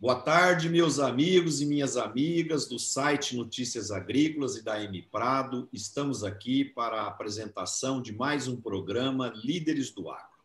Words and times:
Boa 0.00 0.18
tarde, 0.18 0.70
meus 0.70 0.98
amigos 0.98 1.60
e 1.60 1.66
minhas 1.66 1.94
amigas 1.94 2.66
do 2.66 2.78
site 2.78 3.36
Notícias 3.36 3.90
Agrícolas 3.90 4.56
e 4.56 4.64
da 4.64 4.82
M 4.82 5.02
Prado. 5.12 5.68
Estamos 5.74 6.24
aqui 6.24 6.64
para 6.64 7.02
a 7.02 7.06
apresentação 7.08 8.00
de 8.00 8.10
mais 8.10 8.48
um 8.48 8.58
programa 8.58 9.30
Líderes 9.44 9.90
do 9.90 10.08
Agro. 10.08 10.40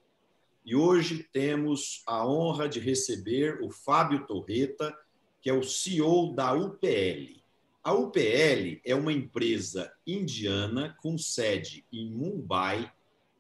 E 0.66 0.76
hoje 0.76 1.26
temos 1.32 2.04
a 2.06 2.28
honra 2.28 2.68
de 2.68 2.82
receber 2.82 3.64
o 3.64 3.70
Fábio 3.70 4.28
Torreta, 4.28 4.94
que 5.42 5.50
é 5.50 5.54
o 5.54 5.64
CEO 5.64 6.36
da 6.36 6.52
UPL. 6.52 7.42
A 7.82 7.94
UPL 7.94 8.82
é 8.84 8.94
uma 8.94 9.14
empresa 9.14 9.90
indiana 10.06 10.98
com 11.02 11.18
sede 11.18 11.86
em 11.94 12.12
Mumbai. 12.12 12.92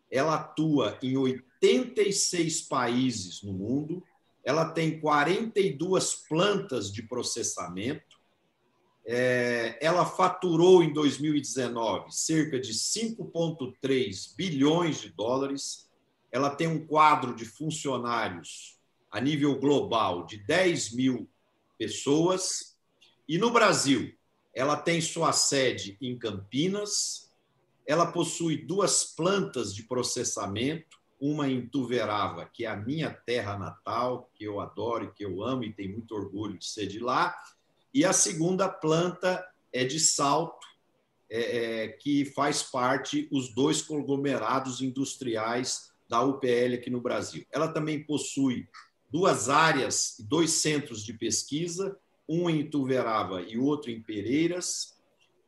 Ela 0.09 0.35
atua 0.35 0.97
em 1.03 1.17
86 1.17 2.61
países 2.61 3.43
no 3.43 3.51
mundo 3.51 4.01
ela 4.45 4.69
tem 4.69 4.99
42 4.99 6.13
plantas 6.29 6.93
de 6.93 7.01
processamento. 7.01 8.15
É, 9.07 9.77
ela 9.81 10.05
faturou 10.05 10.83
em 10.83 10.93
2019 10.93 12.11
cerca 12.11 12.59
de 12.59 12.71
5,3 12.71 14.35
bilhões 14.35 15.01
de 15.01 15.09
dólares. 15.09 15.89
Ela 16.31 16.51
tem 16.51 16.67
um 16.67 16.85
quadro 16.85 17.35
de 17.35 17.43
funcionários 17.43 18.77
a 19.11 19.19
nível 19.19 19.59
global 19.59 20.27
de 20.27 20.37
10 20.37 20.93
mil 20.93 21.27
pessoas. 21.77 22.77
E 23.27 23.39
no 23.39 23.49
Brasil, 23.49 24.13
ela 24.53 24.77
tem 24.77 25.01
sua 25.01 25.33
sede 25.33 25.97
em 25.99 26.17
Campinas. 26.17 27.31
Ela 27.87 28.11
possui 28.11 28.57
duas 28.57 29.03
plantas 29.05 29.73
de 29.73 29.83
processamento 29.83 30.94
uma 31.19 31.49
em 31.49 31.65
Tuverava, 31.65 32.45
que 32.45 32.65
é 32.65 32.67
a 32.67 32.75
minha 32.75 33.09
terra 33.09 33.57
natal, 33.57 34.29
que 34.33 34.43
eu 34.43 34.59
adoro 34.59 35.13
que 35.13 35.23
eu 35.23 35.43
amo 35.43 35.63
e 35.63 35.73
tenho 35.73 35.93
muito 35.93 36.13
orgulho 36.13 36.57
de 36.57 36.65
ser 36.65 36.87
de 36.87 36.99
lá, 36.99 37.35
e 37.93 38.03
a 38.03 38.11
segunda 38.11 38.67
planta 38.67 39.45
é 39.71 39.85
de 39.85 39.99
Salto, 39.99 40.67
é, 41.29 41.83
é, 41.83 41.87
que 41.87 42.25
faz 42.25 42.61
parte 42.61 43.27
os 43.31 43.53
dois 43.53 43.81
conglomerados 43.81 44.81
industriais 44.81 45.91
da 46.07 46.21
UPL 46.21 46.75
aqui 46.75 46.89
no 46.89 47.01
Brasil. 47.01 47.45
Ela 47.51 47.67
também 47.67 48.03
possui 48.03 48.67
duas 49.09 49.49
áreas, 49.49 50.17
dois 50.19 50.51
centros 50.51 51.03
de 51.03 51.13
pesquisa, 51.13 51.97
um 52.27 52.49
em 52.49 52.69
Tuverava 52.69 53.41
e 53.41 53.57
outro 53.57 53.89
em 53.89 54.01
Pereiras. 54.01 54.95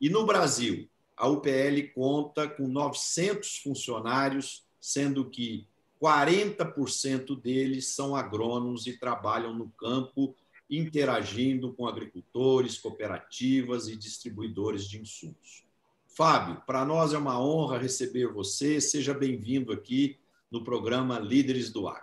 E 0.00 0.08
no 0.08 0.26
Brasil, 0.26 0.88
a 1.16 1.28
UPL 1.28 1.92
conta 1.94 2.48
com 2.48 2.66
900 2.66 3.58
funcionários 3.58 4.67
sendo 4.80 5.28
que 5.28 5.66
40% 6.00 7.40
deles 7.40 7.88
são 7.88 8.14
agrônomos 8.14 8.86
e 8.86 8.98
trabalham 8.98 9.52
no 9.52 9.68
campo, 9.70 10.34
interagindo 10.70 11.72
com 11.72 11.86
agricultores, 11.86 12.78
cooperativas 12.78 13.88
e 13.88 13.96
distribuidores 13.96 14.84
de 14.84 15.00
insumos. 15.00 15.64
Fábio, 16.06 16.62
para 16.66 16.84
nós 16.84 17.12
é 17.12 17.18
uma 17.18 17.40
honra 17.40 17.78
receber 17.78 18.26
você. 18.26 18.80
Seja 18.80 19.14
bem-vindo 19.14 19.72
aqui 19.72 20.16
no 20.50 20.64
programa 20.64 21.18
Líderes 21.18 21.70
do 21.70 21.88
Agro. 21.88 22.02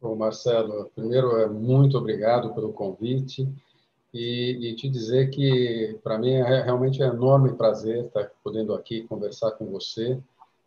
Bom, 0.00 0.16
Marcelo, 0.16 0.90
primeiro, 0.94 1.36
é 1.36 1.48
muito 1.48 1.96
obrigado 1.96 2.54
pelo 2.54 2.72
convite 2.72 3.48
e, 4.12 4.70
e 4.70 4.76
te 4.76 4.88
dizer 4.88 5.30
que, 5.30 5.98
para 6.02 6.18
mim, 6.18 6.32
é 6.32 6.62
realmente 6.62 7.02
um 7.02 7.06
enorme 7.06 7.54
prazer 7.54 8.06
estar 8.06 8.30
podendo 8.42 8.74
aqui 8.74 9.02
conversar 9.02 9.52
com 9.52 9.66
você 9.66 10.18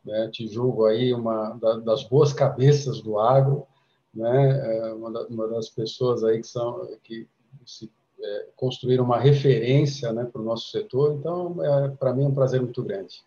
né? 0.03 0.29
Te 0.31 0.47
julgo 0.47 0.85
aí 0.85 1.13
uma 1.13 1.51
das 1.83 2.03
boas 2.03 2.33
cabeças 2.33 3.01
do 3.01 3.19
agro, 3.19 3.65
né? 4.13 4.87
É, 4.89 4.93
uma 4.93 5.47
das 5.47 5.69
pessoas 5.69 6.23
aí 6.23 6.39
que 6.41 6.47
são 6.47 6.87
que 7.03 7.27
se 7.65 7.91
é, 8.21 8.47
construíram 8.55 9.05
uma 9.05 9.19
referência, 9.19 10.11
né, 10.11 10.25
para 10.25 10.41
o 10.41 10.43
nosso 10.43 10.69
setor. 10.71 11.13
Então, 11.13 11.63
é, 11.63 11.89
para 11.89 12.13
mim 12.13 12.23
é 12.23 12.27
um 12.27 12.33
prazer 12.33 12.61
muito 12.61 12.83
grande. 12.83 13.23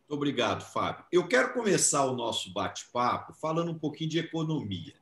Muito 0.00 0.14
obrigado, 0.14 0.62
Fábio. 0.62 1.04
Eu 1.12 1.26
quero 1.26 1.52
começar 1.52 2.04
o 2.06 2.16
nosso 2.16 2.52
bate-papo 2.52 3.34
falando 3.34 3.70
um 3.70 3.78
pouquinho 3.78 4.10
de 4.10 4.18
economia. 4.18 4.94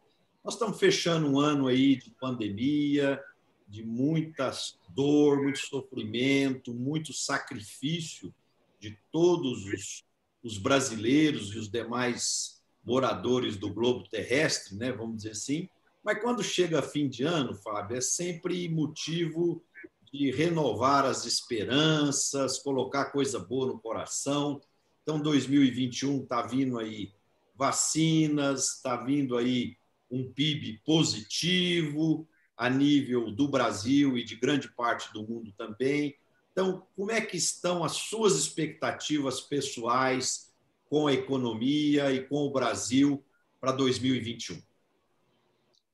Nós 0.44 0.54
estamos 0.54 0.78
fechando 0.78 1.26
um 1.28 1.38
ano 1.38 1.68
aí 1.68 1.96
de 1.96 2.10
pandemia, 2.10 3.22
de 3.68 3.84
muita 3.84 4.50
dor, 4.88 5.42
muito 5.42 5.58
sofrimento, 5.58 6.74
muito 6.74 7.12
sacrifício 7.12 8.34
de 8.80 8.98
todos 9.12 9.64
os 9.64 10.04
os 10.42 10.58
brasileiros 10.58 11.52
e 11.54 11.58
os 11.58 11.68
demais 11.68 12.60
moradores 12.84 13.56
do 13.56 13.72
globo 13.72 14.08
terrestre, 14.08 14.76
né, 14.76 14.90
vamos 14.92 15.18
dizer 15.18 15.32
assim. 15.32 15.68
Mas 16.02 16.20
quando 16.20 16.42
chega 16.42 16.80
fim 16.82 17.08
de 17.08 17.24
ano, 17.24 17.54
Fábio, 17.54 17.96
é 17.96 18.00
sempre 18.00 18.68
motivo 18.68 19.62
de 20.12 20.30
renovar 20.30 21.04
as 21.04 21.24
esperanças, 21.24 22.58
colocar 22.58 23.06
coisa 23.06 23.38
boa 23.38 23.66
no 23.66 23.78
coração. 23.78 24.60
Então, 25.02 25.20
2021 25.20 26.22
está 26.22 26.42
vindo 26.42 26.78
aí 26.78 27.12
vacinas, 27.54 28.76
está 28.76 28.96
vindo 28.96 29.36
aí 29.36 29.76
um 30.10 30.30
PIB 30.32 30.80
positivo 30.84 32.26
a 32.56 32.68
nível 32.68 33.30
do 33.30 33.46
Brasil 33.46 34.18
e 34.18 34.24
de 34.24 34.34
grande 34.34 34.68
parte 34.68 35.12
do 35.12 35.22
mundo 35.22 35.52
também. 35.56 36.16
Então, 36.52 36.82
como 36.96 37.10
é 37.10 37.20
que 37.20 37.36
estão 37.36 37.84
as 37.84 37.92
suas 37.92 38.34
expectativas 38.34 39.40
pessoais 39.40 40.50
com 40.88 41.06
a 41.06 41.12
economia 41.12 42.10
e 42.12 42.24
com 42.24 42.46
o 42.46 42.50
Brasil 42.50 43.22
para 43.60 43.72
2021? 43.72 44.60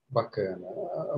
Bacana. 0.08 0.66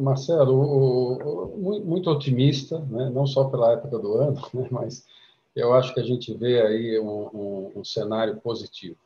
Marcelo, 0.01 1.57
muito 1.85 2.11
otimista, 2.11 2.79
né? 2.81 3.11
não 3.11 3.27
só 3.27 3.45
pela 3.45 3.73
época 3.73 3.99
do 3.99 4.15
ano, 4.15 4.41
né? 4.55 4.69
mas 4.71 5.07
eu 5.55 5.75
acho 5.75 5.93
que 5.93 6.01
a 6.01 6.05
gente 6.05 6.33
vê 6.35 6.61
aí 6.61 6.99
um, 6.99 7.29
um, 7.33 7.73
um 7.77 7.85
cenário 7.85 8.37
positivo. 8.41 8.97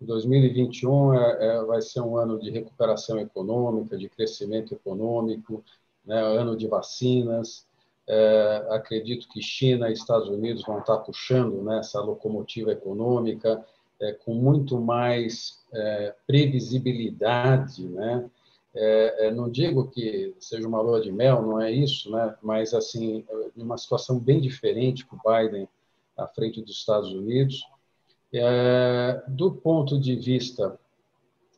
2021 0.00 1.14
é, 1.14 1.46
é, 1.46 1.64
vai 1.64 1.80
ser 1.80 2.00
um 2.00 2.16
ano 2.16 2.38
de 2.38 2.50
recuperação 2.50 3.18
econômica, 3.20 3.96
de 3.96 4.08
crescimento 4.08 4.74
econômico, 4.74 5.64
né? 6.04 6.20
ano 6.20 6.56
de 6.56 6.66
vacinas, 6.66 7.64
é, 8.08 8.66
acredito 8.70 9.28
que 9.28 9.40
China 9.40 9.88
e 9.88 9.92
Estados 9.92 10.28
Unidos 10.28 10.64
vão 10.64 10.80
estar 10.80 10.98
puxando 10.98 11.62
né, 11.62 11.78
essa 11.78 12.00
locomotiva 12.00 12.72
econômica 12.72 13.64
é, 14.00 14.12
com 14.12 14.34
muito 14.34 14.80
mais 14.80 15.60
é, 15.72 16.14
previsibilidade, 16.26 17.88
né? 17.88 18.28
É, 18.74 19.26
é, 19.26 19.30
não 19.30 19.50
digo 19.50 19.90
que 19.90 20.34
seja 20.40 20.66
uma 20.66 20.80
lua 20.80 21.00
de 21.00 21.12
mel, 21.12 21.42
não 21.42 21.60
é 21.60 21.70
isso, 21.70 22.10
né? 22.10 22.34
Mas 22.42 22.72
assim, 22.72 23.24
uma 23.54 23.76
situação 23.76 24.18
bem 24.18 24.40
diferente 24.40 25.04
com 25.04 25.16
o 25.16 25.20
Biden 25.30 25.68
à 26.16 26.26
frente 26.26 26.60
dos 26.62 26.78
Estados 26.78 27.12
Unidos. 27.12 27.62
É, 28.34 29.22
do 29.28 29.52
ponto 29.52 30.00
de 30.00 30.16
vista 30.16 30.78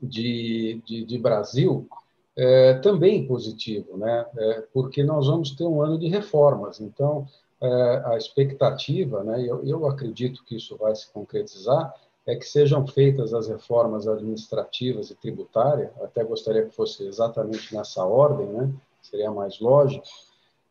de, 0.03 0.83
de, 0.85 1.05
de 1.05 1.19
Brasil, 1.19 1.89
é, 2.37 2.75
também 2.75 3.27
positivo, 3.27 3.97
né? 3.97 4.27
É, 4.37 4.65
porque 4.73 5.03
nós 5.03 5.27
vamos 5.27 5.53
ter 5.53 5.65
um 5.65 5.81
ano 5.83 5.99
de 5.99 6.09
reformas. 6.09 6.81
Então, 6.81 7.27
é, 7.61 8.03
a 8.07 8.17
expectativa, 8.17 9.23
né? 9.23 9.41
Eu, 9.43 9.65
eu 9.65 9.87
acredito 9.87 10.45
que 10.45 10.57
isso 10.57 10.77
vai 10.77 10.95
se 10.95 11.11
concretizar, 11.13 11.95
é 12.27 12.35
que 12.35 12.45
sejam 12.45 12.87
feitas 12.87 13.35
as 13.35 13.49
reformas 13.49 14.09
administrativas 14.09 15.11
e 15.11 15.15
tributárias. 15.15 15.91
Até 16.03 16.25
gostaria 16.25 16.65
que 16.65 16.75
fosse 16.75 17.07
exatamente 17.07 17.75
nessa 17.75 18.05
ordem, 18.05 18.47
né? 18.47 18.73
Seria 19.03 19.31
mais 19.31 19.61
lógico, 19.61 20.07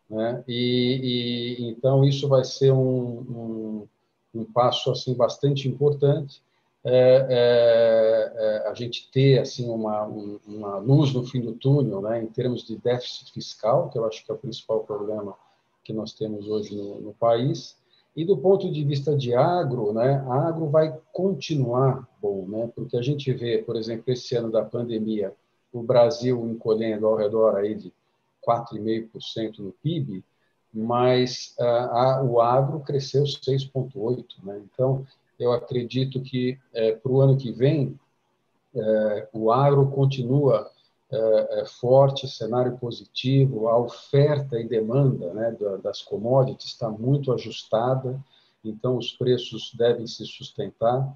né? 0.09 0.43
E, 0.47 1.59
e 1.59 1.69
então 1.69 2.03
isso 2.03 2.27
vai 2.27 2.43
ser 2.43 2.71
um, 2.71 3.19
um, 3.19 3.87
um 4.35 4.43
passo 4.43 4.91
assim 4.91 5.13
bastante 5.13 5.67
importante 5.67 6.41
é, 6.85 7.27
é, 7.29 8.33
é, 8.35 8.67
a 8.67 8.73
gente 8.73 9.09
ter 9.09 9.39
assim 9.39 9.69
uma, 9.69 10.03
uma 10.03 10.77
luz 10.77 11.13
no 11.13 11.23
fim 11.23 11.39
do 11.39 11.53
túnel, 11.53 12.01
né, 12.01 12.21
em 12.21 12.27
termos 12.27 12.63
de 12.65 12.75
déficit 12.75 13.31
fiscal, 13.31 13.89
que 13.89 13.97
eu 13.97 14.05
acho 14.05 14.25
que 14.25 14.31
é 14.31 14.35
o 14.35 14.37
principal 14.37 14.81
problema 14.81 15.33
que 15.83 15.93
nós 15.93 16.13
temos 16.13 16.47
hoje 16.47 16.75
no, 16.75 16.99
no 16.99 17.13
país. 17.13 17.77
E 18.15 18.25
do 18.25 18.37
ponto 18.37 18.71
de 18.71 18.83
vista 18.83 19.15
de 19.15 19.33
agro, 19.33 19.93
né, 19.93 20.23
a 20.27 20.47
agro 20.47 20.69
vai 20.69 20.93
continuar 21.13 22.07
bom, 22.21 22.45
né, 22.47 22.69
porque 22.75 22.97
a 22.97 23.01
gente 23.01 23.31
vê, 23.33 23.59
por 23.59 23.75
exemplo, 23.77 24.11
esse 24.11 24.35
ano 24.35 24.51
da 24.51 24.63
pandemia, 24.63 25.33
o 25.71 25.81
Brasil 25.81 26.47
encolhendo 26.49 27.07
ao 27.07 27.15
redor 27.15 27.55
aí 27.55 27.75
de 27.75 27.93
4,5% 28.45 29.59
no 29.59 29.71
PIB, 29.71 30.23
mas 30.73 31.55
ah, 31.59 32.17
a, 32.17 32.23
o 32.23 32.41
agro 32.41 32.79
cresceu 32.81 33.23
6,8%. 33.23 34.25
Né? 34.43 34.61
Então, 34.71 35.05
eu 35.43 35.53
acredito 35.53 36.21
que 36.21 36.57
é, 36.73 36.93
para 36.93 37.11
o 37.11 37.21
ano 37.21 37.37
que 37.37 37.51
vem 37.51 37.97
é, 38.75 39.27
o 39.33 39.51
agro 39.51 39.87
continua 39.91 40.71
é, 41.13 41.59
é, 41.59 41.65
forte, 41.65 42.27
cenário 42.27 42.75
positivo, 42.79 43.67
a 43.67 43.77
oferta 43.77 44.59
e 44.59 44.67
demanda 44.67 45.31
né, 45.31 45.55
das 45.83 46.01
commodities 46.01 46.71
está 46.71 46.89
muito 46.89 47.31
ajustada, 47.31 48.19
então 48.65 48.97
os 48.97 49.11
preços 49.11 49.71
devem 49.77 50.07
se 50.07 50.25
sustentar. 50.25 51.07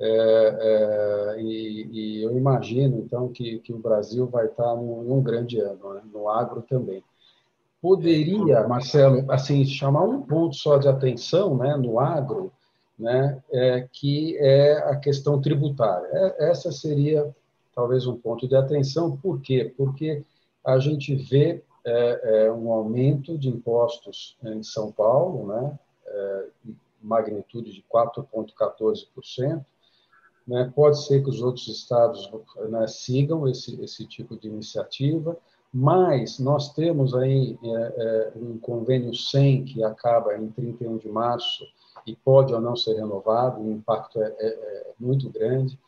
É, 0.00 1.36
é, 1.36 1.42
e, 1.42 1.88
e, 1.92 2.22
eu 2.22 2.34
imagino 2.36 2.98
então 2.98 3.28
que, 3.28 3.58
que 3.58 3.74
o 3.74 3.78
Brasil 3.78 4.26
vai 4.26 4.46
estar 4.46 4.74
num, 4.74 5.02
num 5.02 5.22
grande 5.22 5.60
ano, 5.60 5.94
né, 5.94 6.02
no 6.10 6.30
agro 6.30 6.62
também. 6.62 7.04
poderia, 7.80 8.66
Marcelo, 8.66 9.30
assim 9.30 9.66
chamar 9.66 10.04
um 10.04 10.22
ponto 10.22 10.56
só 10.56 10.78
de 10.78 10.88
atenção, 10.88 11.58
né, 11.58 11.76
no 11.76 12.00
agro, 12.00 12.50
né, 13.02 13.42
é, 13.50 13.88
que 13.92 14.38
é 14.38 14.78
a 14.84 14.96
questão 14.96 15.40
tributária. 15.40 16.06
É, 16.12 16.50
essa 16.50 16.70
seria 16.70 17.34
talvez 17.74 18.06
um 18.06 18.16
ponto 18.16 18.46
de 18.46 18.54
atenção. 18.54 19.16
Por 19.16 19.40
quê? 19.40 19.74
Porque 19.76 20.22
a 20.64 20.78
gente 20.78 21.16
vê 21.16 21.64
é, 21.84 22.44
é, 22.44 22.52
um 22.52 22.70
aumento 22.70 23.36
de 23.36 23.48
impostos 23.48 24.36
em 24.44 24.62
São 24.62 24.92
Paulo, 24.92 25.48
né, 25.48 25.78
é, 26.06 26.46
magnitude 27.02 27.72
de 27.72 27.84
4,14%. 27.92 29.64
Né, 30.46 30.72
pode 30.74 31.04
ser 31.04 31.22
que 31.22 31.30
os 31.30 31.40
outros 31.40 31.68
estados 31.68 32.30
né, 32.68 32.86
sigam 32.86 33.48
esse, 33.48 33.80
esse 33.82 34.06
tipo 34.06 34.36
de 34.36 34.48
iniciativa, 34.48 35.36
mas 35.72 36.38
nós 36.38 36.72
temos 36.72 37.14
aí 37.14 37.58
é, 37.64 37.68
é, 37.68 38.32
um 38.36 38.58
convênio 38.58 39.14
100 39.14 39.64
que 39.64 39.84
acaba 39.84 40.36
em 40.36 40.48
31 40.48 40.98
de 40.98 41.08
março 41.08 41.64
e 42.06 42.16
pode 42.16 42.52
ou 42.52 42.60
não 42.60 42.76
ser 42.76 42.94
renovado, 42.94 43.60
o 43.60 43.72
impacto 43.72 44.20
é, 44.20 44.34
é, 44.38 44.46
é 44.46 44.86
muito 44.98 45.28
grande. 45.30 45.78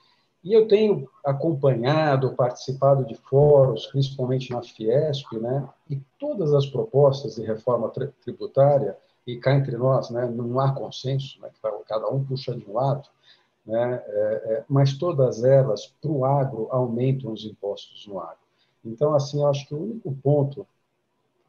E 0.43 0.53
eu 0.53 0.69
tenho 0.69 1.09
acompanhado, 1.25 2.35
participado 2.35 3.05
de 3.05 3.15
fóruns, 3.15 3.87
principalmente 3.87 4.51
na 4.51 4.63
Fiesp, 4.63 5.33
né? 5.41 5.67
E 5.89 5.99
todas 6.19 6.53
as 6.53 6.67
propostas 6.67 7.37
de 7.37 7.43
reforma 7.43 7.91
tributária, 8.23 8.97
e 9.27 9.39
cá 9.39 9.55
entre 9.55 9.77
nós, 9.77 10.11
né, 10.11 10.27
não 10.27 10.61
há 10.61 10.73
consenso, 10.73 11.41
né, 11.41 11.51
cada 11.89 12.09
um 12.09 12.23
puxa 12.25 12.55
de 12.55 12.69
um 12.69 12.75
lado, 12.75 13.09
né, 13.65 14.03
é, 14.07 14.43
é, 14.45 14.65
mas 14.69 14.99
todas 14.99 15.43
elas, 15.43 15.87
para 16.01 16.11
o 16.11 16.25
agro, 16.25 16.69
aumentam 16.71 17.33
os 17.33 17.45
impostos 17.45 18.07
no 18.07 18.21
agro. 18.21 18.45
Então, 18.85 19.15
assim, 19.15 19.43
acho 19.45 19.67
que 19.67 19.75
o 19.75 19.83
único 19.83 20.15
ponto, 20.23 20.67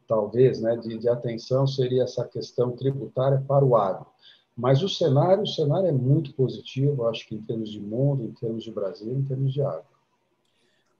talvez, 0.08 0.60
né, 0.60 0.74
de, 0.76 0.96
de 0.96 1.08
atenção 1.08 1.66
seria 1.66 2.04
essa 2.04 2.24
questão 2.24 2.72
tributária 2.72 3.44
para 3.46 3.64
o 3.64 3.76
agro. 3.76 4.06
Mas 4.56 4.82
o 4.82 4.88
cenário, 4.88 5.42
o 5.42 5.46
cenário 5.46 5.88
é 5.88 5.92
muito 5.92 6.32
positivo, 6.32 7.06
acho 7.06 7.26
que 7.28 7.34
em 7.34 7.42
termos 7.42 7.70
de 7.70 7.78
mundo, 7.78 8.24
em 8.24 8.32
termos 8.32 8.64
de 8.64 8.70
Brasil, 8.70 9.12
em 9.12 9.22
termos 9.22 9.52
de 9.52 9.60
água. 9.60 9.84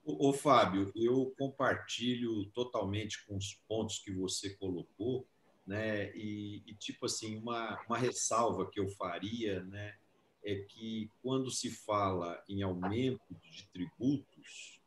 Ô, 0.05 0.31
Fábio, 0.31 0.91
eu 0.95 1.33
compartilho 1.37 2.45
totalmente 2.51 3.25
com 3.25 3.35
os 3.35 3.55
pontos 3.67 3.99
que 3.99 4.11
você 4.11 4.51
colocou, 4.51 5.25
né? 5.65 6.15
E, 6.15 6.63
e, 6.65 6.73
tipo 6.75 7.07
assim, 7.07 7.37
uma, 7.37 7.81
uma 7.89 7.97
ressalva 7.97 8.69
que 8.69 8.79
eu 8.79 8.87
faria, 8.87 9.63
né? 9.63 9.95
É 10.43 10.55
que 10.55 11.11
quando 11.21 11.51
se 11.51 11.69
fala 11.69 12.41
em 12.47 12.61
aumento 12.61 13.35
de 13.51 13.67
tributos, 13.73 14.79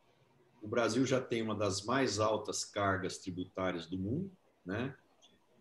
o 0.62 0.69
Brasil 0.69 1.05
já 1.05 1.20
tem 1.20 1.43
uma 1.43 1.55
das 1.55 1.84
mais 1.84 2.19
altas 2.19 2.64
cargas 2.64 3.19
tributárias 3.19 3.87
do 3.87 3.99
mundo, 3.99 4.31
né? 4.64 4.96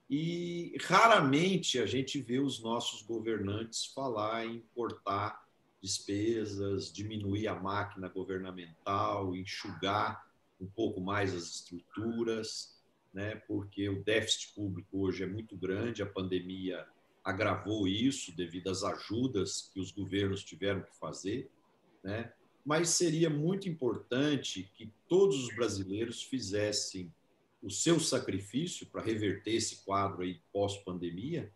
E 0.10 0.76
raramente 0.82 1.78
a 1.80 1.86
gente 1.86 2.20
vê 2.20 2.40
os 2.40 2.60
nossos 2.62 3.04
governantes 3.04 3.86
falar 3.86 4.46
em 4.46 4.64
cortar 4.74 5.48
despesas, 5.82 6.92
diminuir 6.92 7.48
a 7.48 7.56
máquina 7.56 8.10
governamental, 8.10 9.36
enxugar 9.36 10.28
um 10.60 10.66
pouco 10.68 11.00
mais 11.00 11.34
as 11.34 11.44
estruturas, 11.44 12.76
né? 13.14 13.36
porque 13.48 13.88
o 13.88 14.04
déficit 14.04 14.54
público 14.54 15.00
hoje 15.00 15.24
é 15.24 15.28
muito 15.28 15.56
grande, 15.56 16.02
a 16.02 16.08
pandemia 16.08 16.86
agravou 17.24 17.88
isso 17.88 18.36
devido 18.36 18.70
às 18.70 18.84
ajudas 18.84 19.70
que 19.74 19.80
os 19.80 19.92
governos 19.92 20.44
tiveram 20.44 20.82
que 20.82 20.98
fazer, 20.98 21.50
né? 22.04 22.34
mas 22.66 22.90
seria 22.90 23.30
muito 23.30 23.70
importante 23.70 24.70
que 24.76 24.92
todos 25.08 25.44
os 25.44 25.56
brasileiros 25.56 26.24
fizessem 26.24 27.14
o 27.62 27.70
seu 27.70 28.00
sacrifício 28.00 28.86
para 28.88 29.02
reverter 29.02 29.52
esse 29.52 29.84
quadro 29.84 30.24
aí 30.24 30.42
pós-pandemia, 30.52 31.52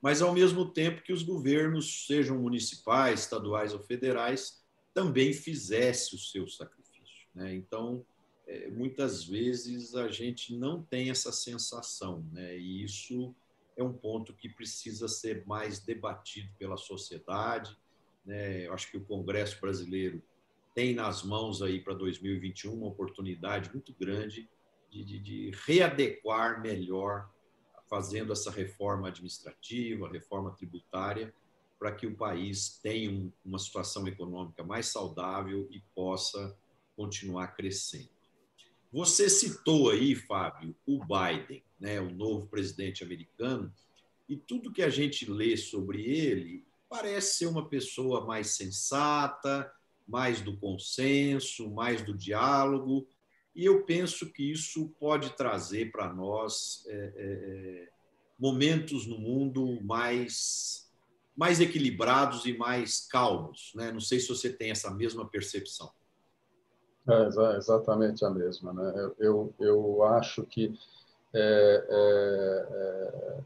mas 0.00 0.22
ao 0.22 0.32
mesmo 0.32 0.70
tempo 0.70 1.02
que 1.02 1.12
os 1.12 1.22
governos, 1.22 2.06
sejam 2.06 2.38
municipais, 2.38 3.20
estaduais 3.20 3.74
ou 3.74 3.80
federais, 3.80 4.62
também 4.94 5.32
fizessem 5.32 6.18
o 6.18 6.22
seu 6.22 6.48
sacrifício. 6.48 7.28
Né? 7.34 7.54
Então, 7.54 8.04
é, 8.46 8.68
muitas 8.70 9.24
vezes 9.24 9.94
a 9.94 10.08
gente 10.08 10.56
não 10.56 10.82
tem 10.82 11.10
essa 11.10 11.30
sensação, 11.32 12.24
né? 12.32 12.56
e 12.58 12.82
isso 12.82 13.34
é 13.76 13.82
um 13.82 13.92
ponto 13.92 14.32
que 14.32 14.48
precisa 14.48 15.06
ser 15.08 15.44
mais 15.46 15.80
debatido 15.80 16.48
pela 16.58 16.76
sociedade. 16.76 17.76
Né? 18.24 18.66
Eu 18.66 18.72
acho 18.72 18.90
que 18.90 18.96
o 18.96 19.04
Congresso 19.04 19.60
brasileiro 19.60 20.22
tem 20.74 20.94
nas 20.94 21.22
mãos 21.22 21.62
aí 21.62 21.80
para 21.80 21.94
2021 21.94 22.72
uma 22.72 22.86
oportunidade 22.86 23.70
muito 23.72 23.92
grande 23.98 24.48
de, 24.90 25.04
de, 25.04 25.18
de 25.18 25.50
readequar 25.64 26.60
melhor, 26.60 27.30
fazendo 27.88 28.32
essa 28.32 28.50
reforma 28.50 29.08
administrativa, 29.08 30.10
reforma 30.10 30.50
tributária, 30.52 31.34
para 31.78 31.92
que 31.92 32.06
o 32.06 32.14
país 32.14 32.78
tenha 32.82 33.32
uma 33.44 33.58
situação 33.58 34.06
econômica 34.06 34.62
mais 34.62 34.86
saudável 34.86 35.66
e 35.70 35.80
possa 35.94 36.56
continuar 36.94 37.48
crescendo. 37.56 38.10
Você 38.92 39.30
citou 39.30 39.90
aí, 39.90 40.14
Fábio, 40.14 40.74
o 40.84 40.98
Biden, 40.98 41.62
né, 41.78 42.00
o 42.00 42.10
novo 42.10 42.46
presidente 42.48 43.02
americano, 43.02 43.72
e 44.28 44.36
tudo 44.36 44.72
que 44.72 44.82
a 44.82 44.90
gente 44.90 45.30
lê 45.30 45.56
sobre 45.56 46.02
ele 46.04 46.66
parece 46.88 47.38
ser 47.38 47.46
uma 47.46 47.68
pessoa 47.68 48.26
mais 48.26 48.48
sensata, 48.50 49.72
mais 50.06 50.40
do 50.40 50.56
consenso, 50.56 51.70
mais 51.70 52.02
do 52.02 52.12
diálogo, 52.12 53.08
e 53.60 53.66
eu 53.66 53.82
penso 53.82 54.32
que 54.32 54.50
isso 54.50 54.88
pode 54.98 55.36
trazer 55.36 55.92
para 55.92 56.10
nós 56.10 56.82
é, 56.88 56.94
é, 56.94 57.02
é, 57.18 57.88
momentos 58.38 59.06
no 59.06 59.18
mundo 59.18 59.78
mais, 59.82 60.90
mais 61.36 61.60
equilibrados 61.60 62.46
e 62.46 62.56
mais 62.56 63.06
calmos. 63.06 63.72
Né? 63.74 63.92
Não 63.92 64.00
sei 64.00 64.18
se 64.18 64.30
você 64.30 64.50
tem 64.50 64.70
essa 64.70 64.90
mesma 64.90 65.28
percepção. 65.28 65.90
É 67.06 67.56
exatamente 67.58 68.24
a 68.24 68.30
mesma. 68.30 68.72
Né? 68.72 68.94
Eu, 68.96 69.14
eu, 69.18 69.54
eu 69.60 70.04
acho 70.04 70.42
que 70.44 70.74
é, 71.34 71.86
é, 71.90 72.66
é, 72.72 73.40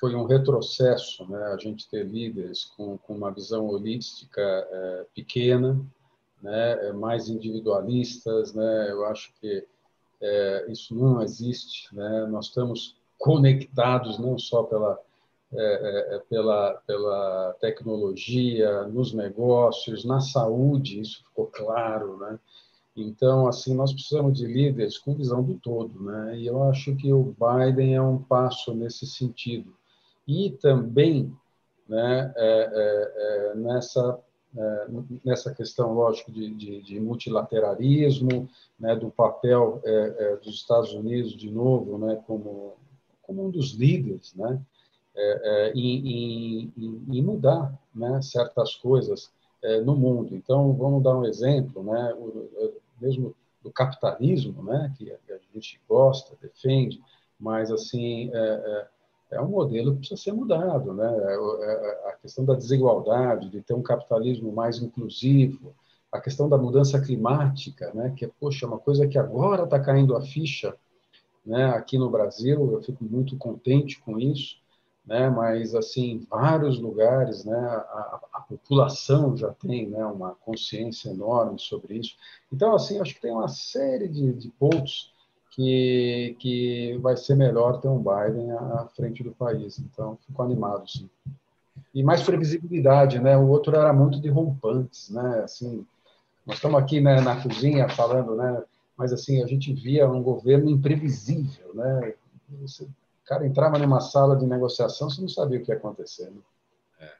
foi 0.00 0.16
um 0.16 0.26
retrocesso 0.26 1.24
né? 1.30 1.40
a 1.52 1.56
gente 1.56 1.88
ter 1.88 2.04
líderes 2.04 2.64
com, 2.64 2.98
com 2.98 3.14
uma 3.14 3.30
visão 3.30 3.68
holística 3.68 4.42
é, 4.42 5.06
pequena, 5.14 5.80
né, 6.46 6.88
é 6.88 6.92
mais 6.92 7.28
individualistas, 7.28 8.54
né? 8.54 8.90
Eu 8.90 9.04
acho 9.06 9.32
que 9.40 9.66
é, 10.22 10.66
isso 10.70 10.94
não 10.94 11.20
existe, 11.20 11.92
né? 11.92 12.24
Nós 12.30 12.46
estamos 12.46 12.96
conectados 13.18 14.16
não 14.16 14.38
só 14.38 14.62
pela 14.62 14.96
é, 15.52 15.58
é, 15.58 16.16
é, 16.16 16.18
pela 16.30 16.74
pela 16.86 17.56
tecnologia, 17.60 18.84
nos 18.84 19.12
negócios, 19.12 20.04
na 20.04 20.20
saúde, 20.20 21.00
isso 21.00 21.24
ficou 21.24 21.46
claro, 21.46 22.16
né? 22.18 22.38
Então, 22.96 23.48
assim, 23.48 23.74
nós 23.74 23.92
precisamos 23.92 24.38
de 24.38 24.46
líderes 24.46 24.98
com 24.98 25.16
visão 25.16 25.42
do 25.42 25.54
todo, 25.54 26.00
né? 26.00 26.38
E 26.38 26.46
eu 26.46 26.62
acho 26.62 26.94
que 26.94 27.12
o 27.12 27.34
Biden 27.34 27.96
é 27.96 28.00
um 28.00 28.18
passo 28.22 28.72
nesse 28.72 29.04
sentido. 29.04 29.74
E 30.26 30.50
também, 30.52 31.36
né, 31.88 32.32
é, 32.36 33.52
é, 33.52 33.54
nessa 33.56 34.18
é, 34.56 34.86
nessa 35.24 35.54
questão, 35.54 35.92
lógico, 35.92 36.32
de, 36.32 36.52
de, 36.54 36.82
de 36.82 37.00
multilateralismo, 37.00 38.48
né, 38.78 38.96
do 38.96 39.10
papel 39.10 39.80
é, 39.84 40.36
dos 40.36 40.54
Estados 40.54 40.92
Unidos, 40.92 41.36
de 41.36 41.50
novo, 41.50 41.98
né, 41.98 42.22
como, 42.26 42.74
como 43.22 43.46
um 43.46 43.50
dos 43.50 43.72
líderes, 43.72 44.34
né, 44.34 44.60
em, 45.74 46.72
em, 46.76 47.02
em, 47.08 47.22
mudar 47.22 47.72
né, 47.94 48.20
certas 48.20 48.74
coisas 48.74 49.30
no 49.82 49.96
mundo. 49.96 50.34
Então, 50.34 50.74
vamos 50.74 51.02
dar 51.02 51.16
um 51.16 51.24
exemplo, 51.24 51.82
né, 51.82 52.14
mesmo 53.00 53.34
do 53.62 53.72
capitalismo, 53.72 54.62
né, 54.62 54.92
que 54.98 55.10
a 55.10 55.38
gente 55.54 55.80
gosta, 55.88 56.36
defende, 56.40 57.00
mas 57.40 57.70
assim 57.70 58.30
é 58.32 58.88
um 59.40 59.48
modelo 59.48 59.92
que 59.92 59.98
precisa 59.98 60.20
ser 60.20 60.32
mudado, 60.32 60.94
né? 60.94 61.06
É, 61.06 61.34
é, 61.34 62.10
a 62.10 62.12
questão 62.22 62.44
da 62.44 62.54
desigualdade, 62.54 63.50
de 63.50 63.60
ter 63.60 63.74
um 63.74 63.82
capitalismo 63.82 64.52
mais 64.52 64.78
inclusivo, 64.78 65.74
a 66.12 66.20
questão 66.20 66.48
da 66.48 66.56
mudança 66.56 67.00
climática, 67.00 67.92
né? 67.92 68.12
Que 68.16 68.24
é, 68.24 68.30
poxa, 68.40 68.66
uma 68.66 68.78
coisa 68.78 69.06
que 69.06 69.18
agora 69.18 69.64
está 69.64 69.80
caindo 69.80 70.16
a 70.16 70.20
ficha, 70.20 70.74
né? 71.44 71.66
Aqui 71.70 71.98
no 71.98 72.10
Brasil, 72.10 72.72
eu 72.72 72.82
fico 72.82 73.04
muito 73.04 73.36
contente 73.36 74.00
com 74.00 74.18
isso, 74.18 74.56
né? 75.04 75.28
Mas 75.28 75.74
assim, 75.74 76.12
em 76.12 76.18
vários 76.18 76.78
lugares, 76.78 77.44
né? 77.44 77.58
A, 77.58 78.20
a 78.34 78.40
população 78.40 79.36
já 79.36 79.52
tem, 79.52 79.88
né? 79.88 80.04
Uma 80.06 80.36
consciência 80.36 81.10
enorme 81.10 81.58
sobre 81.58 81.98
isso. 81.98 82.14
Então, 82.52 82.74
assim, 82.74 83.00
acho 83.00 83.14
que 83.14 83.20
tem 83.20 83.32
uma 83.32 83.48
série 83.48 84.08
de, 84.08 84.32
de 84.32 84.48
pontos 84.50 85.12
que, 85.56 86.36
que 86.38 86.98
vai 87.00 87.16
ser 87.16 87.34
melhor 87.34 87.80
ter 87.80 87.88
um 87.88 87.98
Biden 87.98 88.52
à 88.52 88.86
frente 88.94 89.24
do 89.24 89.32
país. 89.32 89.78
Então, 89.78 90.18
fico 90.26 90.42
animado, 90.42 90.88
sim. 90.88 91.08
E 91.94 92.02
mais 92.02 92.22
previsibilidade, 92.22 93.18
né? 93.18 93.38
O 93.38 93.48
outro 93.48 93.74
era 93.74 93.90
muito 93.90 94.20
de 94.20 94.28
rompantes, 94.28 95.08
né? 95.08 95.40
Assim, 95.42 95.86
nós 96.44 96.56
estamos 96.56 96.78
aqui 96.78 97.00
né, 97.00 97.22
na 97.22 97.42
cozinha 97.42 97.88
falando, 97.88 98.36
né? 98.36 98.62
Mas 98.98 99.14
assim, 99.14 99.42
a 99.42 99.46
gente 99.46 99.72
via 99.72 100.06
um 100.06 100.22
governo 100.22 100.68
imprevisível, 100.68 101.74
né? 101.74 102.14
Você, 102.60 102.86
cara 103.24 103.46
entrava 103.46 103.78
numa 103.78 104.00
sala 104.00 104.36
de 104.36 104.46
negociação, 104.46 105.08
você 105.08 105.22
não 105.22 105.28
sabia 105.28 105.58
o 105.58 105.64
que 105.64 105.72
ia 105.72 105.76
acontecer. 105.76 106.30
Né? 106.30 106.40
É. 107.00 107.12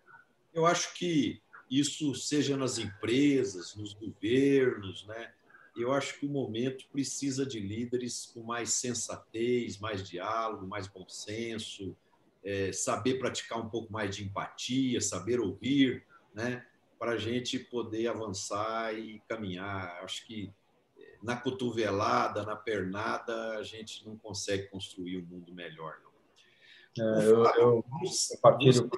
Eu 0.55 0.67
acho 0.67 0.95
que 0.95 1.41
isso 1.71 2.15
seja 2.15 2.55
nas 2.55 2.79
empresas, 2.79 3.75
nos 3.75 3.95
governos, 3.95 5.07
né? 5.07 5.33
Eu 5.77 5.93
acho 5.93 6.19
que 6.19 6.27
o 6.27 6.31
momento 6.31 6.87
precisa 6.91 7.45
de 7.45 7.61
líderes 7.61 8.27
com 8.33 8.43
mais 8.43 8.71
sensatez, 8.73 9.79
mais 9.79 10.03
diálogo, 10.09 10.67
mais 10.67 10.87
bom 10.87 11.07
senso, 11.09 11.95
é, 12.43 12.73
saber 12.73 13.19
praticar 13.19 13.59
um 13.59 13.69
pouco 13.69 13.93
mais 13.93 14.17
de 14.17 14.25
empatia, 14.25 15.01
saber 15.01 15.39
ouvir, 15.39 16.05
né? 16.35 16.65
Para 16.99 17.13
a 17.13 17.19
gente 17.19 17.59
poder 17.59 18.07
avançar 18.07 18.99
e 18.99 19.21
caminhar. 19.29 20.03
Acho 20.03 20.27
que 20.27 20.51
é, 20.99 21.19
na 21.23 21.37
cotovelada, 21.37 22.43
na 22.43 22.57
pernada, 22.57 23.59
a 23.59 23.63
gente 23.63 24.07
não 24.07 24.17
consegue 24.17 24.69
construir 24.69 25.19
um 25.19 25.27
mundo 25.27 25.53
melhor. 25.53 25.99
Não. 26.97 27.21
É, 27.21 27.27
eu, 27.27 27.45
eu, 27.45 27.55
eu 27.57 27.85
partilho... 28.41 28.91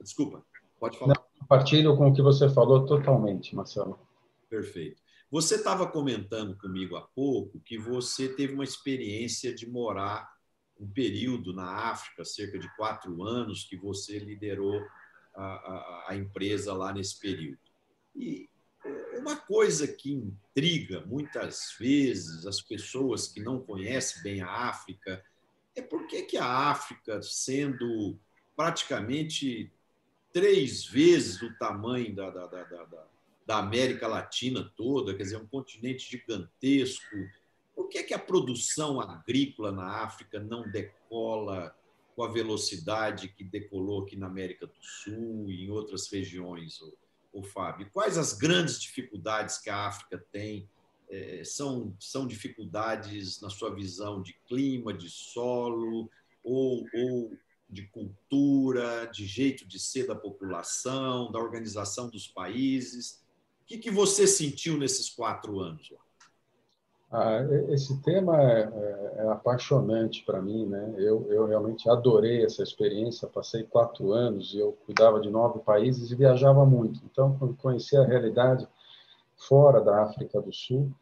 Desculpa, 0.00 0.44
pode 0.80 0.98
falar. 0.98 1.14
Não, 1.14 1.46
partilho 1.46 1.96
com 1.96 2.08
o 2.08 2.14
que 2.14 2.22
você 2.22 2.48
falou 2.48 2.86
totalmente, 2.86 3.54
Marcelo. 3.54 3.98
Perfeito. 4.48 5.03
Você 5.34 5.56
estava 5.56 5.90
comentando 5.90 6.56
comigo 6.56 6.94
há 6.94 7.02
pouco 7.02 7.58
que 7.58 7.76
você 7.76 8.28
teve 8.28 8.54
uma 8.54 8.62
experiência 8.62 9.52
de 9.52 9.68
morar 9.68 10.32
um 10.78 10.86
período 10.86 11.52
na 11.52 11.88
África, 11.90 12.24
cerca 12.24 12.56
de 12.56 12.72
quatro 12.76 13.20
anos, 13.24 13.64
que 13.64 13.76
você 13.76 14.20
liderou 14.20 14.80
a, 15.34 15.44
a, 15.44 16.04
a 16.10 16.14
empresa 16.16 16.72
lá 16.72 16.92
nesse 16.92 17.18
período. 17.18 17.58
E 18.14 18.48
é, 18.84 19.18
uma 19.18 19.34
coisa 19.34 19.88
que 19.88 20.12
intriga 20.12 21.00
muitas 21.04 21.74
vezes 21.80 22.46
as 22.46 22.60
pessoas 22.60 23.26
que 23.26 23.40
não 23.40 23.58
conhecem 23.58 24.22
bem 24.22 24.40
a 24.40 24.68
África 24.68 25.20
é 25.74 25.82
por 25.82 26.06
que, 26.06 26.22
que 26.22 26.36
a 26.36 26.46
África, 26.46 27.20
sendo 27.22 28.16
praticamente 28.54 29.68
três 30.32 30.84
vezes 30.84 31.42
o 31.42 31.52
tamanho 31.58 32.14
da, 32.14 32.30
da, 32.30 32.46
da, 32.46 32.62
da 32.62 33.13
da 33.46 33.58
América 33.58 34.06
Latina 34.06 34.72
toda, 34.76 35.14
quer 35.14 35.22
dizer, 35.22 35.36
um 35.36 35.46
continente 35.46 36.10
gigantesco. 36.10 37.16
Por 37.74 37.88
que, 37.88 38.02
que 38.02 38.14
a 38.14 38.18
produção 38.18 39.00
agrícola 39.00 39.70
na 39.72 40.02
África 40.02 40.40
não 40.40 40.70
decola 40.70 41.76
com 42.14 42.22
a 42.22 42.30
velocidade 42.30 43.28
que 43.28 43.44
decolou 43.44 44.02
aqui 44.02 44.16
na 44.16 44.26
América 44.26 44.66
do 44.66 44.80
Sul 44.80 45.50
e 45.50 45.64
em 45.64 45.70
outras 45.70 46.10
regiões, 46.10 46.78
o 47.32 47.42
Fábio? 47.42 47.90
Quais 47.92 48.16
as 48.16 48.32
grandes 48.32 48.80
dificuldades 48.80 49.58
que 49.58 49.68
a 49.68 49.86
África 49.86 50.24
tem? 50.32 50.68
É, 51.10 51.42
são, 51.44 51.94
são 52.00 52.26
dificuldades, 52.26 53.40
na 53.40 53.50
sua 53.50 53.74
visão, 53.74 54.22
de 54.22 54.32
clima, 54.48 54.94
de 54.94 55.10
solo, 55.10 56.08
ou, 56.42 56.86
ou 56.94 57.36
de 57.68 57.82
cultura, 57.88 59.06
de 59.12 59.26
jeito 59.26 59.66
de 59.66 59.78
ser 59.78 60.06
da 60.06 60.14
população, 60.14 61.30
da 61.30 61.38
organização 61.38 62.08
dos 62.08 62.26
países? 62.26 63.23
O 63.64 63.66
que, 63.66 63.78
que 63.78 63.90
você 63.90 64.26
sentiu 64.26 64.76
nesses 64.76 65.08
quatro 65.08 65.58
anos? 65.58 65.90
Ah, 67.10 67.38
esse 67.70 67.98
tema 68.02 68.38
é, 68.42 68.60
é, 68.60 69.14
é 69.20 69.28
apaixonante 69.28 70.22
para 70.22 70.42
mim, 70.42 70.66
né? 70.66 70.94
Eu, 70.98 71.26
eu 71.30 71.46
realmente 71.46 71.88
adorei 71.88 72.44
essa 72.44 72.62
experiência. 72.62 73.26
Passei 73.26 73.62
quatro 73.62 74.12
anos 74.12 74.52
e 74.52 74.58
eu 74.58 74.72
cuidava 74.84 75.18
de 75.18 75.30
nove 75.30 75.60
países 75.60 76.10
e 76.10 76.14
viajava 76.14 76.66
muito. 76.66 77.00
Então, 77.10 77.38
quando 77.38 77.56
conheci 77.56 77.96
a 77.96 78.04
realidade 78.04 78.68
fora 79.48 79.80
da 79.80 80.02
África 80.02 80.42
do 80.42 80.52
Sul, 80.52 80.92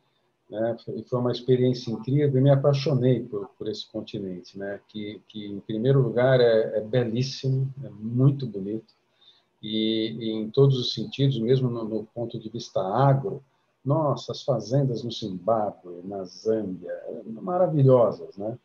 né? 0.49 0.76
Foi 1.09 1.19
uma 1.19 1.33
experiência 1.33 1.90
incrível 1.90 2.38
e 2.38 2.45
me 2.45 2.50
apaixonei 2.50 3.25
por, 3.25 3.49
por 3.59 3.66
esse 3.66 3.90
continente, 3.90 4.57
né? 4.57 4.78
Que, 4.87 5.21
que 5.26 5.47
em 5.47 5.59
primeiro 5.59 6.00
lugar 6.00 6.40
é, 6.40 6.78
é 6.78 6.81
belíssimo, 6.81 7.75
é 7.83 7.88
muito 7.88 8.47
bonito 8.47 8.95
e, 9.62 10.16
e, 10.19 10.31
em 10.33 10.50
todos 10.50 10.78
os 10.78 10.92
sentidos, 10.92 11.38
mesmo 11.38 11.71
no, 11.71 11.85
no, 11.85 12.04
ponto 12.07 12.38
de 12.38 12.49
vista 12.49 12.81
agro, 12.81 13.42
nossa, 13.85 14.33
as 14.33 14.42
fazendas 14.42 15.04
no 15.04 15.11
Zimbábue, 15.11 16.02
na 16.04 16.25
Zâmbia, 16.25 16.92
maravilhosas, 17.26 18.37
né? 18.37 18.59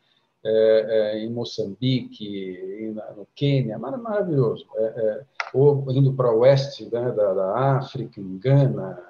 É, 0.44 0.86
é, 0.88 1.18
em 1.24 1.30
Moçambique, 1.30 2.94
no 3.16 3.26
Quênia, 3.34 3.76
maravilhoso. 3.76 4.64
É, 4.76 4.84
é, 4.84 5.24
ou 5.52 5.84
indo 5.90 6.12
para 6.12 6.32
o 6.32 6.40
oeste 6.40 6.84
né, 6.84 7.10
da, 7.10 7.34
da, 7.34 7.76
África, 7.76 8.20
em 8.20 8.38
Gana, 8.38 9.02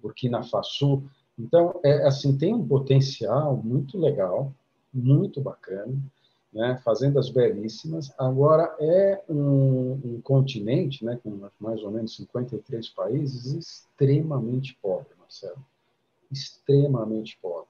Burkina 0.00 0.44
Faso. 0.44 1.02
Então, 1.36 1.80
é, 1.82 2.06
assim, 2.06 2.38
tem 2.38 2.54
um 2.54 2.66
potencial 2.66 3.56
muito 3.56 3.98
legal, 3.98 4.52
muito 4.94 5.40
bacana 5.40 5.92
né, 6.52 6.80
fazendas 6.84 7.28
belíssimas. 7.28 8.12
Agora, 8.18 8.74
é 8.80 9.22
um, 9.28 10.00
um, 10.04 10.20
continente, 10.22 11.04
né, 11.04 11.18
com 11.22 11.48
mais 11.60 11.82
ou 11.82 11.90
menos 11.90 12.16
53 12.16 12.88
países, 12.90 13.46
extremamente 13.52 14.78
pobre, 14.80 15.08
Marcelo. 15.18 15.64
Extremamente 16.30 17.38
pobre. 17.40 17.68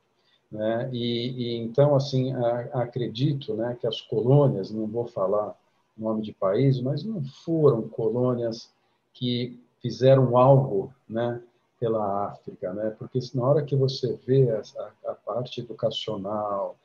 Né? 0.51 0.89
E, 0.93 1.31
e 1.31 1.57
então, 1.57 1.97
assim, 1.97 2.33
a, 2.33 2.83
acredito 2.83 3.55
né, 3.55 3.77
que 3.81 3.87
as 3.87 4.01
colônias, 4.01 4.71
não 4.71 4.87
vou 4.87 5.07
falar 5.07 5.57
nome 5.97 6.23
de 6.23 6.33
país, 6.33 6.81
mas 6.81 7.03
não 7.03 7.25
foram 7.25 7.89
colônias 7.89 8.71
que 9.13 9.59
fizeram 9.81 10.37
algo 10.37 10.93
né, 11.09 11.41
pela 11.81 12.27
África, 12.27 12.73
né? 12.73 12.91
porque 12.99 13.19
na 13.35 13.43
hora 13.43 13.65
que 13.65 13.75
você 13.75 14.19
vê 14.27 14.51
a, 14.51 14.63
a 15.11 15.15
parte 15.15 15.61
educacional, 15.61 16.77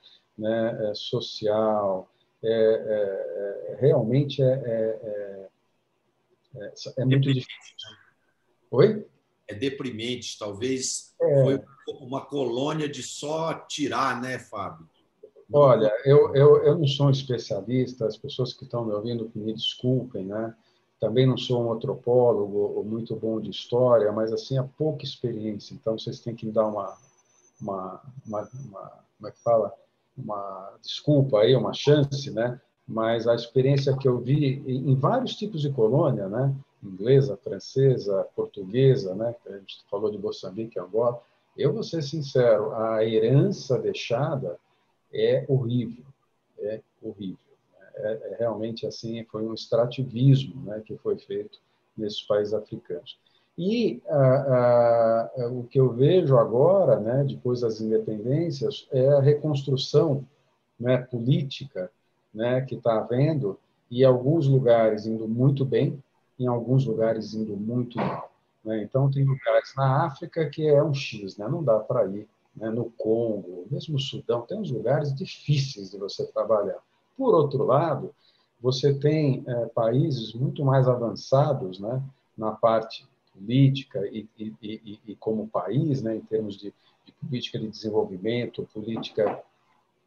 né, 0.42 0.90
é, 0.90 0.96
social, 0.96 2.10
é, 2.44 2.50
é, 2.50 3.74
é 3.74 3.78
realmente 3.80 4.42
é, 4.42 5.48
é, 6.98 7.06
muito 7.06 7.32
difícil. 7.32 7.48
Oi? 8.72 9.06
É 9.48 9.54
deprimente, 9.54 10.40
talvez 10.40 11.14
foi 11.18 11.62
uma 12.00 12.26
colônia 12.26 12.90
de 12.90 13.04
só 13.04 13.54
tirar, 13.54 14.20
né, 14.22 14.40
Fábio? 14.40 14.90
Olha, 15.54 15.92
eu, 16.06 16.34
eu, 16.34 16.64
eu 16.64 16.78
não 16.78 16.88
sou 16.88 17.08
um 17.08 17.12
especialista, 17.12 18.08
as 18.08 18.18
pessoas 18.18 18.54
que 18.54 18.64
estão 18.64 18.86
me 18.86 18.94
ouvindo 18.94 19.30
que 19.30 19.38
me 19.38 19.54
desculpem, 19.54 20.26
né? 20.26 20.56
Também 21.00 21.28
não 21.28 21.38
sou 21.38 21.66
um 21.66 21.74
antropólogo 21.74 22.82
muito 22.86 23.16
bom 23.16 23.42
de 23.42 23.50
história, 23.50 24.12
mas 24.14 24.32
assim, 24.32 24.58
há 24.58 24.64
pouca 24.64 25.04
experiência, 25.04 25.74
então 25.74 25.98
vocês 25.98 26.22
têm 26.22 26.34
que 26.34 26.46
me 26.46 26.54
dar 26.54 26.68
uma, 26.68 26.98
uma, 27.60 28.02
uma, 28.26 28.50
uma 28.66 29.02
como 29.22 29.28
é 29.28 29.32
que 29.32 29.44
fala? 29.44 29.72
Uma 30.24 30.78
desculpa 30.82 31.40
aí, 31.40 31.56
uma 31.56 31.74
chance, 31.74 32.32
né? 32.32 32.60
Mas 32.88 33.28
a 33.28 33.36
experiência 33.36 33.96
que 33.96 34.08
eu 34.08 34.20
vi 34.20 34.64
em 34.68 34.96
vários 34.96 35.36
tipos 35.36 35.62
de 35.62 35.72
colônia, 35.72 36.28
né? 36.28 36.54
Inglesa, 36.84 37.38
francesa, 37.38 38.28
portuguesa, 38.36 39.16
né? 39.16 39.36
A 39.48 39.58
gente 39.58 39.84
falou 39.90 40.12
de 40.12 40.18
Moçambique 40.18 40.80
agora. 40.80 41.18
Eu 41.58 41.74
vou 41.74 41.84
ser 41.84 42.02
sincero, 42.02 42.74
a 42.74 43.06
herança 43.06 43.78
deixada 43.78 44.58
é 45.14 45.46
horrível, 45.48 46.06
é 46.60 46.82
horrível. 47.02 47.38
É, 47.96 48.32
é 48.32 48.36
realmente 48.40 48.88
assim, 48.88 49.24
foi 49.26 49.46
um 49.46 49.54
extrativismo, 49.54 50.64
né? 50.66 50.82
Que 50.86 50.98
foi 50.98 51.18
feito 51.18 51.60
nesses 51.98 52.22
países 52.22 52.54
africanos. 52.54 53.18
E 53.58 54.02
ah, 54.08 55.30
ah, 55.38 55.48
o 55.50 55.64
que 55.64 55.80
eu 55.80 55.92
vejo 55.92 56.38
agora, 56.38 57.00
né, 57.00 57.24
depois 57.28 57.62
das 57.62 57.82
independências, 57.82 58.88
é 58.92 59.10
a 59.10 59.20
reconstrução 59.20 60.26
né, 60.80 60.98
política 60.98 61.92
né, 62.34 62.62
que 62.62 62.76
está 62.76 62.98
havendo, 62.98 63.60
e 63.90 64.06
alguns 64.06 64.48
lugares 64.48 65.06
indo 65.06 65.28
muito 65.28 65.66
bem, 65.66 66.02
em 66.40 66.48
alguns 66.48 66.86
lugares 66.86 67.34
indo 67.34 67.56
muito 67.58 67.98
mal. 67.98 68.32
Né? 68.64 68.82
Então, 68.84 69.12
tem 69.12 69.26
lugares 69.26 69.74
na 69.76 70.06
África 70.06 70.50
que 70.50 70.66
é 70.66 70.82
um 70.82 70.94
X, 70.94 71.38
né? 71.38 71.48
não 71.48 71.64
dá 71.64 71.80
para 71.80 72.06
ir. 72.08 72.28
Né? 72.56 72.70
No 72.70 72.86
Congo, 72.98 73.66
mesmo 73.70 73.94
no 73.94 74.00
Sudão, 74.00 74.42
tem 74.42 74.58
uns 74.58 74.72
lugares 74.72 75.14
difíceis 75.14 75.92
de 75.92 75.98
você 75.98 76.26
trabalhar. 76.26 76.80
Por 77.18 77.36
outro 77.36 77.66
lado, 77.66 78.14
você 78.62 78.94
tem 78.94 79.44
é, 79.46 79.66
países 79.68 80.34
muito 80.34 80.64
mais 80.64 80.88
avançados 80.88 81.80
né, 81.80 82.02
na 82.38 82.52
parte 82.52 83.06
política 83.34 84.06
e, 84.08 84.28
e, 84.38 84.54
e, 84.62 85.00
e 85.08 85.16
como 85.16 85.48
país, 85.48 86.02
né, 86.02 86.16
em 86.16 86.22
termos 86.22 86.58
de, 86.58 86.74
de, 87.06 87.12
política 87.14 87.60
de 87.60 87.68
desenvolvimento, 87.68 88.68
política 88.74 89.42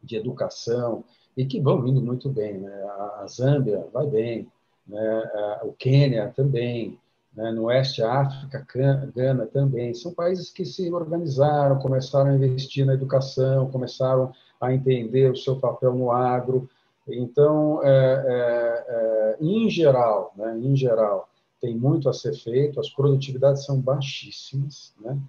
de 0.01 0.15
educação, 0.15 1.03
e 1.35 1.45
que 1.45 1.59
vão 1.59 1.85
indo 1.87 2.01
muito 2.01 2.29
bem. 2.29 2.59
Né? 2.59 2.71
A 3.19 3.25
Zâmbia 3.27 3.85
vai 3.91 4.07
bem, 4.07 4.47
né? 4.87 5.59
o 5.63 5.73
Quênia 5.73 6.31
também, 6.35 6.97
né? 7.35 7.51
no 7.51 7.65
Oeste 7.65 8.01
África, 8.01 8.65
Gana 9.13 9.45
também. 9.47 9.93
São 9.93 10.13
países 10.13 10.49
que 10.49 10.65
se 10.65 10.91
organizaram, 10.91 11.79
começaram 11.79 12.31
a 12.31 12.35
investir 12.35 12.85
na 12.85 12.93
educação, 12.93 13.69
começaram 13.69 14.31
a 14.61 14.73
entender 14.73 15.31
o 15.31 15.35
seu 15.35 15.57
papel 15.57 15.93
no 15.93 16.11
agro. 16.11 16.69
Então, 17.07 17.81
é, 17.83 17.89
é, 17.89 18.85
é, 18.87 19.37
em 19.41 19.69
geral, 19.69 20.33
né? 20.35 20.57
em 20.57 20.75
geral, 20.75 21.29
tem 21.65 21.75
muito 21.75 22.07
a 22.07 22.13
ser 22.13 22.35
feito, 22.35 22.79
as 22.79 22.89
produtividades 22.91 23.65
são 23.65 23.81
baixíssimas, 23.81 24.93
né? 25.01 25.19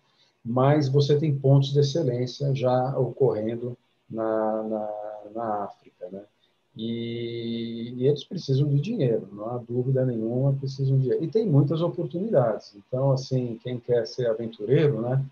mas 0.45 0.87
você 0.87 1.19
tem 1.19 1.37
pontos 1.37 1.73
de 1.73 1.81
excelência 1.81 2.55
já 2.55 2.97
ocorrendo 2.99 3.77
na, 4.09 4.63
na, 4.63 4.91
na 5.35 5.65
África, 5.65 6.09
né? 6.13 6.23
E, 6.77 7.95
e, 7.97 8.07
eles 8.07 8.23
precisam 8.23 8.69
de 8.69 8.79
dinheiro, 8.79 9.27
não 9.33 9.47
há 9.49 9.57
dúvida 9.57 10.05
nenhuma, 10.05 10.53
precisam 10.53 10.97
de 10.97 11.05
dinheiro. 11.05 11.25
E 11.25 11.29
tem 11.29 11.47
muitas 11.47 11.81
oportunidades. 11.81 12.77
Então, 12.77 13.13
assim, 13.13 13.59
quem 13.63 13.81
quer 13.81 14.07
ser 14.07 14.27
aventureiro, 14.29 15.01
né, 15.01 15.25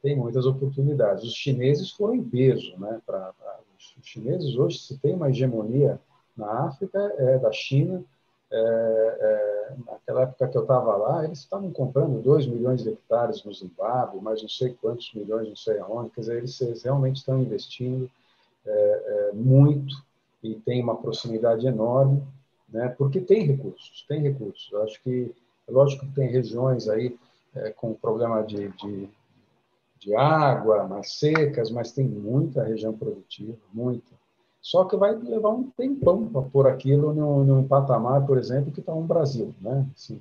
tem 0.00 0.16
muitas 0.16 0.46
oportunidades. 0.46 1.24
Os 1.24 1.34
chineses 1.34 1.90
foram 1.90 2.14
em 2.14 2.22
peso, 2.22 2.72
né? 2.78 3.00
Pra, 3.04 3.32
pra 3.32 3.58
os 3.76 4.06
chineses 4.06 4.54
hoje, 4.54 4.78
se 4.78 4.96
tem 4.98 5.12
uma 5.12 5.28
hegemonia 5.28 5.98
na 6.36 6.66
África, 6.66 6.98
é 7.18 7.36
da 7.36 7.50
China. 7.50 8.04
É, 8.54 9.16
é, 9.20 9.76
naquela 9.86 10.22
época 10.22 10.46
que 10.46 10.56
eu 10.58 10.62
estava 10.62 10.94
lá, 10.94 11.24
eles 11.24 11.38
estavam 11.38 11.70
comprando 11.70 12.22
2 12.22 12.46
milhões 12.46 12.82
de 12.82 12.90
hectares 12.90 13.42
no 13.44 13.54
Zimbábue, 13.54 14.20
mais 14.20 14.42
não 14.42 14.48
sei 14.48 14.74
quantos 14.74 15.12
milhões, 15.14 15.48
não 15.48 15.56
sei 15.56 15.78
aonde. 15.78 16.10
Quer 16.10 16.20
dizer, 16.20 16.36
eles, 16.38 16.60
eles 16.60 16.82
realmente 16.82 17.16
estão 17.16 17.40
investindo 17.40 18.10
é, 18.66 19.30
é 19.30 19.32
muito 19.32 19.94
e 20.42 20.54
tem 20.56 20.82
uma 20.82 20.96
proximidade 20.96 21.66
enorme, 21.66 22.22
né? 22.68 22.88
Porque 22.98 23.20
tem 23.20 23.46
recursos, 23.46 24.04
tem 24.08 24.20
recursos. 24.20 24.70
Eu 24.72 24.82
acho 24.82 25.02
que, 25.02 25.34
é 25.68 25.72
lógico 25.72 26.04
que 26.06 26.12
tem 26.12 26.28
regiões 26.28 26.88
aí 26.88 27.16
é, 27.54 27.70
com 27.70 27.94
problema 27.94 28.42
de, 28.42 28.68
de, 28.68 29.08
de, 29.98 30.14
água, 30.14 30.86
mais 30.88 31.12
secas, 31.18 31.70
mas 31.70 31.92
tem 31.92 32.06
muita 32.06 32.64
região 32.64 32.92
produtiva, 32.92 33.56
muita. 33.72 34.21
Só 34.62 34.84
que 34.84 34.96
vai 34.96 35.12
levar 35.14 35.50
um 35.50 35.64
tempão 35.76 36.28
para 36.28 36.42
pôr 36.42 36.68
aquilo 36.68 37.12
num, 37.12 37.44
num, 37.44 37.66
patamar, 37.66 38.24
por 38.24 38.38
exemplo, 38.38 38.70
que 38.70 38.78
está 38.78 38.94
no 38.94 39.02
Brasil, 39.02 39.52
né? 39.60 39.84
Assim, 39.94 40.20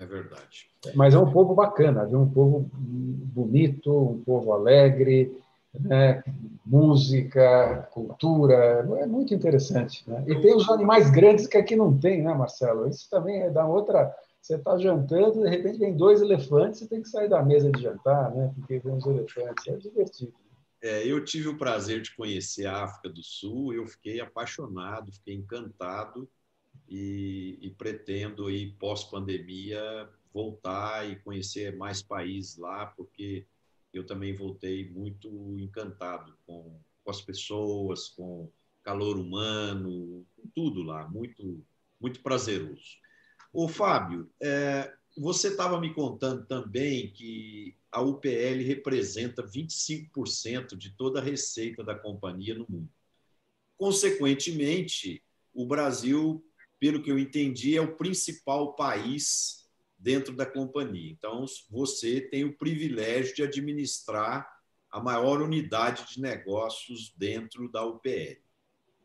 é 0.00 0.06
verdade. 0.06 0.70
Mas 0.94 1.14
é 1.14 1.18
um 1.18 1.30
povo 1.30 1.54
bacana, 1.54 2.06
viu? 2.06 2.20
um 2.20 2.30
povo 2.30 2.70
bonito, 2.72 3.92
um 3.92 4.22
povo 4.22 4.52
alegre, 4.52 5.36
né? 5.78 6.22
música, 6.64 7.88
cultura, 7.92 8.54
é 9.00 9.06
muito 9.06 9.34
interessante. 9.34 10.08
Né? 10.08 10.22
E 10.26 10.40
tem 10.40 10.54
os 10.54 10.68
animais 10.68 11.10
grandes 11.10 11.46
que 11.46 11.56
aqui 11.56 11.74
não 11.74 11.96
tem, 11.96 12.22
né, 12.22 12.32
Marcelo? 12.32 12.88
Isso 12.88 13.08
também 13.10 13.42
é 13.42 13.50
da 13.50 13.66
outra. 13.66 14.14
Você 14.40 14.54
está 14.54 14.78
jantando, 14.78 15.42
de 15.42 15.48
repente 15.48 15.78
vem 15.78 15.96
dois 15.96 16.20
elefantes, 16.22 16.80
você 16.80 16.86
tem 16.86 17.02
que 17.02 17.08
sair 17.08 17.28
da 17.28 17.42
mesa 17.42 17.70
de 17.70 17.82
jantar, 17.82 18.30
né? 18.34 18.52
Porque 18.54 18.78
vem 18.78 18.94
os 18.94 19.06
elefantes, 19.06 19.66
é 19.66 19.76
divertido. 19.76 20.32
É, 20.80 21.06
eu 21.06 21.24
tive 21.24 21.48
o 21.48 21.58
prazer 21.58 22.02
de 22.02 22.14
conhecer 22.14 22.66
a 22.66 22.84
África 22.84 23.08
do 23.08 23.22
Sul, 23.22 23.72
eu 23.72 23.86
fiquei 23.86 24.20
apaixonado, 24.20 25.12
fiquei 25.12 25.34
encantado 25.34 26.30
e, 26.88 27.58
e 27.60 27.70
pretendo 27.70 28.46
aí 28.46 28.72
pós-pandemia 28.72 30.08
voltar 30.32 31.08
e 31.08 31.16
conhecer 31.16 31.76
mais 31.76 32.00
países 32.02 32.56
lá, 32.56 32.86
porque 32.86 33.46
eu 33.92 34.06
também 34.06 34.34
voltei 34.34 34.88
muito 34.90 35.28
encantado 35.58 36.36
com, 36.46 36.80
com 37.02 37.10
as 37.10 37.20
pessoas, 37.20 38.08
com 38.08 38.50
calor 38.82 39.18
humano, 39.18 40.24
com 40.36 40.48
tudo 40.54 40.82
lá, 40.82 41.08
muito, 41.08 41.64
muito 42.00 42.22
prazeroso. 42.22 42.98
Ô, 43.52 43.66
Fábio, 43.66 44.30
é, 44.40 44.94
você 45.18 45.48
estava 45.48 45.80
me 45.80 45.92
contando 45.92 46.46
também 46.46 47.10
que 47.10 47.76
a 47.90 48.00
UPL 48.00 48.62
representa 48.64 49.42
25% 49.42 50.76
de 50.76 50.90
toda 50.90 51.18
a 51.18 51.22
receita 51.22 51.82
da 51.82 51.94
companhia 51.94 52.54
no 52.54 52.66
mundo. 52.68 52.88
Consequentemente, 53.76 55.22
o 55.52 55.66
Brasil, 55.66 56.44
pelo 56.78 57.02
que 57.02 57.10
eu 57.10 57.18
entendi, 57.18 57.76
é 57.76 57.80
o 57.80 57.96
principal 57.96 58.74
país 58.74 59.68
dentro 59.98 60.34
da 60.34 60.46
companhia. 60.46 61.10
Então, 61.10 61.44
você 61.68 62.20
tem 62.20 62.44
o 62.44 62.56
privilégio 62.56 63.34
de 63.34 63.42
administrar 63.42 64.48
a 64.90 65.00
maior 65.00 65.42
unidade 65.42 66.14
de 66.14 66.20
negócios 66.20 67.12
dentro 67.16 67.68
da 67.70 67.84
UPL. 67.84 68.40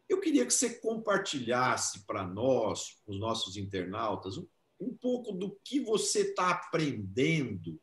Eu 0.08 0.20
queria 0.20 0.46
que 0.46 0.54
você 0.54 0.76
compartilhasse 0.76 2.06
para 2.06 2.26
nós, 2.26 3.02
os 3.08 3.20
nossos 3.20 3.58
internautas, 3.58 4.38
um 4.38 4.48
pouco 4.92 5.32
do 5.32 5.58
que 5.64 5.80
você 5.80 6.22
está 6.22 6.50
aprendendo 6.50 7.80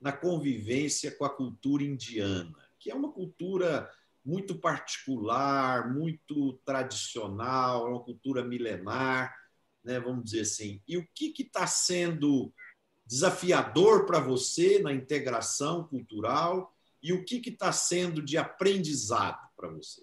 na 0.00 0.12
convivência 0.12 1.10
com 1.10 1.24
a 1.24 1.30
cultura 1.30 1.82
indiana, 1.84 2.54
que 2.78 2.90
é 2.90 2.94
uma 2.94 3.12
cultura 3.12 3.90
muito 4.24 4.58
particular, 4.58 5.92
muito 5.92 6.54
tradicional, 6.64 7.86
é 7.86 7.90
uma 7.90 8.02
cultura 8.02 8.42
milenar 8.42 9.34
né, 9.84 9.98
vamos 9.98 10.24
dizer 10.24 10.42
assim. 10.42 10.80
E 10.86 10.96
o 10.96 11.06
que 11.14 11.34
está 11.38 11.66
sendo 11.66 12.52
desafiador 13.04 14.06
para 14.06 14.20
você 14.20 14.78
na 14.80 14.92
integração 14.92 15.84
cultural 15.84 16.72
e 17.02 17.12
o 17.12 17.24
que 17.24 17.36
está 17.48 17.72
sendo 17.72 18.22
de 18.22 18.36
aprendizado 18.36 19.48
para 19.56 19.68
você? 19.68 20.02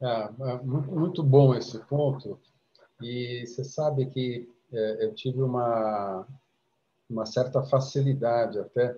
É, 0.00 0.28
muito 0.62 1.22
bom 1.22 1.54
esse 1.54 1.78
ponto. 1.86 2.38
E 3.00 3.44
você 3.46 3.64
sabe 3.64 4.06
que 4.06 4.48
eu 4.72 5.14
tive 5.14 5.42
uma, 5.42 6.26
uma 7.08 7.26
certa 7.26 7.62
facilidade 7.62 8.58
até 8.58 8.96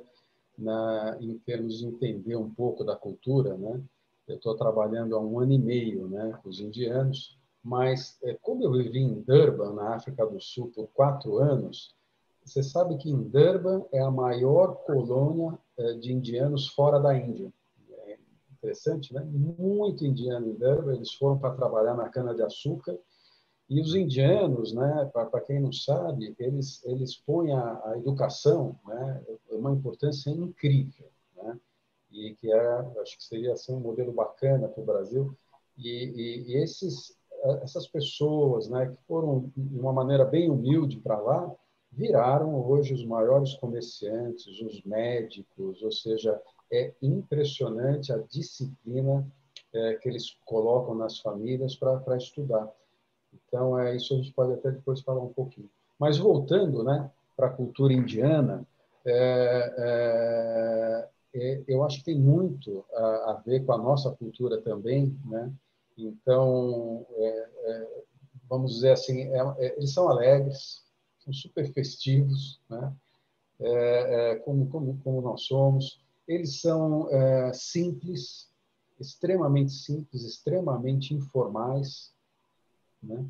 na, 0.57 1.17
em 1.21 1.39
termos 1.39 1.79
de 1.79 1.87
entender 1.87 2.37
um 2.37 2.51
pouco 2.51 2.85
da 2.85 2.97
cultura, 2.97 3.57
né? 3.57 3.81
Eu 4.27 4.37
estou 4.37 4.55
trabalhando 4.57 5.17
há 5.17 5.21
um 5.21 5.41
ano 5.41 5.53
e 5.53 5.59
meio, 5.59 6.07
né, 6.09 6.39
com 6.43 6.51
os 6.51 6.61
indianos 6.61 7.39
mas 7.63 8.19
é, 8.23 8.35
como 8.41 8.65
eu 8.65 8.73
vivi 8.73 9.01
em 9.01 9.21
Durban, 9.21 9.75
na 9.75 9.95
África 9.95 10.25
do 10.27 10.41
Sul, 10.41 10.73
por 10.75 10.89
quatro 10.89 11.39
anos, 11.39 11.95
você 12.45 12.63
sabe 12.63 12.97
que 12.97 13.11
em 13.11 13.23
Durban 13.23 13.85
é 13.93 14.01
a 14.01 14.11
maior 14.11 14.77
colônia 14.87 15.59
é, 15.77 15.93
de 15.95 16.13
indianos 16.13 16.69
fora 16.69 16.99
da 16.99 17.15
Índia. 17.17 17.53
É 18.07 18.19
interessante, 18.53 19.13
né? 19.13 19.21
Muito 19.21 20.05
indiano 20.05 20.49
em 20.49 20.55
Durban, 20.55 20.95
eles 20.95 21.13
foram 21.13 21.39
para 21.39 21.55
trabalhar 21.55 21.95
na 21.95 22.09
cana-de-açúcar. 22.09 22.99
E 23.69 23.81
os 23.81 23.95
indianos, 23.95 24.73
né, 24.73 25.11
para 25.13 25.41
quem 25.43 25.61
não 25.61 25.73
sabe, 25.73 26.35
eles, 26.39 26.83
eles 26.87 27.17
põem 27.17 27.53
a, 27.53 27.83
a 27.85 27.99
educação 27.99 28.79
né, 28.87 29.23
uma 29.51 29.73
importância 29.73 30.31
incrível. 30.31 31.07
Né? 31.37 31.59
E 32.11 32.35
que 32.35 32.51
é, 32.51 33.01
acho 33.03 33.19
que 33.19 33.25
seria 33.25 33.53
assim, 33.53 33.75
um 33.75 33.81
modelo 33.81 34.13
bacana 34.13 34.69
para 34.69 34.83
o 34.83 34.87
Brasil. 34.87 35.37
E, 35.77 35.89
e, 35.89 36.53
e 36.53 36.57
esses, 36.57 37.15
essas 37.63 37.87
pessoas, 37.87 38.69
né, 38.71 38.87
que 38.87 38.97
foram 39.07 39.51
de 39.55 39.79
uma 39.79 39.93
maneira 39.93 40.25
bem 40.25 40.51
humilde 40.51 40.99
para 40.99 41.19
lá, 41.19 41.55
viraram 41.93 42.55
hoje 42.55 42.95
os 42.95 43.05
maiores 43.05 43.55
comerciantes, 43.55 44.61
os 44.61 44.83
médicos, 44.83 45.83
ou 45.83 45.93
seja, 45.93 46.41
é 46.71 46.95
impressionante 47.03 48.13
a 48.13 48.19
disciplina 48.19 49.27
é, 49.73 49.95
que 49.95 50.09
eles 50.09 50.37
colocam 50.45 50.95
nas 50.95 51.19
famílias 51.19 51.77
para 51.77 52.17
estudar. 52.17 52.71
Então, 53.49 53.79
é 53.79 53.97
isso 53.97 54.15
a 54.15 54.17
gente 54.19 54.33
pode 54.33 54.53
até 54.53 54.71
depois 54.71 55.01
falar 55.01 55.23
um 55.23 55.33
pouquinho. 55.33 55.69
Mas 55.99 56.19
voltando, 56.19 56.85
né, 56.85 57.11
para 57.37 57.47
a 57.47 57.53
cultura 57.53 57.93
indiana, 57.93 58.67
é, 59.05 59.75
é, 59.79 61.09
é, 61.35 61.65
eu 61.67 61.85
acho 61.85 61.99
que 61.99 62.05
tem 62.05 62.19
muito 62.19 62.85
a, 62.93 63.31
a 63.31 63.43
ver 63.45 63.65
com 63.65 63.73
a 63.73 63.79
nossa 63.79 64.11
cultura 64.11 64.61
também, 64.61 65.19
né? 65.25 65.53
Então, 65.97 67.07
é, 67.17 67.49
é, 67.65 68.03
vamos 68.49 68.75
dizer 68.75 68.93
assim, 68.93 69.31
eles 69.59 69.93
são 69.93 70.09
alegres, 70.09 70.85
são 71.21 71.33
super 71.33 71.73
festivos, 71.73 72.61
né? 72.69 72.93
Como, 74.45 74.69
como, 74.69 75.01
como, 75.03 75.21
nós 75.21 75.43
somos. 75.43 76.01
Eles 76.27 76.61
são 76.61 77.09
simples, 77.53 78.49
extremamente 79.01 79.73
simples, 79.73 80.23
extremamente 80.23 81.13
informais. 81.13 82.13
Né? 83.03 83.25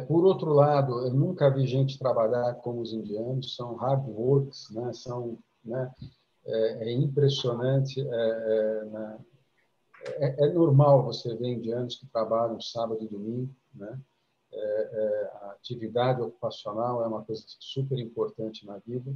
Por 0.00 0.24
outro 0.24 0.52
lado, 0.52 1.06
eu 1.06 1.14
nunca 1.14 1.48
vi 1.50 1.66
gente 1.66 1.98
trabalhar 1.98 2.54
como 2.56 2.80
os 2.80 2.92
indianos, 2.92 3.56
são 3.56 3.74
hard 3.76 4.06
works, 4.08 4.70
né? 4.70 4.92
são, 4.92 5.38
né? 5.64 5.90
é, 6.46 6.92
impressionante 6.92 8.02
né? 8.02 9.18
é, 10.04 10.46
é, 10.46 10.52
normal 10.52 11.04
você 11.04 11.34
ver 11.34 11.54
indianos 11.54 11.96
que 11.96 12.06
trabalham 12.06 12.60
sábado 12.60 13.02
e 13.02 13.08
domingo, 13.08 13.54
né? 13.74 13.98
É, 14.50 14.56
é, 14.56 15.30
a 15.42 15.50
atividade 15.52 16.22
ocupacional 16.22 17.04
é 17.04 17.06
uma 17.06 17.22
coisa 17.22 17.44
super 17.60 17.98
importante 17.98 18.64
na 18.64 18.78
vida 18.78 19.14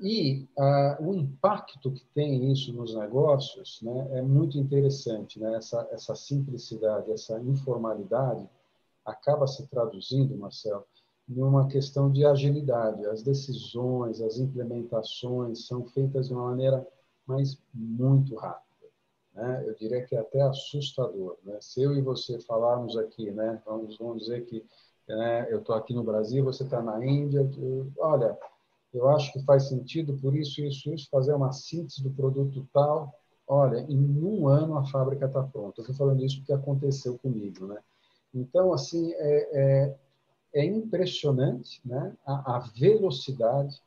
e 0.00 0.48
ah, 0.56 0.96
o 1.00 1.12
impacto 1.12 1.90
que 1.90 2.04
tem 2.14 2.52
isso 2.52 2.72
nos 2.72 2.94
negócios 2.94 3.80
né, 3.82 4.08
é 4.12 4.22
muito 4.22 4.56
interessante. 4.56 5.40
Né? 5.40 5.56
Essa, 5.56 5.88
essa 5.90 6.14
simplicidade, 6.14 7.10
essa 7.10 7.40
informalidade 7.40 8.48
acaba 9.10 9.46
se 9.46 9.66
traduzindo, 9.66 10.36
Marcelo, 10.36 10.84
numa 11.26 11.68
questão 11.68 12.10
de 12.10 12.24
agilidade. 12.24 13.06
As 13.06 13.22
decisões, 13.22 14.20
as 14.20 14.38
implementações 14.38 15.66
são 15.66 15.84
feitas 15.84 16.28
de 16.28 16.34
uma 16.34 16.50
maneira 16.50 16.86
mas 17.26 17.58
muito 17.74 18.34
rápida 18.36 18.68
né? 19.38 19.64
eu 19.66 19.74
diria 19.74 20.04
que 20.04 20.16
é 20.16 20.18
até 20.18 20.42
assustador. 20.42 21.36
Né? 21.44 21.56
Se 21.60 21.80
eu 21.80 21.94
e 21.94 22.02
você 22.02 22.40
falarmos 22.40 22.96
aqui, 22.96 23.30
né? 23.30 23.62
vamos, 23.64 23.96
vamos 23.96 24.22
dizer 24.22 24.44
que 24.46 24.64
né, 25.08 25.46
eu 25.50 25.60
estou 25.60 25.74
aqui 25.74 25.94
no 25.94 26.02
Brasil, 26.02 26.44
você 26.44 26.64
está 26.64 26.82
na 26.82 27.04
Índia, 27.04 27.48
olha, 27.98 28.36
eu 28.92 29.08
acho 29.08 29.32
que 29.32 29.42
faz 29.44 29.68
sentido 29.68 30.14
por 30.14 30.36
isso, 30.36 30.60
isso, 30.60 30.92
isso, 30.92 31.08
fazer 31.10 31.32
uma 31.32 31.52
síntese 31.52 32.02
do 32.02 32.10
produto 32.10 32.66
tal, 32.72 33.14
olha, 33.46 33.78
em 33.88 34.22
um 34.22 34.48
ano 34.48 34.76
a 34.76 34.84
fábrica 34.84 35.26
está 35.26 35.42
pronta. 35.42 35.80
Eu 35.80 35.82
estou 35.82 35.96
falando 35.96 36.22
isso 36.24 36.38
porque 36.38 36.52
aconteceu 36.52 37.16
comigo, 37.18 37.66
né? 37.66 37.78
Então, 38.34 38.72
assim, 38.72 39.12
é, 39.14 39.48
é, 39.52 39.96
é 40.54 40.64
impressionante 40.64 41.80
né, 41.84 42.14
a, 42.26 42.56
a 42.56 42.58
velocidade 42.58 43.80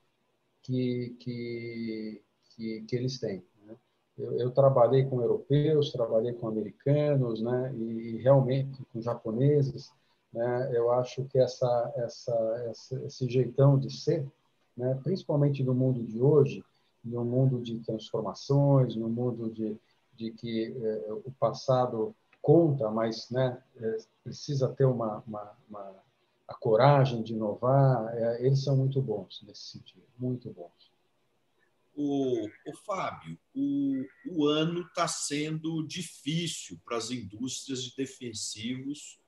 que, 0.62 1.16
que, 1.20 2.22
que, 2.56 2.82
que 2.82 2.96
eles 2.96 3.20
têm. 3.20 3.44
Né? 3.66 3.76
Eu, 4.18 4.40
eu, 4.40 4.52
trabalhei 4.52 5.06
com 5.06 5.22
europeus, 5.22 5.92
trabalhei 5.92 6.34
com 6.34 6.48
americanos, 6.48 7.42
né, 7.42 7.74
e 7.76 8.18
realmente 8.18 8.84
com 8.92 9.02
japoneses. 9.02 9.92
Né, 10.34 10.72
eu 10.74 10.92
acho 10.92 11.26
que 11.26 11.38
essa, 11.38 11.94
essa, 11.96 12.66
essa, 12.70 13.04
esse 13.06 13.30
jeitão 13.30 13.78
de 13.78 13.90
ser, 13.90 14.26
né, 14.76 15.00
principalmente 15.04 15.64
no 15.64 15.74
mundo 15.74 16.04
de 16.04 16.22
hoje, 16.22 16.64
no 17.04 17.26
mundo 17.26 17.62
de 17.62 17.80
transformações, 17.80 18.96
no 18.96 19.10
mundo 19.10 19.50
de, 19.50 19.76
de 20.16 20.32
que 20.32 20.76
eh, 20.80 21.14
o 21.26 21.32
passado 21.40 22.16
conta, 22.42 22.90
mas 22.90 23.30
né, 23.30 23.62
é, 23.78 23.98
precisa 24.24 24.70
ter 24.70 24.86
uma, 24.86 25.24
uma, 25.28 25.58
uma, 25.70 26.04
a 26.48 26.54
coragem 26.56 27.22
de 27.22 27.34
inovar. 27.34 28.14
É, 28.16 28.46
eles 28.46 28.64
são 28.64 28.76
muito 28.76 29.02
bons 29.02 29.42
nesse 29.44 29.64
sentido, 29.72 30.04
muito 30.18 30.50
bons. 30.52 30.92
O, 31.94 32.48
o 32.66 32.76
Fábio, 32.86 33.38
o, 33.54 34.04
o 34.28 34.48
ano 34.48 34.82
está 34.82 35.08
sendo 35.08 35.86
difícil 35.86 36.80
para 36.86 36.98
as 36.98 37.12
indústrias 37.12 37.84
de 37.84 37.96
defensivos 37.96 39.20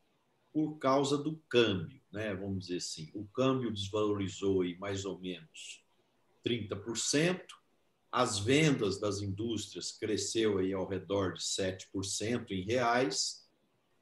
por 0.54 0.78
causa 0.78 1.18
do 1.18 1.36
câmbio, 1.50 2.00
né? 2.12 2.34
vamos 2.34 2.66
dizer 2.66 2.78
assim. 2.78 3.10
O 3.14 3.26
câmbio 3.26 3.72
desvalorizou 3.72 4.64
em 4.64 4.78
mais 4.78 5.04
ou 5.04 5.20
menos 5.20 5.84
30%, 6.46 7.42
as 8.14 8.38
vendas 8.38 9.00
das 9.00 9.24
indústrias 9.24 9.92
cresceu 9.92 10.60
aí 10.60 10.72
ao 10.72 10.88
redor 10.88 11.34
de 11.34 11.42
7% 11.42 12.52
em 12.52 12.62
reais. 12.64 13.50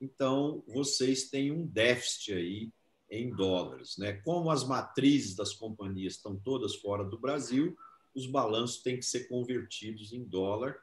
Então, 0.01 0.61
vocês 0.67 1.29
têm 1.29 1.49
um 1.49 1.65
déficit 1.65 2.33
aí 2.33 2.69
em 3.09 3.33
dólares, 3.33 3.95
né? 3.97 4.11
Como 4.25 4.51
as 4.51 4.67
matrizes 4.67 5.33
das 5.33 5.53
companhias 5.53 6.15
estão 6.15 6.35
todas 6.35 6.75
fora 6.75 7.05
do 7.05 7.17
Brasil, 7.17 7.77
os 8.13 8.27
balanços 8.27 8.83
têm 8.83 8.97
que 8.97 9.05
ser 9.05 9.29
convertidos 9.29 10.11
em 10.11 10.25
dólar 10.25 10.77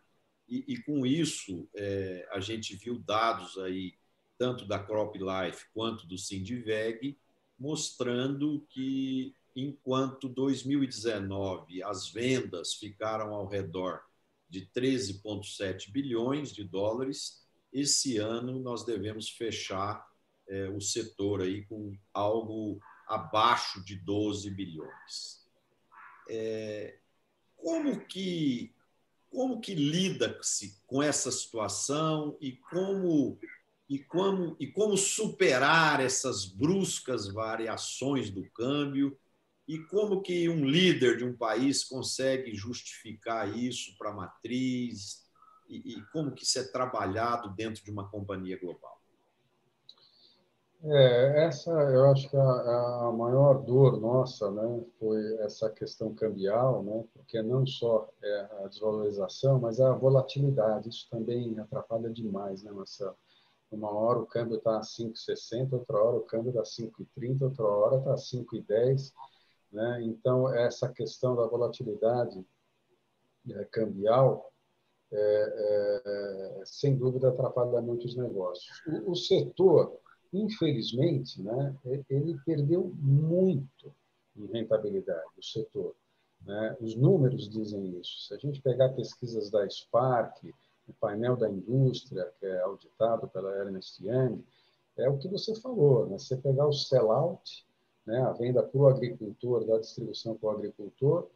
e, 0.49 0.65
e 0.67 0.83
com 0.83 1.05
isso 1.05 1.69
é, 1.77 2.27
a 2.33 2.41
gente 2.41 2.77
viu 2.77 2.99
dados 2.99 3.59
aí 3.59 3.93
tanto 4.39 4.65
da 4.65 4.79
Crop 4.79 5.15
Life 5.19 5.67
quanto 5.75 6.07
do 6.07 6.17
Sindiveg 6.17 7.19
mostrando 7.59 8.65
que 8.71 9.35
enquanto 9.61 10.29
2019 10.29 11.83
as 11.83 12.09
vendas 12.09 12.75
ficaram 12.75 13.35
ao 13.35 13.47
redor 13.47 14.03
de 14.49 14.67
13,7 14.75 15.91
bilhões 15.91 16.53
de 16.53 16.65
dólares, 16.65 17.47
esse 17.73 18.17
ano 18.19 18.59
nós 18.61 18.85
devemos 18.85 19.29
fechar 19.29 20.07
é, 20.49 20.69
o 20.69 20.81
setor 20.81 21.43
aí 21.43 21.65
com 21.67 21.97
algo 22.13 22.81
abaixo 23.07 23.85
de 23.85 23.97
12 23.97 24.51
bilhões. 24.51 25.47
É, 26.29 26.99
como 27.57 28.01
que 28.07 28.73
como 29.31 29.61
que 29.61 29.75
lida-se 29.75 30.81
com 30.87 31.03
essa 31.03 31.31
situação 31.31 32.37
e 32.41 32.53
como 32.53 33.39
e 33.89 33.99
como 33.99 34.57
e 34.59 34.67
como 34.67 34.97
superar 34.97 36.01
essas 36.01 36.47
bruscas 36.47 37.29
variações 37.29 38.31
do 38.31 38.49
câmbio 38.51 39.19
e 39.69 39.79
como 39.79 40.23
que 40.23 40.49
um 40.49 40.65
líder 40.65 41.19
de 41.19 41.25
um 41.27 41.37
país 41.37 41.85
consegue 41.85 42.55
justificar 42.55 43.55
isso 43.55 43.95
para 43.99 44.09
a 44.09 44.15
matriz? 44.15 45.27
E, 45.69 45.99
e, 45.99 46.03
como 46.11 46.33
que 46.33 46.43
isso 46.43 46.59
é 46.59 46.65
trabalhado 46.65 47.51
dentro 47.51 47.85
de 47.85 47.91
uma 47.91 48.09
companhia 48.09 48.59
global? 48.59 48.99
É, 50.83 51.45
essa 51.45 51.71
eu 51.71 52.11
acho 52.11 52.31
que 52.31 52.37
a, 52.37 52.41
a, 52.41 53.13
maior 53.13 53.63
dor 53.63 54.01
nossa 54.01 54.51
né, 54.51 54.81
foi 54.99 55.37
essa 55.41 55.69
questão 55.69 56.15
cambial, 56.15 56.83
né, 56.83 57.05
porque 57.13 57.43
não 57.43 57.67
só 57.67 58.09
é 58.23 58.49
a 58.65 58.69
desvalorização, 58.69 59.61
mas 59.61 59.81
a 59.81 59.93
volatilidade. 59.93 60.89
Isso 60.89 61.07
também 61.11 61.59
atrapalha 61.59 62.09
demais, 62.09 62.63
né, 62.63 62.73
Marcelo? 62.73 63.17
Uma 63.71 63.91
hora 63.91 64.21
o 64.21 64.27
câmbio 64.27 64.57
está 64.57 64.79
a 64.79 64.81
5,60, 64.81 65.75
outra 65.75 65.99
hora 65.99 66.17
o 66.17 66.23
câmbio 66.23 66.49
está 66.49 66.63
a 66.63 66.65
5,30, 66.65 67.43
outra 67.43 67.65
hora 67.65 67.99
está 67.99 68.13
a 68.13 68.17
5,10 68.17 69.13
né? 69.73 70.03
Então, 70.03 70.53
essa 70.55 70.89
questão 70.89 71.37
da 71.37 71.47
volatilidade 71.47 72.45
é, 73.51 73.65
cambial, 73.67 74.53
é, 75.11 75.19
é, 75.21 76.63
sem 76.65 76.97
dúvida, 76.97 77.29
atrapalha 77.29 77.81
muito 77.81 78.07
os 78.07 78.17
negócios. 78.17 78.83
O, 78.87 79.13
o, 79.13 79.17
setor, 79.17 79.99
infelizmente, 80.33 81.43
né, 81.43 81.75
ele 82.11 82.39
perdeu 82.45 82.93
muito 82.99 83.95
em 84.37 84.47
rentabilidade, 84.47 85.31
o 85.37 85.43
setor. 85.43 85.95
Né? 86.45 86.77
Os 86.81 86.95
números 86.95 87.49
dizem 87.49 87.99
isso. 87.99 88.27
Se 88.27 88.35
a 88.35 88.39
gente 88.39 88.61
pegar 88.61 88.91
pesquisas 88.91 89.51
da 89.51 89.69
Spark, 89.69 90.45
o 90.87 90.93
painel 90.95 91.37
da 91.37 91.51
indústria, 91.51 92.33
que 92.39 92.47
é 92.47 92.61
auditado 92.61 93.29
pela 93.29 93.55
Ernest 93.57 94.03
Young, 94.05 94.43
é 94.97 95.09
o 95.09 95.19
que 95.19 95.29
você 95.29 95.55
falou. 95.61 96.07
Né? 96.07 96.19
Você 96.19 96.37
pegar 96.37 96.67
o 96.67 96.73
sell-out, 96.73 97.67
né, 98.09 98.23
a 98.23 98.33
venda 98.33 98.63
para 98.63 98.81
o 98.81 98.89
agricultor, 98.89 99.67
da 99.67 99.79
distribuição 99.79 100.35
para 100.35 100.49
o 100.49 100.53
agricultor, 100.53 101.29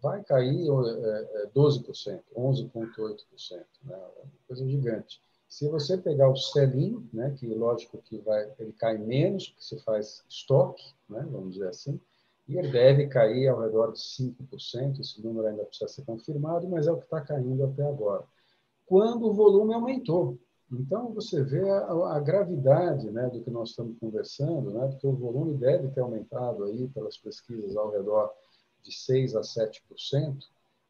vai 0.00 0.24
cair 0.24 0.66
é, 0.66 1.50
12%, 1.54 2.22
11,8%, 2.34 3.64
né, 3.84 3.98
coisa 4.46 4.66
gigante. 4.66 5.20
Se 5.46 5.68
você 5.68 5.98
pegar 5.98 6.30
o 6.30 6.36
sell-in, 6.36 7.06
né, 7.12 7.34
que 7.38 7.46
lógico 7.46 7.98
que 7.98 8.18
vai, 8.18 8.50
ele 8.58 8.72
cai 8.72 8.96
menos, 8.96 9.48
porque 9.48 9.62
se 9.62 9.78
faz 9.84 10.24
estoque, 10.28 10.82
né, 11.10 11.26
vamos 11.30 11.54
dizer 11.54 11.68
assim, 11.68 12.00
e 12.48 12.56
ele 12.56 12.68
deve 12.68 13.06
cair 13.08 13.48
ao 13.48 13.60
redor 13.60 13.92
de 13.92 13.98
5%, 13.98 15.00
esse 15.00 15.22
número 15.22 15.46
ainda 15.46 15.64
precisa 15.64 15.88
ser 15.88 16.04
confirmado, 16.06 16.66
mas 16.68 16.86
é 16.86 16.92
o 16.92 16.96
que 16.96 17.04
está 17.04 17.20
caindo 17.20 17.62
até 17.64 17.82
agora. 17.82 18.24
Quando 18.86 19.26
o 19.26 19.34
volume 19.34 19.74
aumentou, 19.74 20.38
então, 20.70 21.12
você 21.14 21.42
vê 21.42 21.68
a, 21.70 22.16
a, 22.16 22.20
gravidade 22.20 23.10
né, 23.10 23.28
do 23.30 23.42
que 23.42 23.50
nós 23.50 23.70
estamos 23.70 23.98
conversando, 23.98 24.70
né, 24.70 24.86
porque 24.88 25.06
o 25.06 25.16
volume 25.16 25.56
deve 25.56 25.88
ter 25.88 26.00
aumentado 26.00 26.64
aí 26.64 26.88
pelas 26.88 27.16
pesquisas 27.16 27.74
ao 27.76 27.90
redor 27.90 28.30
de 28.82 28.90
6% 28.90 29.36
a 29.36 29.40
7%, 29.40 30.38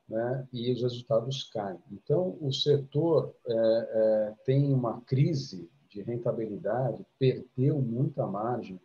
né, 0.08 0.48
e 0.52 0.72
os 0.72 0.82
resultados 0.82 1.44
caem. 1.52 1.78
Então, 1.92 2.36
o 2.40 2.52
setor 2.52 3.34
é, 3.46 3.54
é, 3.54 4.34
tem 4.44 4.72
uma 4.72 5.00
crise 5.02 5.70
de 5.88 6.02
rentabilidade, 6.02 7.06
perdeu 7.18 7.80
muita 7.80 8.26
margem, 8.26 8.80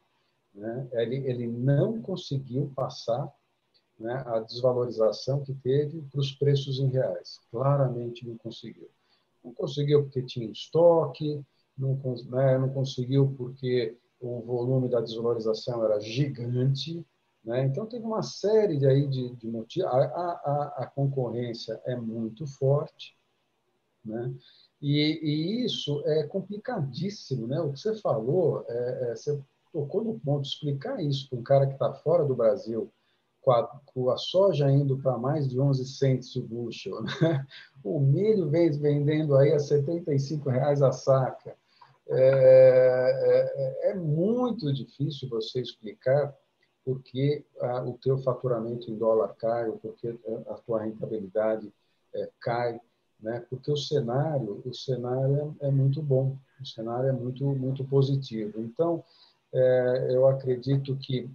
né, 0.53 0.87
ele, 0.91 1.27
ele 1.27 1.47
não 1.47 1.99
conseguiu 2.01 2.71
passar 2.75 3.33
né, 3.97 4.23
a 4.27 4.39
desvalorização 4.39 5.43
que 5.43 5.53
teve 5.55 6.01
para 6.03 6.19
os 6.19 6.33
preços 6.33 6.79
em 6.79 6.87
reais. 6.87 7.39
Claramente 7.49 8.27
não 8.27 8.37
conseguiu. 8.37 8.89
Não 9.43 9.53
conseguiu 9.53 10.03
porque 10.03 10.23
tinha 10.23 10.49
estoque, 10.49 11.43
não, 11.77 11.99
né, 12.29 12.57
não 12.57 12.69
conseguiu 12.69 13.33
porque 13.37 13.97
o 14.19 14.41
volume 14.41 14.89
da 14.89 15.01
desvalorização 15.01 15.83
era 15.83 15.99
gigante. 15.99 17.05
Né? 17.43 17.65
Então, 17.65 17.85
teve 17.85 18.05
uma 18.05 18.21
série 18.21 18.77
de, 18.77 18.87
aí 18.87 19.07
de, 19.07 19.35
de 19.35 19.47
motivos. 19.47 19.91
A, 19.91 19.97
a, 19.97 20.73
a, 20.77 20.87
concorrência 20.87 21.79
é 21.85 21.95
muito 21.95 22.47
forte. 22.47 23.17
Né? 24.03 24.33
E, 24.81 25.19
e, 25.21 25.65
isso 25.65 26.01
é 26.05 26.23
complicadíssimo. 26.23 27.47
Né? 27.47 27.59
O 27.59 27.73
que 27.73 27.79
você 27.79 27.95
falou, 27.95 28.65
é, 28.69 29.11
é, 29.11 29.15
você 29.15 29.37
tocou 29.73 30.03
no 30.03 30.19
ponto, 30.19 30.47
explicar 30.47 31.03
isso 31.03 31.29
para 31.29 31.39
um 31.39 31.43
cara 31.43 31.67
que 31.67 31.73
está 31.73 31.93
fora 31.93 32.23
do 32.23 32.35
Brasil, 32.35 32.89
com 33.43 33.51
a, 33.51 33.67
com 33.93 34.09
a 34.09 34.17
soja 34.17 34.71
indo 34.71 34.97
para 34.97 35.17
mais 35.17 35.47
de 35.47 35.59
11 35.59 35.85
centes 35.85 36.35
o 36.35 36.41
bushel, 36.41 37.01
né? 37.21 37.45
o 37.83 37.99
milho 37.99 38.49
vem 38.49 38.71
vendendo 38.71 39.35
aí 39.35 39.51
a 39.51 39.59
75 39.59 40.49
reais 40.49 40.81
a 40.81 40.91
saca. 40.91 41.55
É, 42.09 43.83
é, 43.85 43.91
é 43.91 43.95
muito 43.95 44.73
difícil 44.73 45.29
você 45.29 45.61
explicar 45.61 46.33
por 46.83 47.01
que 47.01 47.45
o 47.85 47.93
teu 47.93 48.17
faturamento 48.17 48.91
em 48.91 48.97
dólar 48.97 49.33
cai, 49.35 49.69
ou 49.69 49.77
por 49.77 49.95
que 49.95 50.19
a 50.49 50.53
tua 50.55 50.83
rentabilidade 50.83 51.71
é, 52.13 52.29
cai, 52.41 52.79
né? 53.19 53.45
Porque 53.49 53.71
o 53.71 53.77
cenário, 53.77 54.61
o 54.65 54.73
cenário 54.73 55.55
é, 55.61 55.67
é, 55.67 55.71
muito 55.71 56.01
bom, 56.01 56.37
o 56.61 56.65
cenário 56.65 57.09
é 57.09 57.13
muito 57.13 57.45
muito 57.45 57.85
positivo. 57.85 58.59
Então, 58.59 59.03
é, 59.53 60.07
eu 60.09 60.27
acredito 60.27 60.95
que 60.97 61.29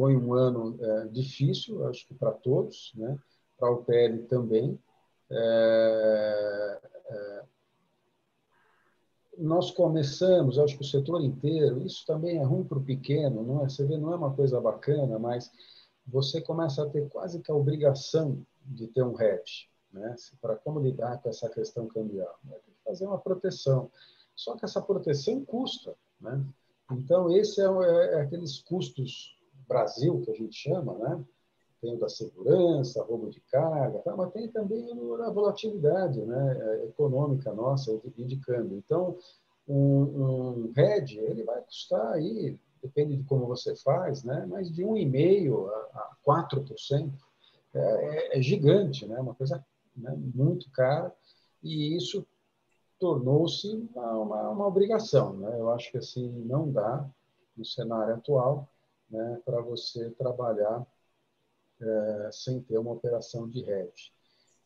foi 0.00 0.16
um 0.16 0.32
ano 0.32 0.78
é, 0.80 1.08
difícil, 1.08 1.86
acho 1.86 2.08
que 2.08 2.14
para 2.14 2.32
todos, 2.32 2.90
né? 2.94 3.18
para 3.58 3.70
o 3.70 3.84
PL 3.84 4.22
também. 4.22 4.80
É, 5.30 6.80
é, 7.06 7.42
nós 9.36 9.70
começamos, 9.70 10.58
acho 10.58 10.76
que 10.78 10.82
o 10.82 10.86
setor 10.86 11.20
inteiro, 11.20 11.84
isso 11.84 12.06
também 12.06 12.38
é 12.38 12.42
ruim 12.42 12.64
para 12.64 12.78
o 12.78 12.82
pequeno, 12.82 13.42
não 13.42 13.62
é? 13.62 13.68
Você 13.68 13.84
vê, 13.84 13.98
não 13.98 14.10
é 14.10 14.16
uma 14.16 14.32
coisa 14.32 14.58
bacana, 14.58 15.18
mas 15.18 15.52
você 16.06 16.40
começa 16.40 16.82
a 16.82 16.88
ter 16.88 17.06
quase 17.10 17.42
que 17.42 17.52
a 17.52 17.54
obrigação 17.54 18.42
de 18.64 18.86
ter 18.86 19.02
um 19.02 19.20
hedge. 19.20 19.68
né? 19.92 20.16
Para 20.40 20.56
como 20.56 20.80
lidar 20.80 21.20
com 21.20 21.28
essa 21.28 21.50
questão 21.50 21.86
cambial, 21.88 22.38
né? 22.44 22.56
tem 22.64 22.72
que 22.72 22.82
fazer 22.82 23.04
uma 23.04 23.18
proteção. 23.18 23.90
Só 24.34 24.56
que 24.56 24.64
essa 24.64 24.80
proteção 24.80 25.44
custa, 25.44 25.94
né? 26.18 26.42
Então 26.90 27.30
esse 27.30 27.60
é, 27.60 27.66
é, 27.66 28.14
é 28.14 28.20
aqueles 28.22 28.62
custos 28.62 29.38
Brasil 29.70 30.20
que 30.20 30.30
a 30.30 30.34
gente 30.34 30.54
chama, 30.54 30.94
né? 30.94 31.24
Tem 31.80 31.94
o 31.94 31.98
da 31.98 32.08
segurança, 32.08 33.02
roubo 33.04 33.30
de 33.30 33.40
carga, 33.40 34.00
tá? 34.00 34.14
mas 34.14 34.32
tem 34.32 34.48
também 34.48 34.90
a 34.90 35.30
volatilidade, 35.30 36.20
né? 36.20 36.58
É, 36.60 36.84
econômica 36.86 37.52
nossa 37.54 37.90
câmbio. 38.44 38.76
Então 38.76 39.16
um, 39.66 40.02
um 40.02 40.72
hedge 40.76 41.18
ele 41.18 41.44
vai 41.44 41.62
custar 41.62 42.12
aí 42.12 42.58
depende 42.82 43.16
de 43.16 43.24
como 43.24 43.46
você 43.46 43.76
faz, 43.76 44.24
né? 44.24 44.46
mas 44.48 44.70
de 44.70 44.82
1,5% 44.82 45.70
a 45.94 46.16
4%. 46.26 47.12
É, 47.72 47.78
é, 47.78 48.38
é 48.38 48.42
gigante, 48.42 49.06
né? 49.06 49.18
uma 49.20 49.34
coisa 49.34 49.64
né? 49.96 50.12
muito 50.34 50.68
cara, 50.70 51.14
e 51.62 51.96
isso 51.96 52.26
tornou-se 52.98 53.68
uma, 53.94 54.12
uma, 54.18 54.50
uma, 54.50 54.66
obrigação. 54.66 55.34
Né? 55.34 55.56
Eu 55.58 55.70
acho 55.70 55.90
que 55.90 55.98
assim 55.98 56.28
não 56.46 56.70
dá, 56.70 57.08
no 57.56 57.64
cenário 57.64 58.14
atual, 58.14 58.68
né, 59.10 59.40
para 59.44 59.60
você 59.60 60.10
trabalhar 60.10 60.86
é, 61.80 62.30
sem 62.32 62.60
ter 62.60 62.78
uma 62.78 62.92
operação 62.92 63.48
de 63.48 63.60
hedge. 63.68 64.12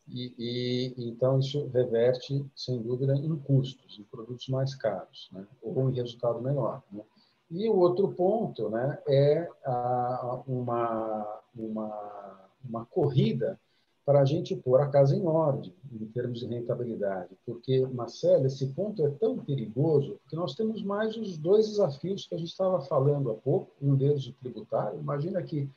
E, 0.07 0.33
e, 0.37 1.09
então 1.09 1.39
isso 1.39 1.67
reverte 1.67 2.45
sem 2.55 2.81
dúvida 2.81 3.15
em 3.15 3.35
custos, 3.37 3.97
em 3.99 4.03
produtos 4.03 4.47
mais 4.49 4.75
caros, 4.75 5.29
né? 5.31 5.47
ou 5.61 5.89
em 5.89 5.93
resultado 5.93 6.39
menor. 6.41 6.83
Né? 6.91 7.01
E 7.49 7.67
o 7.69 7.75
outro 7.75 8.11
ponto 8.11 8.69
né, 8.69 9.01
é 9.07 9.49
a, 9.65 10.43
uma, 10.47 11.41
uma, 11.55 12.49
uma 12.63 12.85
corrida 12.85 13.59
para 14.05 14.21
a 14.21 14.25
gente 14.25 14.55
pôr 14.55 14.79
a 14.79 14.87
casa 14.87 15.15
em 15.15 15.25
ordem, 15.25 15.73
em 15.91 16.05
termos 16.05 16.39
de 16.39 16.45
rentabilidade. 16.45 17.35
Porque, 17.43 17.79
Marcelo, 17.87 18.45
esse 18.45 18.67
ponto 18.67 19.03
é 19.03 19.09
tão 19.09 19.39
perigoso, 19.39 20.19
porque 20.21 20.35
nós 20.35 20.53
temos 20.53 20.83
mais 20.83 21.17
os 21.17 21.37
dois 21.37 21.67
desafios 21.67 22.27
que 22.27 22.35
a 22.35 22.37
gente 22.37 22.51
estava 22.51 22.79
falando 22.81 23.31
há 23.31 23.33
pouco, 23.33 23.71
um 23.81 23.95
deles 23.95 24.27
o 24.27 24.33
tributário. 24.33 24.99
Imagina 24.99 25.41
que, 25.41 25.67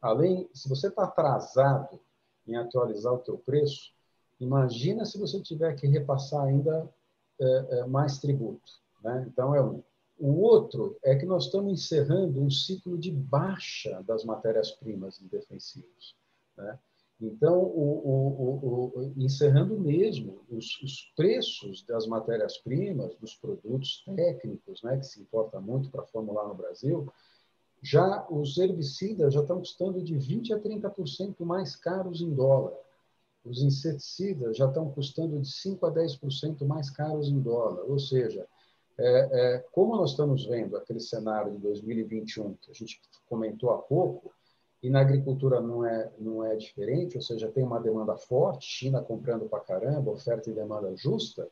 além, 0.00 0.48
se 0.54 0.68
você 0.68 0.86
está 0.86 1.02
atrasado 1.02 1.98
em 2.46 2.54
atualizar 2.54 3.12
o 3.12 3.18
teu 3.18 3.38
preço, 3.38 3.92
imagina 4.38 5.04
se 5.04 5.18
você 5.18 5.40
tiver 5.40 5.74
que 5.74 5.88
repassar 5.88 6.44
ainda 6.44 6.88
é, 7.40 7.44
é, 7.78 7.86
mais 7.86 8.18
tributo. 8.18 8.70
Né? 9.02 9.26
Então, 9.28 9.52
é 9.52 9.60
um. 9.60 9.82
O 10.16 10.42
outro 10.42 10.96
é 11.02 11.16
que 11.16 11.26
nós 11.26 11.46
estamos 11.46 11.72
encerrando 11.72 12.40
um 12.40 12.48
ciclo 12.48 12.96
de 12.96 13.10
baixa 13.10 14.00
das 14.06 14.24
matérias-primas 14.24 15.18
defensivos. 15.18 16.14
Né? 16.56 16.78
Então, 17.24 17.58
o, 17.58 18.92
o, 18.92 18.98
o, 18.98 19.12
encerrando 19.16 19.78
mesmo, 19.80 20.40
os, 20.50 20.80
os 20.82 21.12
preços 21.16 21.82
das 21.84 22.06
matérias-primas, 22.06 23.14
dos 23.16 23.34
produtos 23.34 24.04
técnicos, 24.14 24.82
né, 24.82 24.98
que 24.98 25.06
se 25.06 25.20
importa 25.20 25.58
muito 25.60 25.90
para 25.90 26.04
formular 26.04 26.46
no 26.46 26.54
Brasil, 26.54 27.10
já 27.82 28.26
os 28.30 28.58
herbicidas 28.58 29.32
já 29.32 29.40
estão 29.40 29.58
custando 29.58 30.02
de 30.02 30.14
20% 30.14 30.52
a 30.52 30.60
30% 30.60 31.44
mais 31.44 31.76
caros 31.76 32.20
em 32.20 32.30
dólar. 32.30 32.74
Os 33.44 33.62
inseticidas 33.62 34.56
já 34.56 34.66
estão 34.66 34.90
custando 34.90 35.40
de 35.40 35.48
5% 35.48 35.78
a 35.82 35.92
10% 35.92 36.66
mais 36.66 36.90
caros 36.90 37.28
em 37.28 37.40
dólar. 37.40 37.84
Ou 37.86 37.98
seja, 37.98 38.46
é, 38.98 39.28
é, 39.32 39.58
como 39.72 39.96
nós 39.96 40.10
estamos 40.10 40.46
vendo 40.46 40.76
aquele 40.76 41.00
cenário 41.00 41.52
de 41.52 41.58
2021 41.58 42.54
que 42.54 42.70
a 42.70 42.74
gente 42.74 43.00
comentou 43.28 43.70
há 43.70 43.78
pouco, 43.78 44.32
e 44.84 44.90
na 44.90 45.00
agricultura 45.00 45.62
não 45.62 45.82
é, 45.82 46.12
não 46.18 46.44
é 46.44 46.54
diferente, 46.56 47.16
ou 47.16 47.22
seja, 47.22 47.50
tem 47.50 47.64
uma 47.64 47.80
demanda 47.80 48.18
forte, 48.18 48.66
China 48.66 49.00
comprando 49.00 49.48
para 49.48 49.60
caramba, 49.60 50.10
oferta 50.10 50.50
e 50.50 50.52
demanda 50.52 50.94
justa, 50.94 51.48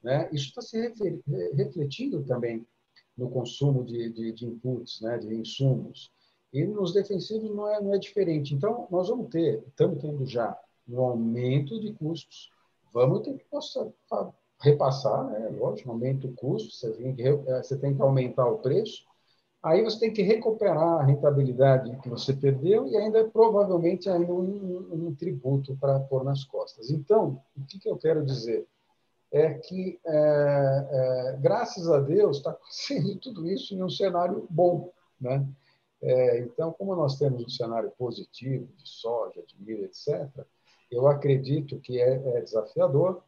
né? 0.00 0.28
isso 0.32 0.46
está 0.46 0.62
se 0.62 0.78
refletindo 1.56 2.22
também 2.22 2.64
no 3.16 3.28
consumo 3.30 3.82
de, 3.82 4.10
de, 4.10 4.32
de, 4.32 4.46
inputs, 4.46 5.00
né? 5.00 5.18
de 5.18 5.34
insumos. 5.34 6.12
E 6.52 6.64
nos 6.64 6.92
defensivos 6.92 7.50
não 7.50 7.68
é, 7.68 7.82
não 7.82 7.92
é 7.92 7.98
diferente. 7.98 8.54
Então, 8.54 8.86
nós 8.92 9.08
vamos 9.08 9.28
ter, 9.28 9.60
estamos 9.66 10.00
tendo 10.00 10.24
já 10.24 10.56
um 10.88 11.00
aumento 11.00 11.80
de 11.80 11.92
custos, 11.94 12.48
vamos 12.94 13.22
ter 13.22 13.34
que 13.34 13.44
repassar, 14.60 15.28
né? 15.30 15.48
lógico, 15.48 15.90
aumenta 15.90 16.28
o 16.28 16.32
custo, 16.32 16.70
você 16.70 16.92
tem, 16.92 17.12
que, 17.12 17.22
eh, 17.22 17.60
você 17.60 17.76
tem 17.76 17.92
que 17.92 18.00
aumentar 18.00 18.46
o 18.46 18.58
preço, 18.58 19.04
aí 19.62 19.82
você 19.82 19.98
tem 19.98 20.12
que 20.12 20.22
recuperar 20.22 21.00
a 21.00 21.04
rentabilidade 21.04 21.96
que 21.98 22.08
você 22.08 22.32
perdeu 22.32 22.86
e 22.86 22.96
ainda 22.96 23.24
provavelmente 23.28 24.08
ainda 24.08 24.32
um, 24.32 25.08
um, 25.08 25.14
tributo 25.14 25.76
para 25.76 25.98
pôr 26.00 26.24
nas 26.24 26.44
costas. 26.44 26.90
Então, 26.90 27.42
o 27.56 27.64
que, 27.64 27.78
que 27.78 27.88
eu 27.88 27.96
quero 27.96 28.24
dizer? 28.24 28.66
É 29.30 29.52
que, 29.54 30.00
é, 30.06 30.88
é, 30.90 31.38
graças 31.40 31.88
a 31.90 32.00
Deus, 32.00 32.38
está 32.38 32.50
acontecendo 32.50 33.16
tudo 33.20 33.46
isso 33.50 33.74
em 33.74 33.82
um 33.82 33.90
cenário 33.90 34.46
bom. 34.48 34.90
Né? 35.20 35.46
É, 36.00 36.38
então, 36.40 36.72
como 36.72 36.94
nós 36.94 37.18
temos 37.18 37.44
um 37.44 37.48
cenário 37.48 37.90
positivo 37.98 38.68
de 38.76 38.88
soja, 38.88 39.42
de 39.46 39.60
milho, 39.60 39.84
etc., 39.84 40.28
eu 40.90 41.06
acredito 41.06 41.78
que 41.80 42.00
é, 42.00 42.14
é 42.36 42.40
desafiador, 42.40 43.22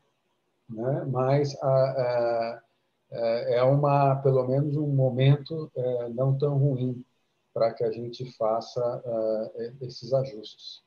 né? 0.69 1.05
mas 1.07 1.55
a, 1.61 1.69
a, 1.69 2.63
é, 3.13 3.57
é 3.59 3.63
uma, 3.63 4.17
pelo 4.17 4.47
menos 4.47 4.77
um 4.77 4.87
momento 4.87 5.71
é, 5.75 6.09
não 6.11 6.37
tão 6.37 6.57
ruim 6.57 7.05
para 7.53 7.73
que 7.75 7.83
a 7.83 7.91
gente 7.91 8.31
faça 8.37 9.03
é, 9.57 9.73
esses 9.83 10.13
ajustes. 10.13 10.83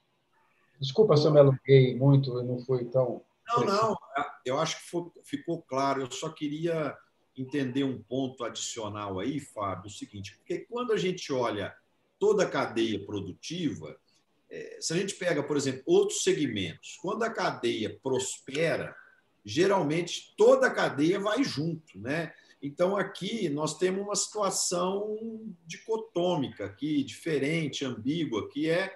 Desculpa 0.79 1.17
se 1.17 1.25
eu 1.25 1.31
me 1.31 1.39
alonguei 1.39 1.95
muito, 1.95 2.41
não 2.43 2.59
foi 2.59 2.85
tão. 2.85 3.21
Não, 3.47 3.65
não, 3.65 3.97
eu 4.45 4.57
acho 4.59 4.77
que 4.77 5.21
ficou 5.23 5.61
claro. 5.61 6.01
Eu 6.01 6.11
só 6.11 6.29
queria 6.29 6.97
entender 7.37 7.83
um 7.83 8.01
ponto 8.01 8.43
adicional 8.43 9.19
aí, 9.19 9.39
Fábio, 9.39 9.87
o 9.87 9.93
seguinte, 9.93 10.37
porque 10.37 10.59
quando 10.59 10.93
a 10.93 10.97
gente 10.97 11.31
olha 11.33 11.75
toda 12.19 12.43
a 12.43 12.49
cadeia 12.49 13.03
produtiva, 13.05 13.97
se 14.79 14.93
a 14.93 14.97
gente 14.97 15.15
pega, 15.15 15.41
por 15.41 15.57
exemplo, 15.57 15.81
outros 15.85 16.23
segmentos, 16.23 16.97
quando 17.01 17.23
a 17.23 17.29
cadeia 17.29 17.97
prospera, 18.01 18.95
geralmente 19.43 20.33
toda 20.37 20.67
a 20.67 20.73
cadeia 20.73 21.19
vai 21.19 21.43
junto, 21.43 21.99
né? 21.99 22.33
Então 22.61 22.95
aqui 22.95 23.49
nós 23.49 23.77
temos 23.77 24.03
uma 24.03 24.15
situação 24.15 25.17
dicotômica 25.65 26.65
aqui, 26.65 27.03
diferente, 27.03 27.83
ambígua, 27.83 28.47
que 28.49 28.69
é, 28.69 28.93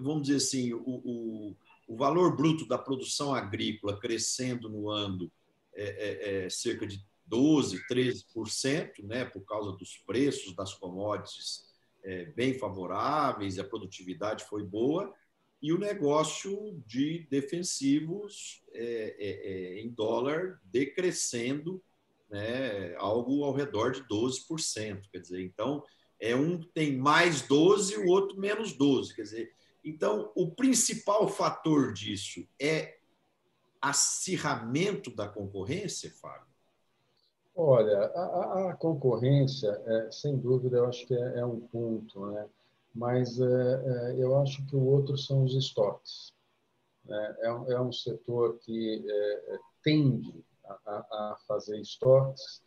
vamos 0.00 0.22
dizer 0.22 0.36
assim, 0.36 0.72
o, 0.72 0.80
o, 0.86 1.56
o 1.86 1.96
valor 1.96 2.34
bruto 2.34 2.66
da 2.66 2.78
produção 2.78 3.34
agrícola 3.34 4.00
crescendo 4.00 4.70
no 4.70 4.88
ano 4.88 5.30
é, 5.74 5.84
é, 5.84 6.44
é 6.46 6.50
cerca 6.50 6.86
de 6.86 7.04
12, 7.26 7.86
13%, 7.88 9.02
né, 9.02 9.24
por 9.24 9.44
causa 9.44 9.72
dos 9.72 9.96
preços 10.06 10.54
das 10.54 10.74
commodities 10.74 11.64
é, 12.02 12.26
bem 12.26 12.58
favoráveis, 12.58 13.58
a 13.58 13.64
produtividade 13.64 14.44
foi 14.44 14.62
boa, 14.62 15.12
e 15.64 15.72
o 15.72 15.78
negócio 15.78 16.78
de 16.86 17.26
defensivos 17.30 18.62
é, 18.74 19.16
é, 19.18 19.78
é, 19.78 19.80
em 19.80 19.88
dólar 19.88 20.60
decrescendo 20.62 21.82
né, 22.28 22.94
algo 22.96 23.42
ao 23.44 23.54
redor 23.54 23.92
de 23.92 24.02
12%. 24.02 25.08
Quer 25.10 25.20
dizer, 25.20 25.42
então, 25.42 25.82
é 26.20 26.36
um 26.36 26.60
tem 26.60 26.98
mais 26.98 27.40
12 27.48 27.94
e 27.94 27.96
o 27.96 28.08
outro 28.08 28.38
menos 28.38 28.74
12. 28.74 29.14
Quer 29.14 29.22
dizer, 29.22 29.52
então, 29.82 30.30
o 30.34 30.50
principal 30.50 31.26
fator 31.28 31.94
disso 31.94 32.46
é 32.60 32.98
acirramento 33.80 35.10
da 35.16 35.26
concorrência, 35.26 36.12
Fábio? 36.20 36.52
Olha, 37.56 38.00
a, 38.00 38.68
a 38.68 38.74
concorrência, 38.74 39.70
é, 39.86 40.10
sem 40.12 40.36
dúvida, 40.36 40.76
eu 40.76 40.84
acho 40.84 41.06
que 41.06 41.14
é, 41.14 41.38
é 41.38 41.46
um 41.46 41.60
ponto, 41.60 42.26
né? 42.26 42.46
Mas 42.94 43.40
é, 43.40 43.44
é, 43.44 44.22
eu 44.22 44.38
acho 44.38 44.64
que 44.66 44.76
o 44.76 44.86
outro 44.86 45.18
são 45.18 45.42
os 45.42 45.54
estoques. 45.54 46.32
Né? 47.04 47.36
É, 47.40 47.46
é 47.72 47.80
um 47.80 47.92
setor 47.92 48.58
que 48.60 49.04
é, 49.06 49.58
tende 49.82 50.44
a, 50.64 50.72
a, 50.74 51.36
fazer 51.46 51.78
estoques, 51.80 52.62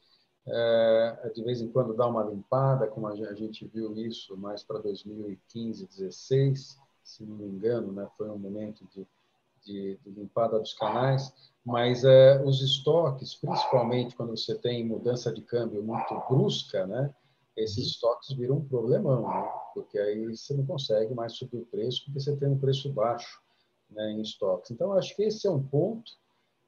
de 1.36 1.44
vez 1.44 1.62
em 1.62 1.70
quando 1.70 1.94
dá 1.94 2.08
uma 2.08 2.24
limpada, 2.24 2.88
como 2.88 3.08
a 3.08 3.34
gente 3.34 3.68
viu 3.68 3.94
isso 3.98 4.38
mais 4.38 4.64
para 4.64 4.80
2015, 4.80 5.86
2016, 5.88 6.80
se 7.04 7.26
não 7.26 7.36
me 7.36 7.48
engano, 7.48 7.92
né? 7.92 8.08
foi 8.18 8.30
um 8.30 8.38
momento 8.38 8.88
de, 8.96 9.06
de, 9.66 10.00
de 10.02 10.10
limpada 10.10 10.58
dos 10.58 10.74
canais, 10.74 11.34
mas 11.66 12.04
os 12.46 12.62
estoques, 12.62 13.36
principalmente 13.36 14.16
quando 14.16 14.38
você 14.38 14.56
tem 14.56 14.86
mudança 14.86 15.34
de 15.34 15.42
câmbio 15.42 15.84
muito 15.84 16.18
brusca, 16.30 16.88
né? 16.88 17.14
Esses 17.58 17.78
uhum. 17.78 17.84
estoques 17.84 18.38
viram 18.38 18.58
um 18.58 18.68
problemão, 18.68 19.28
né? 19.28 19.52
porque 19.74 19.98
aí 19.98 20.26
você 20.28 20.54
não 20.54 20.66
consegue 20.66 21.14
mais 21.14 21.34
subir 21.34 21.58
o 21.58 21.66
preço 21.66 22.06
porque 22.06 22.20
você 22.20 22.36
tem 22.38 22.48
um 22.48 22.60
preço 22.60 22.92
baixo 22.92 23.42
né, 23.90 24.12
em 24.12 24.22
estoques. 24.22 24.72
Então, 24.72 24.94
acho 24.94 25.16
que 25.16 25.24
esse 25.24 25.48
é 25.48 25.52
um 25.52 25.62
ponto. 25.62 26.12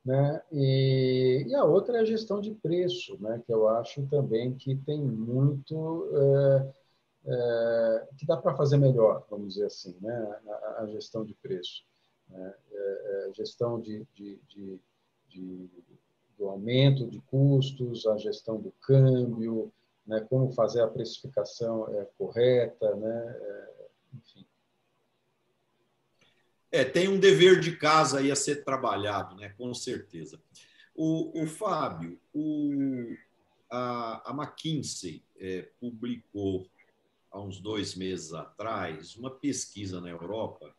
Né? 0.04 0.42
E, 0.52 1.46
e 1.48 1.56
a 1.56 1.66
outra 1.66 1.98
é 1.98 2.02
a 2.02 2.06
gestão 2.06 2.42
de 2.42 2.52
preço, 2.56 3.22
né? 3.22 3.42
que 3.46 3.54
eu 3.54 3.68
acho 3.68 4.06
também 4.08 4.56
que 4.56 4.76
tem 4.76 5.02
muito. 5.02 6.10
É, 6.16 6.74
é, 7.26 8.08
que 8.18 8.26
dá 8.26 8.38
para 8.38 8.56
fazer 8.56 8.78
melhor, 8.78 9.26
vamos 9.30 9.54
dizer 9.54 9.66
assim, 9.66 9.96
né? 10.02 10.40
a, 10.48 10.84
a 10.84 10.88
gestão 10.88 11.24
de 11.26 11.34
preço. 11.36 11.84
Né? 12.30 12.54
É, 12.72 12.78
é 12.78 13.30
é, 13.30 13.34
gestão 13.34 13.80
de, 13.80 14.06
de, 14.14 14.40
de, 14.48 14.80
de, 15.28 15.70
do 16.38 16.48
aumento 16.48 17.08
de 17.08 17.20
custos, 17.22 18.06
a 18.08 18.18
gestão 18.18 18.60
do 18.60 18.72
câmbio, 18.82 19.72
né, 20.10 20.26
como 20.28 20.52
fazer 20.52 20.82
a 20.82 20.88
precificação 20.88 21.88
é, 21.96 22.06
correta, 22.18 22.96
né, 22.96 23.38
é, 23.40 23.70
enfim. 24.16 24.46
É, 26.72 26.84
tem 26.84 27.08
um 27.08 27.20
dever 27.20 27.60
de 27.60 27.78
casa 27.78 28.20
aí 28.20 28.32
a 28.32 28.36
ser 28.36 28.64
trabalhado, 28.64 29.36
né, 29.36 29.50
com 29.50 29.72
certeza. 29.74 30.42
O, 30.96 31.44
o 31.44 31.48
Fábio, 31.48 32.20
o, 32.34 33.16
a, 33.70 34.32
a 34.32 34.34
McKinsey 34.34 35.24
é, 35.38 35.70
publicou 35.80 36.68
há 37.32 37.40
uns 37.40 37.62
dois 37.62 37.94
meses 37.94 38.34
atrás 38.34 39.16
uma 39.16 39.30
pesquisa 39.30 40.02
na 40.02 40.10
Europa 40.10 40.76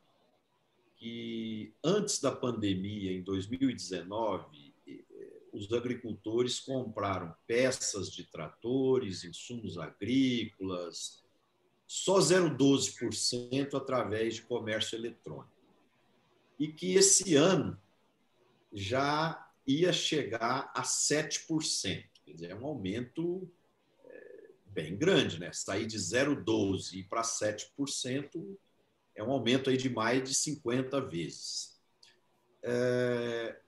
que 0.97 1.73
antes 1.83 2.21
da 2.21 2.33
pandemia, 2.33 3.13
em 3.13 3.23
2019, 3.23 4.70
os 5.53 5.73
agricultores 5.73 6.61
compraram 6.61 7.35
peças 7.47 8.11
de 8.11 8.25
tratores, 8.25 9.25
insumos 9.25 9.79
agrícolas, 9.79 11.23
só 11.87 12.19
0,12% 12.19 13.75
através 13.75 14.37
de 14.37 14.43
comércio 14.43 14.97
eletrônico. 14.97 15.51
E 16.59 16.69
que 16.69 16.95
esse 16.95 17.35
ano 17.35 17.81
já 18.73 19.51
ia 19.67 19.93
chegar 19.93 20.71
a 20.75 20.83
7%. 20.83 22.05
Quer 22.25 22.33
dizer, 22.33 22.51
é 22.51 22.55
um 22.55 22.67
aumento 22.67 23.51
é, 24.05 24.51
bem 24.67 24.97
grande, 24.97 25.41
né? 25.41 25.53
Sair 25.53 25.87
de 25.87 25.99
0,12% 25.99 27.09
para 27.09 27.23
7% 27.23 28.57
é 29.15 29.23
um 29.23 29.31
aumento 29.31 29.69
aí 29.69 29.77
de 29.77 29.91
mais 29.91 30.23
de 30.29 30.35
50 30.35 31.01
vezes. 31.01 31.79
É, 32.63 33.61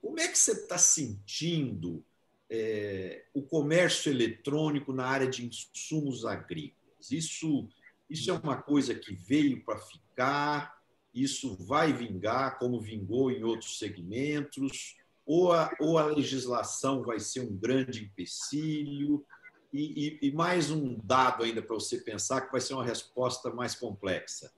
como 0.00 0.20
é 0.20 0.28
que 0.28 0.38
você 0.38 0.52
está 0.52 0.78
sentindo 0.78 2.04
é, 2.50 3.24
o 3.34 3.42
comércio 3.42 4.10
eletrônico 4.10 4.92
na 4.92 5.06
área 5.06 5.28
de 5.28 5.46
insumos 5.46 6.24
agrícolas? 6.24 7.10
Isso, 7.10 7.68
isso 8.08 8.30
é 8.30 8.34
uma 8.34 8.60
coisa 8.60 8.94
que 8.94 9.12
veio 9.12 9.62
para 9.64 9.78
ficar? 9.78 10.78
Isso 11.14 11.56
vai 11.66 11.92
vingar, 11.92 12.58
como 12.58 12.80
vingou 12.80 13.30
em 13.30 13.42
outros 13.42 13.78
segmentos? 13.78 14.96
Ou 15.26 15.52
a, 15.52 15.70
ou 15.80 15.98
a 15.98 16.06
legislação 16.06 17.02
vai 17.02 17.20
ser 17.20 17.40
um 17.40 17.56
grande 17.56 18.04
empecilho? 18.04 19.24
E, 19.72 20.18
e, 20.22 20.28
e 20.28 20.32
mais 20.32 20.70
um 20.70 20.98
dado 21.04 21.44
ainda 21.44 21.60
para 21.60 21.74
você 21.74 21.98
pensar, 21.98 22.42
que 22.42 22.52
vai 22.52 22.60
ser 22.60 22.74
uma 22.74 22.84
resposta 22.84 23.50
mais 23.50 23.74
complexa. 23.74 24.50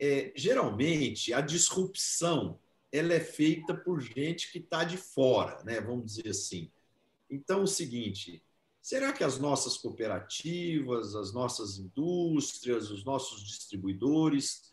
É, 0.00 0.32
geralmente, 0.34 1.32
a 1.32 1.40
disrupção 1.40 2.58
ela 2.92 3.14
é 3.14 3.20
feita 3.20 3.74
por 3.74 4.00
gente 4.00 4.52
que 4.52 4.58
está 4.58 4.84
de 4.84 4.98
fora, 4.98 5.64
né? 5.64 5.80
vamos 5.80 6.04
dizer 6.04 6.28
assim. 6.28 6.70
Então, 7.30 7.60
é 7.60 7.62
o 7.62 7.66
seguinte: 7.66 8.44
será 8.82 9.12
que 9.12 9.24
as 9.24 9.38
nossas 9.38 9.78
cooperativas, 9.78 11.16
as 11.16 11.32
nossas 11.32 11.78
indústrias, 11.78 12.90
os 12.90 13.02
nossos 13.02 13.42
distribuidores, 13.42 14.70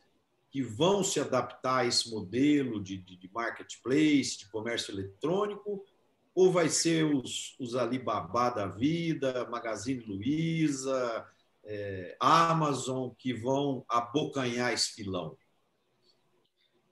que 0.52 0.62
vão 0.62 1.04
se 1.04 1.20
adaptar 1.20 1.78
a 1.78 1.86
esse 1.86 2.10
modelo 2.10 2.84
de, 2.84 2.98
de, 2.98 3.16
de 3.16 3.32
marketplace, 3.32 4.40
de 4.40 4.50
comércio 4.50 4.92
eletrônico, 4.92 5.86
ou 6.36 6.52
vai 6.52 6.70
ser 6.70 7.06
os, 7.06 7.56
os 7.60 7.76
Alibaba 7.76 8.50
da 8.50 8.68
vida, 8.68 9.48
Magazine 9.50 10.04
Luiza, 10.04 11.26
é, 11.64 12.18
Amazon, 12.20 13.12
que 13.18 13.34
vão 13.34 13.86
abocanhar 13.88 14.74
esse 14.74 14.94
filão? 14.94 15.38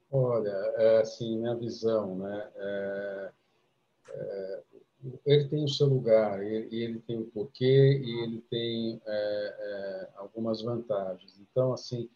Olha, 0.10 0.50
é, 0.50 1.02
assim, 1.02 1.38
minha 1.38 1.56
visão, 1.56 2.18
né? 2.18 2.52
É, 2.56 3.32
é, 4.10 4.64
ele 5.26 5.48
tem 5.50 5.64
o 5.64 5.68
seu 5.68 5.88
lugar, 5.88 6.42
ele, 6.44 6.76
ele 6.76 7.00
tem 7.02 7.20
o 7.20 7.26
porquê 7.26 8.02
e 8.04 8.24
ele 8.24 8.42
tem 8.50 9.02
é, 9.06 9.56
é, 9.60 10.10
algumas 10.16 10.62
vantagens. 10.62 11.38
Então, 11.40 11.74
assim, 11.74 12.10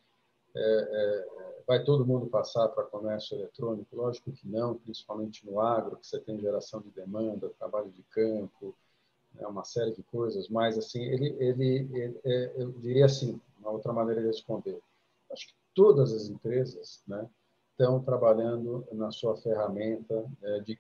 é, 0.56 1.27
vai 1.67 1.84
todo 1.84 2.06
mundo 2.06 2.27
passar 2.27 2.69
para 2.69 2.86
comércio 2.86 3.38
eletrônico? 3.38 3.95
Lógico 3.95 4.32
que 4.32 4.47
não, 4.47 4.75
principalmente 4.77 5.45
no 5.45 5.60
agro, 5.60 5.97
que 5.97 6.08
você 6.08 6.19
tem 6.19 6.39
geração 6.39 6.82
de 6.82 6.89
demanda, 6.91 7.51
trabalho 7.60 7.91
de 7.91 8.04
campo, 8.04 8.75
né, 9.34 9.45
uma 9.47 9.63
série 9.65 9.93
de 9.93 10.04
coisas. 10.04 10.47
Mas, 10.49 10.77
assim, 10.77 11.04
ele, 11.04 11.36
ele, 11.39 11.89
ele 11.93 12.51
eu 12.56 12.71
diria 12.71 13.06
assim, 13.06 13.39
uma 13.60 13.71
outra 13.71 13.93
maneira 13.93 14.21
de 14.21 14.27
responder. 14.27 14.80
Acho 15.32 15.47
que 15.47 15.54
todas 15.73 16.13
as 16.13 16.30
empresas, 16.30 17.01
né? 17.08 17.30
Estão 17.81 17.99
trabalhando 17.99 18.85
na 18.91 19.11
sua 19.11 19.35
ferramenta 19.37 20.23
é, 20.43 20.59
de. 20.59 20.79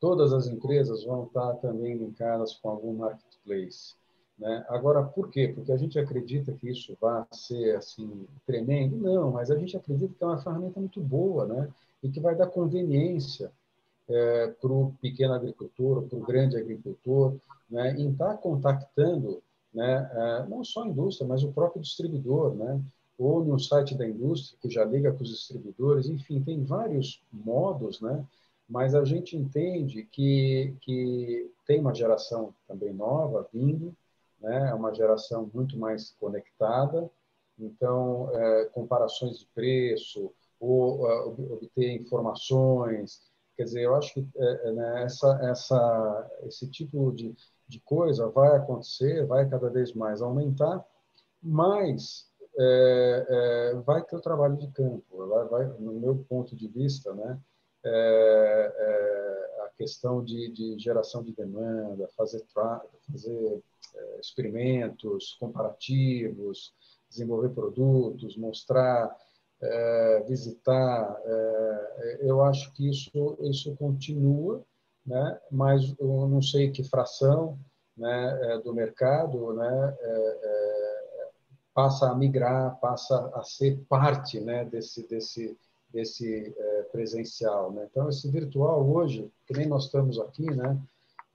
Todas 0.00 0.32
as 0.32 0.46
empresas 0.46 1.04
vão 1.04 1.24
estar 1.24 1.54
também 1.54 1.96
linkadas 1.96 2.54
com 2.54 2.70
algum 2.70 2.94
marketplace. 2.94 3.96
Né? 4.38 4.64
Agora, 4.68 5.02
por 5.02 5.28
quê? 5.28 5.48
Porque 5.52 5.72
a 5.72 5.76
gente 5.76 5.98
acredita 5.98 6.52
que 6.52 6.70
isso 6.70 6.96
vai 7.00 7.24
ser 7.32 7.76
assim 7.76 8.26
tremendo? 8.46 8.96
Não, 8.96 9.32
mas 9.32 9.50
a 9.50 9.56
gente 9.56 9.76
acredita 9.76 10.14
que 10.14 10.22
é 10.22 10.26
uma 10.26 10.38
ferramenta 10.38 10.78
muito 10.78 11.00
boa, 11.00 11.46
né? 11.46 11.68
E 12.00 12.08
que 12.08 12.20
vai 12.20 12.36
dar 12.36 12.46
conveniência 12.46 13.50
é, 14.08 14.46
para 14.60 14.72
o 14.72 14.94
pequeno 15.00 15.34
agricultor, 15.34 16.02
para 16.02 16.16
o 16.16 16.24
grande 16.24 16.56
agricultor, 16.56 17.34
né? 17.68 17.96
Em 17.96 18.12
estar 18.12 18.36
contactando, 18.36 19.42
né? 19.74 20.08
É, 20.14 20.46
não 20.48 20.62
só 20.62 20.84
a 20.84 20.88
indústria, 20.88 21.26
mas 21.26 21.42
o 21.42 21.52
próprio 21.52 21.82
distribuidor, 21.82 22.54
né? 22.54 22.80
Ou 23.18 23.44
no 23.44 23.58
site 23.58 23.96
da 23.96 24.06
indústria, 24.06 24.58
que 24.62 24.70
já 24.70 24.84
liga 24.84 25.12
com 25.12 25.24
os 25.24 25.28
distribuidores, 25.28 26.06
enfim, 26.06 26.40
tem 26.40 26.64
vários 26.64 27.20
modos, 27.32 28.00
né? 28.00 28.24
mas 28.68 28.94
a 28.94 29.04
gente 29.04 29.36
entende 29.36 30.04
que, 30.04 30.74
que 30.80 31.50
tem 31.66 31.80
uma 31.80 31.94
geração 31.94 32.54
também 32.68 32.92
nova 32.92 33.48
vindo, 33.52 33.92
né? 34.40 34.70
é 34.70 34.74
uma 34.74 34.94
geração 34.94 35.50
muito 35.52 35.76
mais 35.76 36.14
conectada, 36.20 37.10
então, 37.58 38.30
é, 38.32 38.66
comparações 38.66 39.40
de 39.40 39.46
preço, 39.46 40.32
ou 40.60 41.02
obter 41.52 41.92
informações, 42.00 43.20
quer 43.56 43.64
dizer, 43.64 43.82
eu 43.82 43.94
acho 43.94 44.14
que 44.14 44.26
é, 44.36 44.72
né, 44.72 45.02
essa, 45.04 45.38
essa, 45.42 46.30
esse 46.44 46.68
tipo 46.68 47.12
de, 47.12 47.34
de 47.66 47.80
coisa 47.80 48.28
vai 48.28 48.56
acontecer, 48.56 49.26
vai 49.26 49.48
cada 49.48 49.68
vez 49.68 49.92
mais 49.92 50.22
aumentar, 50.22 50.84
mas 51.42 52.27
é, 52.58 53.26
é, 53.28 53.74
vai 53.76 54.02
ter 54.02 54.16
o 54.16 54.20
trabalho 54.20 54.56
de 54.56 54.66
campo. 54.72 55.26
Vai, 55.28 55.44
vai, 55.46 55.64
no 55.78 55.92
meu 55.92 56.16
ponto 56.28 56.56
de 56.56 56.66
vista, 56.66 57.14
né, 57.14 57.38
é, 57.84 58.74
é 58.76 59.62
a 59.64 59.68
questão 59.76 60.22
de, 60.24 60.50
de, 60.50 60.78
geração 60.78 61.22
de 61.22 61.32
demanda, 61.32 62.08
fazer, 62.16 62.44
fazer 62.52 63.62
é, 63.94 64.20
experimentos 64.20 65.36
comparativos, 65.38 66.74
desenvolver 67.08 67.50
produtos, 67.50 68.36
mostrar, 68.36 69.16
é, 69.60 70.24
visitar. 70.26 71.20
eu 72.20 72.42
acho 72.42 72.72
que 72.74 72.90
isso, 72.90 73.38
isso 73.42 73.74
continua, 73.76 74.64
né, 75.06 75.40
mas 75.50 75.94
eu 75.98 76.28
não 76.28 76.42
sei 76.42 76.70
que 76.70 76.82
fração 76.82 77.58
né, 77.96 78.60
do 78.62 78.74
mercado 78.74 79.52
né, 79.54 79.96
passa 81.78 82.10
a 82.10 82.14
migrar, 82.16 82.76
passa 82.80 83.30
a 83.36 83.44
ser 83.44 83.78
parte 83.88 84.40
né, 84.40 84.64
desse, 84.64 85.06
desse, 85.06 85.56
desse 85.88 86.52
é, 86.58 86.82
presencial. 86.90 87.70
Né? 87.70 87.86
Então, 87.88 88.08
esse 88.08 88.28
virtual 88.28 88.84
hoje, 88.84 89.30
que 89.46 89.56
nem 89.56 89.68
nós 89.68 89.84
estamos 89.84 90.18
aqui, 90.18 90.44
né, 90.44 90.76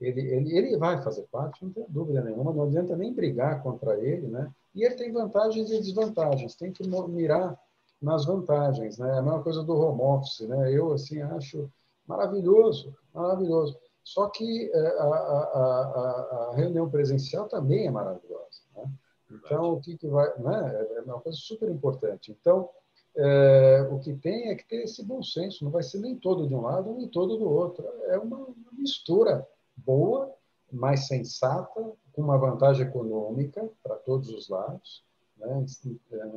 ele, 0.01 0.19
ele, 0.19 0.58
ele 0.58 0.77
vai 0.77 1.01
fazer 1.01 1.21
parte, 1.32 1.63
não 1.63 1.71
tem 1.71 1.86
dúvida 1.88 2.21
nenhuma, 2.21 2.51
não 2.51 2.63
adianta 2.63 2.94
nem 2.98 3.13
brigar 3.13 3.63
contra 3.63 3.98
ele, 3.98 4.27
né? 4.27 4.52
e 4.75 4.83
ele 4.83 4.96
tem 4.96 5.13
vantagens 5.13 5.71
e 5.71 5.79
desvantagens, 5.79 6.56
tem 6.56 6.73
que 6.73 6.85
mirar 7.08 7.58
nas 8.02 8.25
vantagens. 8.25 8.98
Né? 8.98 9.15
É 9.15 9.19
a 9.19 9.21
mesma 9.21 9.41
coisa 9.41 9.63
do 9.63 9.77
home 9.77 10.02
office. 10.02 10.41
Né? 10.41 10.73
Eu, 10.73 10.91
assim, 10.91 11.21
acho 11.21 11.71
maravilhoso, 12.06 12.94
maravilhoso. 13.13 13.79
Só 14.04 14.27
que 14.27 14.69
é, 14.73 14.87
a, 15.00 15.04
a, 15.04 15.39
a, 15.54 16.50
a 16.50 16.56
reunião 16.58 16.89
presencial 16.89 17.48
também 17.48 17.87
é 17.87 17.91
maravilhosa. 17.91 18.60
Né? 18.75 18.91
Então, 19.34 19.73
o 19.73 19.81
que, 19.81 19.98
que 19.98 20.08
vai. 20.08 20.27
Né? 20.40 20.88
É 20.98 21.02
uma 21.02 21.19
coisa 21.19 21.38
super 21.38 21.69
importante. 21.69 22.31
Então, 22.31 22.69
é, 23.15 23.88
o 23.92 24.00
que 24.00 24.13
tem 24.15 24.50
é 24.50 24.56
que 24.56 24.67
ter 24.67 24.84
esse 24.84 25.04
bom 25.04 25.21
senso, 25.21 25.63
não 25.63 25.71
vai 25.71 25.84
ser 25.84 26.00
nem 26.00 26.15
todo 26.15 26.48
de 26.48 26.56
um 26.56 26.62
lado, 26.62 26.94
nem 26.94 27.08
todo 27.08 27.38
do 27.38 27.50
outro. 27.50 27.86
É 28.08 28.17
uma, 28.17 28.48
mistura 28.71 29.48
boa, 29.75 30.34
mais 30.71 31.08
sensata, 31.08 31.94
com 32.13 32.21
uma 32.21 32.38
vantagem 32.38 32.86
econômica 32.86 33.69
para 33.81 33.96
todos 33.96 34.29
os 34.29 34.50
lados. 34.50 35.04
Né? 35.38 35.65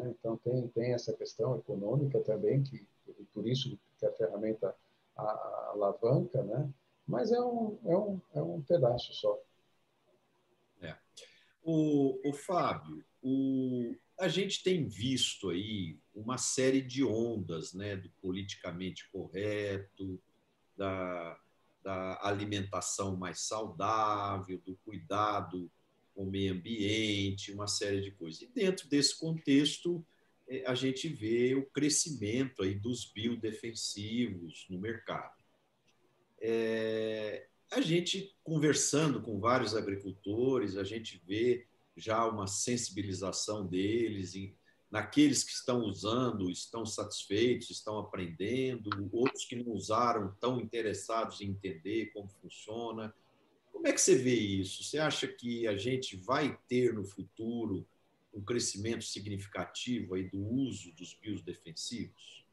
Então, 0.09 0.36
tem, 0.38 0.68
tem 0.68 0.92
essa 0.92 1.12
questão 1.12 1.57
econômica 1.57 2.20
também, 2.20 2.62
que 2.62 2.86
por 3.32 3.47
isso 3.47 3.78
que 3.99 4.07
a 4.07 4.12
ferramenta 4.12 4.74
a, 5.16 5.22
a 5.22 5.70
alavanca, 5.72 6.42
né? 6.42 6.68
mas 7.07 7.32
é 7.32 7.40
um, 7.40 7.78
é, 7.84 7.97
um, 7.97 8.20
é 8.34 8.42
um 8.42 8.61
pedaço 8.62 9.12
só. 9.14 9.38
O, 11.68 12.20
o 12.30 12.32
Fábio, 12.32 13.04
o, 13.20 13.92
a 14.20 14.28
gente 14.28 14.62
tem 14.62 14.86
visto 14.86 15.50
aí 15.50 15.98
uma 16.14 16.38
série 16.38 16.80
de 16.80 17.02
ondas 17.02 17.74
né, 17.74 17.96
do 17.96 18.08
politicamente 18.22 19.10
correto, 19.10 20.22
da, 20.76 21.36
da 21.82 22.20
alimentação 22.22 23.16
mais 23.16 23.40
saudável, 23.40 24.62
do 24.64 24.76
cuidado 24.84 25.68
com 26.14 26.22
o 26.22 26.30
meio 26.30 26.54
ambiente, 26.54 27.50
uma 27.50 27.66
série 27.66 28.00
de 28.00 28.12
coisas. 28.12 28.42
E 28.42 28.46
dentro 28.46 28.88
desse 28.88 29.18
contexto, 29.18 30.06
é, 30.48 30.64
a 30.68 30.74
gente 30.76 31.08
vê 31.08 31.56
o 31.56 31.66
crescimento 31.66 32.62
aí 32.62 32.76
dos 32.76 33.04
biodefensivos 33.04 34.68
no 34.70 34.78
mercado. 34.78 35.42
É, 36.40 37.48
a 37.72 37.80
gente 37.80 38.34
conversando 38.44 39.20
com 39.20 39.40
vários 39.40 39.74
agricultores, 39.74 40.76
a 40.76 40.84
gente 40.84 41.20
vê 41.26 41.66
já 41.96 42.26
uma 42.26 42.46
sensibilização 42.46 43.66
deles, 43.66 44.34
em, 44.34 44.54
naqueles 44.90 45.42
que 45.42 45.52
estão 45.52 45.80
usando, 45.82 46.50
estão 46.50 46.86
satisfeitos, 46.86 47.70
estão 47.70 47.98
aprendendo, 47.98 49.08
outros 49.12 49.44
que 49.44 49.56
não 49.56 49.72
usaram, 49.72 50.30
estão 50.30 50.60
interessados 50.60 51.40
em 51.40 51.48
entender 51.48 52.12
como 52.12 52.28
funciona. 52.28 53.14
Como 53.72 53.86
é 53.86 53.92
que 53.92 54.00
você 54.00 54.14
vê 54.14 54.34
isso? 54.34 54.84
Você 54.84 54.98
acha 54.98 55.26
que 55.26 55.66
a 55.66 55.76
gente 55.76 56.16
vai 56.16 56.58
ter 56.68 56.94
no 56.94 57.04
futuro 57.04 57.86
um 58.32 58.42
crescimento 58.42 59.04
significativo 59.04 60.14
aí 60.14 60.24
do 60.24 60.38
uso 60.38 60.92
dos 60.92 61.14
biodefensivos? 61.14 62.45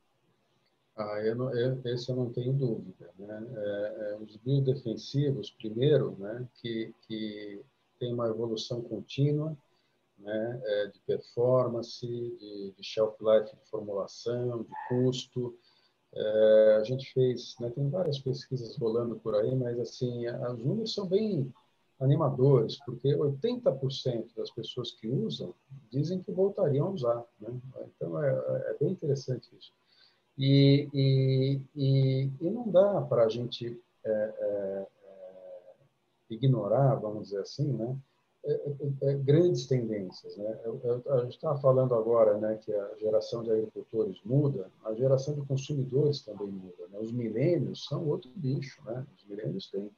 Ah, 0.95 1.19
eu 1.21 1.35
não, 1.35 1.51
eu, 1.57 1.81
esse 1.85 2.09
eu 2.09 2.15
não 2.15 2.31
tenho 2.31 2.53
dúvida. 2.53 3.09
Né? 3.17 3.47
É, 3.55 4.11
é, 4.11 4.17
os 4.17 4.35
biodefensivos, 4.37 5.49
primeiro, 5.51 6.15
né, 6.19 6.47
que, 6.55 6.93
que 7.07 7.61
tem 7.99 8.13
uma 8.13 8.27
evolução 8.27 8.81
contínua 8.81 9.57
né, 10.19 10.61
é, 10.63 10.87
de 10.87 10.99
performance, 10.99 12.05
de, 12.05 12.73
de, 12.77 12.83
shelf 12.83 13.15
life 13.19 13.55
de 13.55 13.69
formulação, 13.69 14.63
de 14.63 14.73
custo. 14.87 15.57
É, 16.13 16.77
a 16.79 16.83
gente 16.83 17.11
fez, 17.11 17.55
né, 17.59 17.71
tem 17.71 17.89
várias 17.89 18.19
pesquisas 18.19 18.77
rolando 18.77 19.15
por 19.15 19.35
aí, 19.35 19.55
mas 19.55 19.79
assim, 19.79 20.27
os 20.27 20.59
números 20.59 20.93
são 20.93 21.07
bem 21.07 21.51
animadores, 21.99 22.77
porque 22.85 23.15
80% 23.15 24.35
das 24.35 24.51
pessoas 24.51 24.91
que 24.91 25.07
usam 25.07 25.55
dizem 25.89 26.21
que 26.21 26.31
voltariam 26.31 26.87
a 26.87 26.91
usar. 26.91 27.25
Né? 27.39 27.49
Então, 27.95 28.21
é, 28.21 28.29
é 28.69 28.77
bem 28.79 28.91
interessante 28.91 29.49
isso. 29.57 29.73
E, 30.37 30.89
e, 30.93 31.61
e, 31.75 32.31
e 32.41 32.49
não 32.49 32.69
dá 32.69 33.01
para 33.01 33.25
a 33.25 33.29
gente 33.29 33.79
é, 34.03 34.09
é, 34.09 34.87
é, 35.05 36.33
ignorar, 36.33 36.95
vamos 36.95 37.25
dizer 37.25 37.41
assim, 37.41 37.71
né? 37.71 37.97
É, 38.45 39.13
grandes 39.13 39.67
tendências. 39.67 40.35
Né? 40.35 40.59
Eu, 40.65 40.77
eu, 40.83 41.13
a 41.13 41.23
gente 41.23 41.35
estava 41.35 41.57
falando 41.61 41.95
agora 41.95 42.37
né, 42.37 42.59
que 42.61 42.73
a 42.73 42.95
geração 42.99 43.41
de 43.41 43.49
agricultores 43.49 44.19
muda, 44.25 44.69
a 44.83 44.93
geração 44.93 45.33
de 45.33 45.47
consumidores 45.47 46.21
também 46.21 46.49
muda. 46.49 46.87
Né? 46.89 46.99
Os 46.99 47.09
milênios 47.13 47.85
são 47.85 48.05
outro 48.05 48.29
bicho. 48.35 48.83
Né? 48.83 49.05
Os 49.17 49.23
milênios 49.29 49.69
têm 49.71 49.89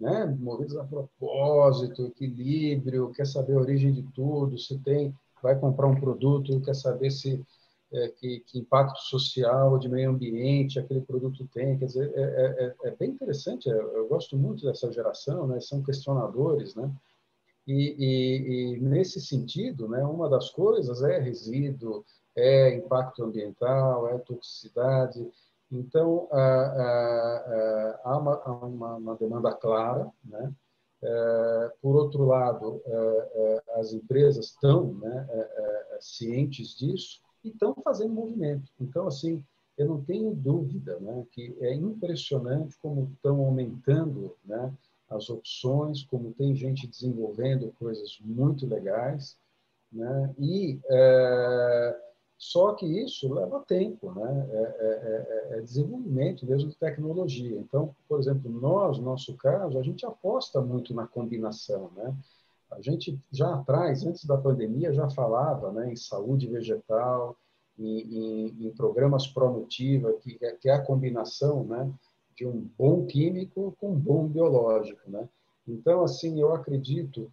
né, 0.00 0.26
movidos 0.26 0.76
a 0.76 0.82
propósito, 0.82 2.06
equilíbrio, 2.06 3.12
quer 3.12 3.26
saber 3.26 3.54
a 3.54 3.60
origem 3.60 3.92
de 3.92 4.02
tudo, 4.12 4.58
se 4.58 4.78
tem, 4.80 5.14
vai 5.40 5.58
comprar 5.58 5.86
um 5.86 6.00
produto, 6.00 6.60
quer 6.62 6.74
saber 6.74 7.10
se 7.10 7.40
é, 7.92 8.08
que, 8.08 8.40
que, 8.40 8.58
impacto 8.58 8.98
social, 8.98 9.78
de 9.78 9.88
meio 9.88 10.10
ambiente 10.10 10.78
aquele 10.78 11.00
produto 11.00 11.48
tem. 11.52 11.78
Quer 11.78 11.86
dizer, 11.86 12.12
é, 12.14 12.22
é, 12.22 12.64
é, 12.84 12.88
é 12.88 12.90
bem 12.96 13.10
interessante. 13.10 13.68
Eu, 13.68 13.96
eu, 13.96 14.08
gosto 14.08 14.36
muito 14.36 14.64
dessa 14.64 14.90
geração, 14.90 15.46
né? 15.46 15.60
São 15.60 15.82
questionadores, 15.82 16.74
né? 16.74 16.90
E, 17.66 17.96
e, 17.98 18.76
e, 18.76 18.80
nesse 18.80 19.20
sentido, 19.20 19.88
né? 19.88 20.04
Uma 20.04 20.28
das 20.28 20.50
coisas 20.50 21.02
é 21.02 21.18
resíduo, 21.18 22.04
é 22.34 22.74
impacto 22.74 23.24
ambiental, 23.24 24.08
é 24.08 24.18
toxicidade. 24.18 25.26
Então, 25.70 26.28
há 26.32 28.18
uma, 28.18 28.38
uma, 28.64 28.94
uma 28.96 29.16
demanda 29.16 29.52
clara, 29.52 30.10
né? 30.24 30.52
É, 31.02 31.72
por 31.82 31.94
outro 31.94 32.24
lado, 32.24 32.80
é, 32.84 33.30
é, 33.34 33.62
as 33.78 33.92
empresas 33.92 34.46
estão 34.46 34.94
né, 34.94 35.28
cientes 36.00 36.76
disso 36.76 37.25
e 37.46 37.50
estão 37.50 37.74
fazendo 37.82 38.12
movimento. 38.12 38.70
Então, 38.80 39.06
assim, 39.06 39.42
eu 39.76 39.86
não 39.86 40.02
tenho 40.02 40.34
dúvida 40.34 40.98
né, 41.00 41.24
que 41.32 41.56
é 41.60 41.74
impressionante 41.74 42.76
como 42.80 43.10
estão 43.14 43.44
aumentando 43.44 44.34
né, 44.44 44.72
as 45.08 45.28
opções, 45.30 46.02
como 46.04 46.32
tem 46.32 46.54
gente 46.56 46.86
desenvolvendo 46.86 47.72
coisas 47.78 48.18
muito 48.20 48.66
legais, 48.66 49.36
né, 49.92 50.34
e 50.38 50.80
só 52.38 52.74
que 52.74 52.84
isso 52.86 53.32
leva 53.32 53.64
tempo, 53.66 54.12
né? 54.12 54.46
É, 54.50 54.56
é, 54.56 55.56
é, 55.56 55.58
é, 55.58 55.60
desenvolvimento 55.62 56.44
mesmo 56.44 56.68
de 56.68 56.76
tecnologia. 56.76 57.58
Então, 57.58 57.94
por 58.06 58.20
exemplo, 58.20 58.50
nós, 58.50 58.98
no 58.98 59.04
nosso 59.04 59.34
caso, 59.36 59.78
a 59.78 59.82
gente 59.82 60.04
aposta 60.04 60.60
muito 60.60 60.92
na 60.92 61.06
combinação, 61.06 61.90
né? 61.96 62.14
A 62.70 62.80
gente 62.80 63.18
já 63.32 63.54
atrás, 63.54 64.04
antes 64.04 64.24
da 64.24 64.36
pandemia, 64.36 64.92
já 64.92 65.08
falava 65.10 65.72
né, 65.72 65.92
em 65.92 65.96
saúde 65.96 66.46
vegetal, 66.46 67.36
em, 67.78 68.00
em, 68.00 68.66
em 68.66 68.70
programas 68.70 69.26
Pronutiva, 69.26 70.12
que, 70.14 70.38
é, 70.40 70.52
que 70.52 70.68
é 70.68 70.74
a 70.74 70.82
combinação 70.82 71.64
né, 71.64 71.92
de 72.34 72.46
um 72.46 72.68
bom 72.78 73.06
químico 73.06 73.76
com 73.80 73.92
um 73.92 73.98
bom 73.98 74.26
biológico. 74.26 75.10
Né? 75.10 75.28
Então, 75.66 76.02
assim, 76.02 76.40
eu 76.40 76.54
acredito 76.54 77.30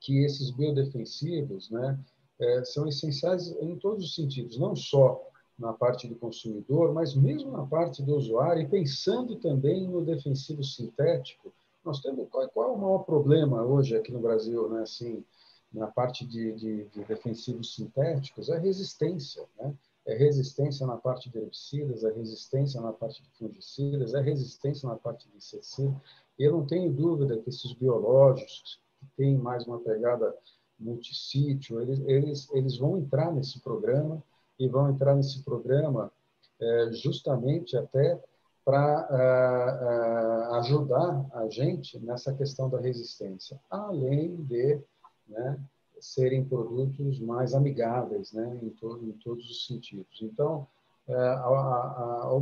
que 0.00 0.24
esses 0.24 0.50
biodefensivos, 0.50 1.70
né, 1.70 1.98
é, 2.40 2.64
são 2.64 2.88
essenciais 2.88 3.50
em 3.60 3.76
todos 3.76 4.04
os 4.04 4.14
sentidos, 4.14 4.58
não 4.58 4.74
só 4.74 5.28
na 5.58 5.72
parte 5.72 6.08
do 6.08 6.16
consumidor, 6.16 6.92
mas 6.92 7.14
mesmo 7.14 7.52
na 7.52 7.64
parte 7.64 8.02
do 8.02 8.16
usuário, 8.16 8.62
e 8.62 8.68
pensando 8.68 9.36
também 9.36 9.86
no 9.86 10.04
defensivo 10.04 10.64
sintético. 10.64 11.52
Nós 11.84 12.00
temos 12.00 12.28
qual, 12.28 12.48
qual 12.50 12.70
é 12.70 12.72
o 12.72 12.78
maior 12.78 12.98
problema 13.00 13.62
hoje 13.62 13.96
aqui 13.96 14.12
no 14.12 14.20
Brasil, 14.20 14.68
né? 14.68 14.82
Assim, 14.82 15.24
na 15.72 15.86
parte 15.86 16.26
de, 16.26 16.52
de, 16.52 16.84
de 16.84 17.04
defensivos 17.04 17.74
sintéticos, 17.74 18.48
é 18.48 18.58
resistência, 18.58 19.44
né? 19.58 19.74
É 20.04 20.14
resistência 20.14 20.86
na 20.86 20.96
parte 20.96 21.30
de 21.30 21.38
herbicidas, 21.38 22.02
é 22.02 22.12
resistência 22.12 22.80
na 22.80 22.92
parte 22.92 23.22
de 23.22 23.30
fungicidas, 23.38 24.14
é 24.14 24.20
resistência 24.20 24.88
na 24.88 24.96
parte 24.96 25.28
de 25.28 25.36
inseticida. 25.36 25.94
E 26.38 26.42
eu 26.42 26.52
não 26.52 26.66
tenho 26.66 26.92
dúvida 26.92 27.38
que 27.38 27.48
esses 27.48 27.72
biológicos, 27.72 28.80
que 28.98 29.06
têm 29.16 29.36
mais 29.36 29.64
uma 29.66 29.78
pegada 29.78 30.34
multissítio, 30.78 31.80
eles, 31.80 32.00
eles, 32.00 32.48
eles 32.52 32.76
vão 32.76 32.98
entrar 32.98 33.32
nesse 33.32 33.60
programa 33.60 34.22
e 34.58 34.68
vão 34.68 34.90
entrar 34.90 35.14
nesse 35.14 35.42
programa 35.42 36.12
é, 36.60 36.92
justamente 36.92 37.76
até 37.76 38.20
para 38.64 39.08
é, 39.10 40.54
é, 40.54 40.58
ajudar 40.58 41.26
a 41.34 41.48
gente 41.48 41.98
nessa 41.98 42.32
questão 42.32 42.68
da 42.68 42.80
resistência, 42.80 43.58
além 43.70 44.36
de 44.44 44.80
né, 45.28 45.58
serem 46.00 46.44
produtos 46.44 47.18
mais 47.20 47.54
amigáveis 47.54 48.32
né, 48.32 48.58
em, 48.62 48.70
to, 48.70 49.00
em 49.02 49.12
todos 49.12 49.48
os 49.50 49.66
sentidos. 49.66 50.20
Então, 50.22 50.66
é, 51.08 51.14
a, 51.14 51.46
a, 51.46 52.38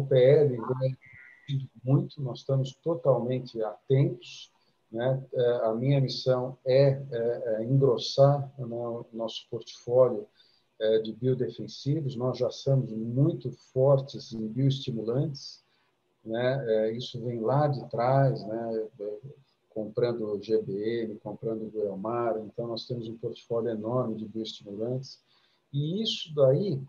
vem 0.46 0.98
muito, 1.82 2.22
nós 2.22 2.40
estamos 2.40 2.74
totalmente 2.82 3.62
atentos 3.62 4.50
né? 4.90 5.24
A 5.62 5.72
minha 5.72 6.00
missão 6.00 6.58
é, 6.64 6.88
é, 6.88 6.98
é 7.12 7.64
engrossar 7.64 8.52
o 8.58 9.06
nosso 9.12 9.46
portfólio 9.48 10.26
de 11.04 11.12
biodefensivos. 11.12 12.16
Nós 12.16 12.38
já 12.38 12.50
somos 12.50 12.90
muito 12.90 13.52
fortes 13.72 14.32
em 14.32 14.48
bioestimulantes. 14.48 15.62
Né? 16.24 16.92
Isso 16.92 17.20
vem 17.24 17.40
lá 17.40 17.66
de 17.68 17.88
trás, 17.88 18.44
né? 18.46 18.88
comprando 19.70 20.38
GBM, 20.38 21.18
comprando 21.20 21.70
Goelmar. 21.70 22.38
Então, 22.38 22.66
nós 22.66 22.86
temos 22.86 23.08
um 23.08 23.16
portfólio 23.16 23.70
enorme 23.70 24.16
de 24.16 24.26
bioestimulantes. 24.26 25.20
E 25.72 26.02
isso 26.02 26.34
daí 26.34 26.80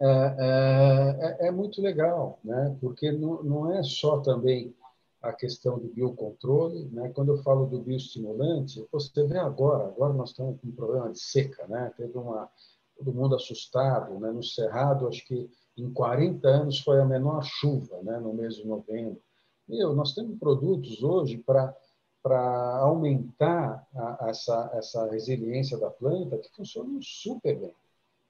é, 0.00 1.36
é, 1.40 1.48
é, 1.48 1.50
muito 1.50 1.82
legal, 1.82 2.38
né? 2.42 2.74
porque 2.80 3.12
não, 3.12 3.42
não 3.42 3.72
é 3.72 3.82
só 3.82 4.18
também 4.20 4.74
a 5.20 5.30
questão 5.30 5.78
do 5.78 5.88
biocontrole. 5.88 6.88
Né? 6.90 7.10
Quando 7.10 7.32
eu 7.32 7.42
falo 7.42 7.66
do 7.66 7.80
bioestimulante, 7.80 8.86
você 8.90 9.26
vê 9.26 9.38
agora, 9.38 9.84
agora 9.84 10.14
nós 10.14 10.30
estamos 10.30 10.58
com 10.60 10.68
um 10.68 10.72
problema 10.72 11.10
de 11.12 11.20
seca, 11.20 11.66
né? 11.68 11.92
teve 11.96 12.16
uma, 12.16 12.48
todo 12.96 13.12
mundo 13.12 13.36
assustado. 13.36 14.18
Né? 14.18 14.30
No 14.30 14.42
Cerrado, 14.42 15.06
acho 15.06 15.24
que 15.26 15.50
em 15.76 15.90
40 15.90 16.46
anos 16.46 16.80
foi 16.80 17.00
a 17.00 17.04
menor 17.04 17.42
chuva 17.42 18.00
né? 18.02 18.18
no 18.18 18.32
mês 18.34 18.56
de 18.56 18.66
novembro. 18.66 19.20
Meu, 19.68 19.94
nós 19.94 20.14
temos 20.14 20.38
produtos 20.38 21.02
hoje 21.02 21.38
para 21.38 21.74
para 22.22 22.78
aumentar 22.78 23.86
a, 23.94 24.28
essa, 24.28 24.70
essa 24.74 25.10
resiliência 25.10 25.78
da 25.78 25.90
planta 25.90 26.36
que 26.38 26.54
funcionam 26.54 27.00
super 27.00 27.58
bem. 27.58 27.74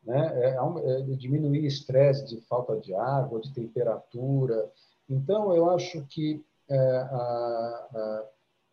Né? 0.05 0.33
É, 0.45 0.57
é, 0.57 1.03
diminuir 1.17 1.67
estresse 1.67 2.25
de 2.27 2.41
falta 2.43 2.79
de 2.79 2.95
água, 2.95 3.41
de 3.41 3.53
temperatura. 3.53 4.71
Então, 5.09 5.55
eu 5.55 5.69
acho 5.71 6.05
que 6.07 6.43
é, 6.69 6.79
a, 6.79 7.89
a, 7.93 8.25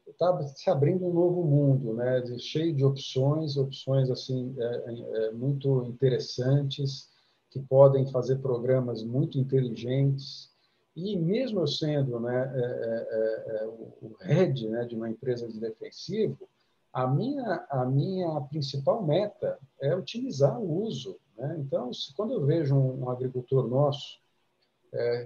está 0.08 0.42
se 0.56 0.70
abrindo 0.70 1.06
um 1.06 1.14
novo 1.14 1.44
mundo, 1.44 1.94
né? 1.94 2.24
cheio 2.38 2.74
de 2.74 2.86
opções, 2.86 3.58
opções 3.58 4.10
assim 4.10 4.56
é, 4.58 4.64
é, 4.64 5.26
é, 5.26 5.32
muito 5.32 5.84
interessantes 5.86 7.10
que 7.50 7.60
podem 7.60 8.06
fazer 8.12 8.38
programas 8.38 9.04
muito 9.04 9.38
inteligentes 9.38 10.52
e 10.96 11.16
mesmo 11.16 11.60
eu 11.60 11.68
sendo 11.68 12.20
né, 12.20 12.52
é, 12.56 12.60
é, 12.60 13.64
é, 13.64 13.68
o 13.68 14.16
head 14.22 14.68
né, 14.68 14.86
de 14.86 14.96
uma 14.96 15.10
empresa 15.10 15.48
de 15.48 15.60
defensivo, 15.60 16.50
a 16.92 17.06
minha 17.06 17.68
a 17.70 17.86
minha 17.86 18.42
principal 18.42 19.06
meta 19.06 19.60
é 19.80 19.96
otimizar 19.96 20.60
o 20.60 20.84
uso. 20.84 21.20
Né? 21.38 21.58
Então, 21.60 21.94
se, 21.94 22.14
quando 22.16 22.34
eu 22.34 22.46
vejo 22.46 22.76
um, 22.76 23.04
um 23.04 23.10
agricultor 23.10 23.68
nosso 23.68 24.20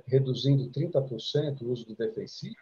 reduzindo 0.08 0.70
30% 0.72 1.62
o 1.62 1.72
uso 1.72 1.86
de 1.86 1.96
defensivo 1.96 2.56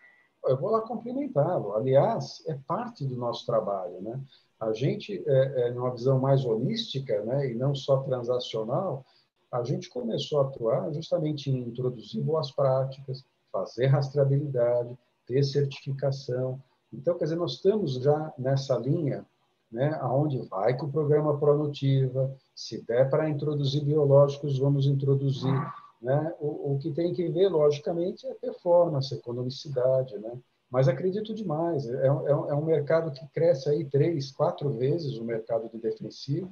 eu 0.46 0.58
vou 0.58 0.70
lá 0.70 0.82
cumprimentá-lo. 0.82 1.74
Aliás, 1.74 2.44
é 2.48 2.58
parte 2.68 3.06
do 3.06 3.16
nosso 3.16 3.46
trabalho, 3.46 4.02
né? 4.02 4.20
A 4.60 4.74
gente, 4.74 5.24
é, 5.26 5.62
é, 5.62 5.72
numa 5.72 5.92
visão 5.92 6.20
mais 6.20 6.44
holística, 6.44 7.24
né, 7.24 7.50
e 7.50 7.56
não 7.56 7.74
só 7.74 8.02
transacional, 8.04 9.06
a 9.52 9.64
gente 9.64 9.90
começou 9.90 10.40
a 10.40 10.44
atuar 10.44 10.94
justamente 10.94 11.50
em 11.50 11.60
introduzir 11.60 12.22
boas 12.22 12.52
práticas, 12.52 13.24
fazer 13.52 13.88
rastreabilidade, 13.88 14.98
ter 15.26 15.44
certificação. 15.44 16.62
Então, 16.94 17.18
quer 17.18 17.26
dizer, 17.26 17.36
nós 17.36 17.54
estamos 17.54 17.94
já 17.96 18.34
nessa 18.38 18.78
linha, 18.78 19.26
né, 19.72 19.98
aonde 20.02 20.40
vai 20.48 20.76
com 20.76 20.88
o 20.88 20.92
programa 20.92 21.38
Pronutiva, 21.38 22.36
se 22.56 22.84
der 22.86 23.10
para 23.10 23.30
introduzir 23.30 23.84
biológicos, 23.84 24.58
vamos 24.58 24.86
introduzir 24.88 25.54
né? 26.02 26.34
O, 26.40 26.74
o, 26.74 26.80
que 26.80 26.92
tem 26.92 27.14
que 27.14 27.28
ver, 27.28 27.50
logicamente, 27.50 28.26
é 28.26 28.34
performance, 28.34 29.14
economicidade. 29.14 30.18
Né? 30.18 30.32
Mas 30.70 30.88
acredito 30.88 31.34
demais, 31.34 31.88
é, 31.88 32.06
é, 32.06 32.08
é 32.08 32.56
um 32.56 32.66
mercado 32.66 33.12
que 33.12 33.28
cresce 33.28 33.70
aí 33.70 33.84
três, 33.86 34.32
quatro 34.32 34.70
vezes 34.72 35.18
o 35.18 35.24
mercado 35.24 35.70
de 35.70 35.78
defensivo, 35.78 36.52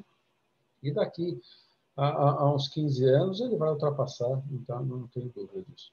e 0.83 0.91
daqui 0.91 1.39
a 1.97 2.53
uns 2.53 2.67
15 2.69 3.03
anos 3.05 3.41
ele 3.41 3.57
vai 3.57 3.69
ultrapassar, 3.69 4.43
então 4.51 4.85
não 4.85 5.07
tenho 5.07 5.29
dúvida 5.29 5.63
disso. 5.63 5.91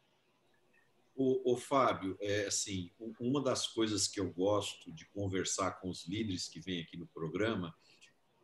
O, 1.17 1.53
o, 1.53 1.57
Fábio, 1.57 2.17
é 2.21 2.47
assim, 2.47 2.91
uma 3.21 3.41
das 3.41 3.69
coisas 3.69 4.09
que 4.09 4.19
eu 4.19 4.33
gosto 4.33 4.93
de 4.93 5.07
conversar 5.11 5.81
com 5.81 5.89
os 5.89 6.05
líderes 6.07 6.49
que 6.49 6.61
vêm 6.61 6.83
aqui 6.83 6.97
no 6.97 7.07
programa 7.07 7.73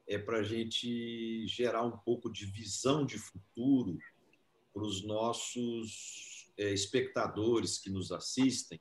é 0.06 0.16
para 0.16 0.38
a 0.38 0.42
gente 0.42 1.46
gerar 1.48 1.82
um 1.84 1.98
pouco 1.98 2.30
de 2.30 2.46
visão 2.46 3.04
de 3.04 3.18
futuro 3.18 3.98
para 4.72 4.84
os 4.84 5.04
nossos 5.04 6.52
é, 6.56 6.72
espectadores 6.72 7.76
que 7.76 7.90
nos 7.90 8.12
assistem, 8.12 8.80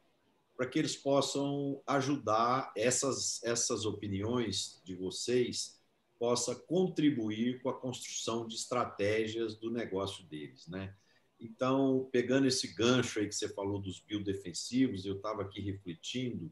para 0.56 0.68
que 0.68 0.78
eles 0.78 0.96
possam 0.96 1.82
ajudar 1.88 2.72
essas, 2.76 3.44
essas 3.44 3.86
opiniões 3.86 4.82
de 4.84 4.94
vocês 4.96 5.79
possa 6.20 6.54
contribuir 6.54 7.62
com 7.62 7.70
a 7.70 7.80
construção 7.80 8.46
de 8.46 8.56
estratégias 8.56 9.56
do 9.56 9.72
negócio 9.72 10.24
deles, 10.26 10.68
né? 10.68 10.94
Então, 11.40 12.10
pegando 12.12 12.48
esse 12.48 12.68
gancho 12.76 13.20
aí 13.20 13.28
que 13.28 13.34
você 13.34 13.48
falou 13.48 13.80
dos 13.80 14.00
biodefensivos, 14.02 15.06
eu 15.06 15.16
estava 15.16 15.42
aqui 15.42 15.62
refletindo, 15.62 16.52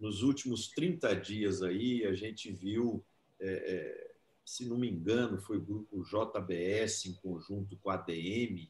nos 0.00 0.22
últimos 0.22 0.68
30 0.68 1.14
dias 1.14 1.62
aí, 1.62 2.04
a 2.06 2.14
gente 2.14 2.50
viu 2.50 3.04
é, 3.38 3.50
é, 3.50 4.12
se 4.44 4.64
não 4.66 4.76
me 4.76 4.88
engano, 4.88 5.40
foi 5.40 5.58
o 5.58 5.64
grupo 5.64 6.02
JBS 6.02 7.06
em 7.06 7.14
conjunto 7.14 7.76
com 7.76 7.90
a 7.90 7.94
ADM. 7.94 8.68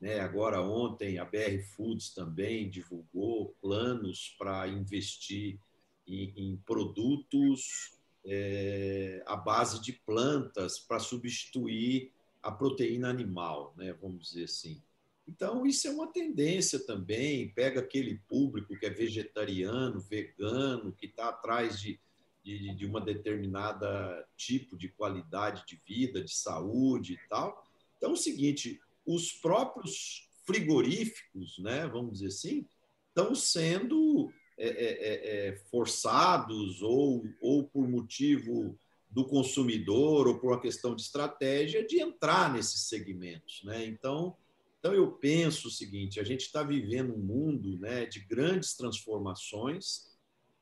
Né? 0.00 0.20
Agora, 0.20 0.60
ontem, 0.60 1.18
a 1.18 1.24
BR 1.24 1.62
Foods 1.74 2.12
também 2.14 2.68
divulgou 2.68 3.54
planos 3.60 4.34
para 4.38 4.68
investir 4.68 5.58
em, 6.06 6.32
em 6.36 6.56
produtos 6.58 7.93
é, 8.24 9.22
à 9.26 9.36
base 9.36 9.80
de 9.80 9.92
plantas 9.92 10.78
para 10.78 10.98
substituir 10.98 12.12
a 12.42 12.50
proteína 12.50 13.08
animal, 13.08 13.74
né? 13.76 13.94
vamos 14.00 14.28
dizer 14.28 14.44
assim. 14.44 14.82
Então, 15.26 15.66
isso 15.66 15.88
é 15.88 15.90
uma 15.90 16.06
tendência 16.06 16.78
também. 16.78 17.48
Pega 17.48 17.80
aquele 17.80 18.20
público 18.28 18.78
que 18.78 18.84
é 18.84 18.90
vegetariano, 18.90 20.00
vegano, 20.00 20.92
que 20.92 21.06
está 21.06 21.30
atrás 21.30 21.80
de 21.80 21.98
de, 22.44 22.74
de 22.74 22.84
uma 22.84 23.00
determinada 23.00 24.28
tipo 24.36 24.76
de 24.76 24.90
qualidade 24.90 25.64
de 25.66 25.80
vida, 25.86 26.22
de 26.22 26.34
saúde 26.34 27.14
e 27.14 27.28
tal. 27.28 27.66
Então, 27.96 28.10
é 28.10 28.12
o 28.12 28.16
seguinte, 28.16 28.80
os 29.06 29.32
próprios 29.32 30.28
frigoríficos, 30.44 31.58
né, 31.58 31.88
vamos 31.88 32.18
dizer 32.18 32.26
assim, 32.26 32.66
estão 33.08 33.34
sendo 33.34 34.30
é, 34.56 34.68
é, 34.68 34.68
é, 34.68 35.48
é, 35.48 35.56
forçados 35.70 36.80
ou, 36.82 37.24
ou 37.40 37.64
por 37.64 37.88
motivo 37.88 38.78
do 39.10 39.24
consumidor 39.24 40.26
ou 40.26 40.38
por 40.38 40.52
uma 40.52 40.60
questão 40.60 40.94
de 40.94 41.02
estratégia 41.02 41.86
de 41.86 42.00
entrar 42.00 42.52
nesses 42.52 42.88
segmentos, 42.88 43.62
né? 43.64 43.84
Então, 43.84 44.36
então 44.78 44.92
eu 44.92 45.10
penso 45.12 45.68
o 45.68 45.70
seguinte: 45.70 46.20
a 46.20 46.24
gente 46.24 46.42
está 46.42 46.62
vivendo 46.62 47.14
um 47.14 47.18
mundo, 47.18 47.78
né, 47.78 48.06
de 48.06 48.20
grandes 48.20 48.76
transformações 48.76 50.14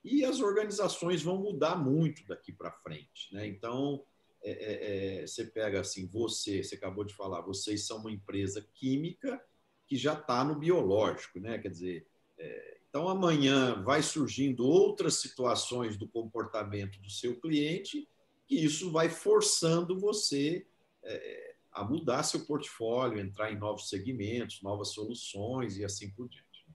e 0.05 0.25
as 0.25 0.41
organizações 0.41 1.23
vão 1.23 1.39
mudar 1.39 1.77
muito 1.77 2.27
daqui 2.27 2.53
para 2.53 2.73
frente. 2.73 3.33
Né? 3.33 3.47
Então, 3.47 4.05
é, 4.43 4.51
é, 4.51 5.23
é, 5.23 5.27
você 5.27 5.45
pega 5.45 5.81
assim, 5.81 6.07
você, 6.07 6.63
você 6.63 6.75
acabou 6.75 7.05
de 7.05 7.15
falar, 7.15 7.41
vocês 7.43 7.87
são 7.87 7.99
uma 7.99 8.11
empresa 8.11 8.67
química 8.75 9.41
que 9.87 9.97
já 9.97 10.15
está 10.15 10.45
no 10.45 10.59
biológico, 10.59 11.39
né? 11.39 11.59
Quer 11.59 11.69
dizer, 11.69 12.07
é, 12.39 12.72
então 12.93 13.09
amanhã 13.09 13.83
vai 13.83 14.03
surgindo 14.03 14.67
outras 14.67 15.15
situações 15.15 15.97
do 15.97 16.07
comportamento 16.07 17.01
do 17.01 17.09
seu 17.09 17.41
cliente 17.41 18.07
que 18.47 18.55
isso 18.55 18.93
vai 18.93 19.09
forçando 19.09 19.99
você 19.99 20.67
é, 21.03 21.55
a 21.73 21.83
mudar 21.83 22.23
seu 22.23 22.41
portfólio, 22.45 23.19
entrar 23.19 23.51
em 23.51 23.59
novos 23.59 23.89
segmentos, 23.89 24.61
novas 24.61 24.89
soluções 24.89 25.79
e 25.79 25.85
assim 25.87 26.11
por 26.11 26.29
diante. 26.29 26.67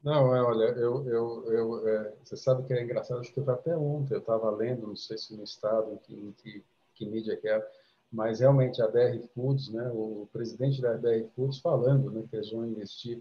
Não, 0.00 0.32
é, 0.32 0.40
olha, 0.40 0.66
eu, 0.78 1.08
eu, 1.08 1.52
eu 1.52 1.88
é, 1.88 2.14
você 2.22 2.36
sabe 2.36 2.64
que 2.64 2.72
é 2.72 2.80
engraçado, 2.80 3.18
acho 3.18 3.32
que 3.32 3.42
foi 3.42 3.52
até 3.52 3.76
ontem, 3.76 4.14
eu 4.14 4.20
estava 4.20 4.48
lendo, 4.52 4.86
não 4.86 4.94
sei 4.94 5.18
se 5.18 5.36
no 5.36 5.42
estado, 5.42 5.92
em 5.92 5.96
que, 5.96 6.14
em 6.14 6.32
que, 6.32 6.64
que 6.94 7.04
mídia 7.04 7.36
que 7.36 7.48
era, 7.48 7.68
mas 8.12 8.38
realmente 8.38 8.80
a 8.80 8.86
BR 8.86 9.26
Foods, 9.34 9.70
né, 9.70 9.90
o 9.92 10.28
presidente 10.32 10.80
da 10.80 10.96
BR 10.96 11.26
Foods 11.34 11.58
falando 11.58 12.12
né, 12.12 12.24
que 12.30 12.36
eles 12.36 12.52
vão 12.52 12.64
investir 12.64 13.20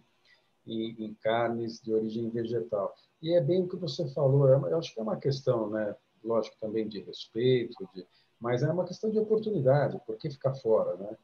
em, 0.66 0.96
em, 1.06 1.14
carnes 1.16 1.82
de 1.82 1.94
origem 1.94 2.30
vegetal. 2.30 2.94
E 3.22 3.34
é 3.34 3.42
bem 3.42 3.64
o 3.64 3.68
que 3.68 3.76
você 3.76 4.08
falou, 4.10 4.48
é, 4.48 4.56
eu 4.72 4.78
acho 4.78 4.94
que 4.94 5.00
é 5.00 5.04
uma 5.04 5.18
questão, 5.18 5.70
né, 5.70 5.96
lógico, 6.24 6.56
também 6.60 6.88
de 6.88 7.02
respeito, 7.02 7.88
de, 7.94 8.06
mas 8.40 8.64
é 8.64 8.72
uma 8.72 8.86
questão 8.86 9.10
de 9.10 9.20
oportunidade, 9.20 10.00
por 10.06 10.18
que 10.18 10.30
ficar 10.30 10.54
fora, 10.56 10.96
né? 10.98 11.18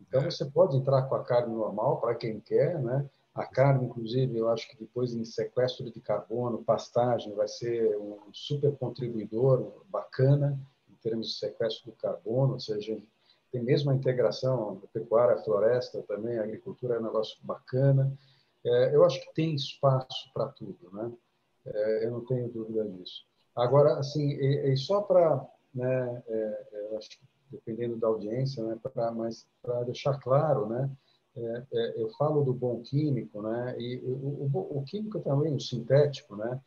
Então, 0.00 0.22
é. 0.22 0.30
você 0.30 0.44
pode 0.44 0.76
entrar 0.76 1.02
com 1.02 1.14
a 1.14 1.24
carne 1.24 1.54
normal 1.54 2.00
para 2.00 2.14
quem 2.14 2.40
quer, 2.40 2.80
né? 2.82 3.08
A 3.34 3.44
carne, 3.44 3.86
inclusive, 3.86 4.36
eu 4.36 4.48
acho 4.48 4.68
que 4.68 4.76
depois 4.76 5.12
em 5.12 5.24
sequestro 5.24 5.90
de 5.90 6.00
carbono, 6.00 6.62
pastagem, 6.62 7.34
vai 7.34 7.48
ser 7.48 7.96
um 7.96 8.18
super 8.32 8.76
contribuidor 8.76 9.82
bacana 9.88 10.58
em 10.88 10.94
termos 11.02 11.28
de 11.28 11.34
sequestro 11.34 11.90
do 11.90 11.96
carbono, 11.96 12.54
ou 12.54 12.60
seja, 12.60 12.96
tem 13.50 13.62
mesmo 13.62 13.90
a 13.90 13.94
integração 13.94 14.80
pecuária, 14.92 15.42
floresta 15.42 16.02
também, 16.02 16.38
a 16.38 16.42
agricultura 16.42 16.94
é 16.94 16.98
um 16.98 17.04
negócio 17.04 17.36
bacana. 17.42 18.12
É, 18.66 18.94
eu 18.94 19.04
acho 19.04 19.20
que 19.20 19.34
tem 19.34 19.54
espaço 19.54 20.30
para 20.32 20.48
tudo, 20.48 20.90
né? 20.92 21.12
É, 21.66 22.06
eu 22.06 22.10
não 22.12 22.24
tenho 22.24 22.48
dúvida 22.48 22.84
disso. 22.84 23.24
Agora, 23.54 23.98
assim, 23.98 24.30
e, 24.30 24.72
e 24.72 24.76
só 24.76 25.00
para, 25.02 25.46
né, 25.74 26.22
é, 26.26 26.66
é, 26.72 26.88
eu 26.90 26.98
acho 26.98 27.10
que 27.10 27.18
dependendo 27.50 27.96
da 27.96 28.08
audiência, 28.08 28.64
né, 28.64 28.76
pra, 28.82 29.12
mas 29.12 29.46
para 29.62 29.84
deixar 29.84 30.18
claro, 30.18 30.66
né, 30.66 30.90
é, 31.36 31.62
é, 31.72 32.02
eu 32.02 32.08
falo 32.10 32.42
do 32.42 32.52
bom 32.52 32.80
químico, 32.80 33.42
né? 33.42 33.74
E 33.78 33.98
o, 34.04 34.48
o, 34.52 34.78
o 34.78 34.84
químico 34.84 35.18
também, 35.20 35.54
o 35.54 35.60
sintético, 35.60 36.36
né? 36.36 36.60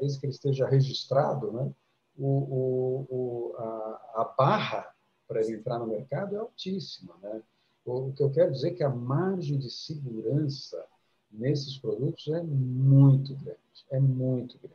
Desde 0.00 0.18
que 0.18 0.26
ele 0.26 0.32
esteja 0.32 0.66
registrado, 0.66 1.52
né? 1.52 1.70
O, 2.18 3.06
o 3.10 3.54
a, 3.58 4.22
a, 4.22 4.34
barra 4.36 4.92
para 5.28 5.40
ele 5.40 5.56
entrar 5.56 5.78
no 5.78 5.86
mercado 5.86 6.34
é 6.34 6.38
altíssima, 6.38 7.14
né? 7.22 7.42
O, 7.84 8.12
que 8.12 8.22
eu 8.22 8.30
quero 8.30 8.52
dizer 8.52 8.68
é 8.68 8.74
que 8.74 8.82
a 8.82 8.88
margem 8.88 9.58
de 9.58 9.70
segurança 9.70 10.84
nesses 11.30 11.76
produtos 11.78 12.26
é 12.28 12.42
muito 12.42 13.34
grande, 13.34 13.58
é 13.90 14.00
muito 14.00 14.58
grande. 14.58 14.74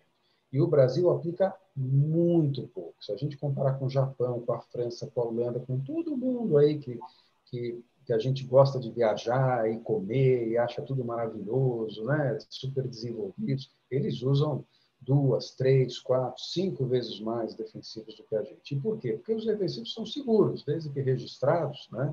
E 0.51 0.61
o 0.61 0.67
Brasil 0.67 1.09
aplica 1.09 1.55
muito 1.75 2.67
pouco. 2.67 2.95
Se 3.03 3.11
a 3.11 3.15
gente 3.15 3.37
comparar 3.37 3.75
com 3.75 3.85
o 3.85 3.89
Japão, 3.89 4.41
com 4.41 4.53
a 4.53 4.61
França, 4.61 5.07
com 5.07 5.21
a 5.21 5.25
Holanda, 5.25 5.59
com 5.59 5.79
todo 5.79 6.17
mundo 6.17 6.57
aí 6.57 6.79
que, 6.79 6.99
que 7.45 7.83
que 8.09 8.13
a 8.13 8.17
gente 8.17 8.43
gosta 8.43 8.79
de 8.79 8.89
viajar 8.89 9.71
e 9.71 9.79
comer 9.81 10.47
e 10.47 10.57
acha 10.57 10.81
tudo 10.81 11.05
maravilhoso, 11.05 12.03
né? 12.05 12.39
super 12.49 12.87
desenvolvidos, 12.87 13.69
eles 13.91 14.23
usam 14.23 14.65
duas, 14.99 15.51
três, 15.51 15.99
quatro, 15.99 16.43
cinco 16.43 16.87
vezes 16.87 17.19
mais 17.19 17.53
defensivos 17.53 18.15
do 18.15 18.23
que 18.23 18.35
a 18.35 18.41
gente. 18.41 18.73
E 18.73 18.79
por 18.79 18.97
quê? 18.97 19.13
Porque 19.13 19.35
os 19.35 19.45
defensivos 19.45 19.93
são 19.93 20.07
seguros, 20.07 20.63
desde 20.63 20.89
que 20.89 20.99
registrados 21.01 21.87
né? 21.91 22.11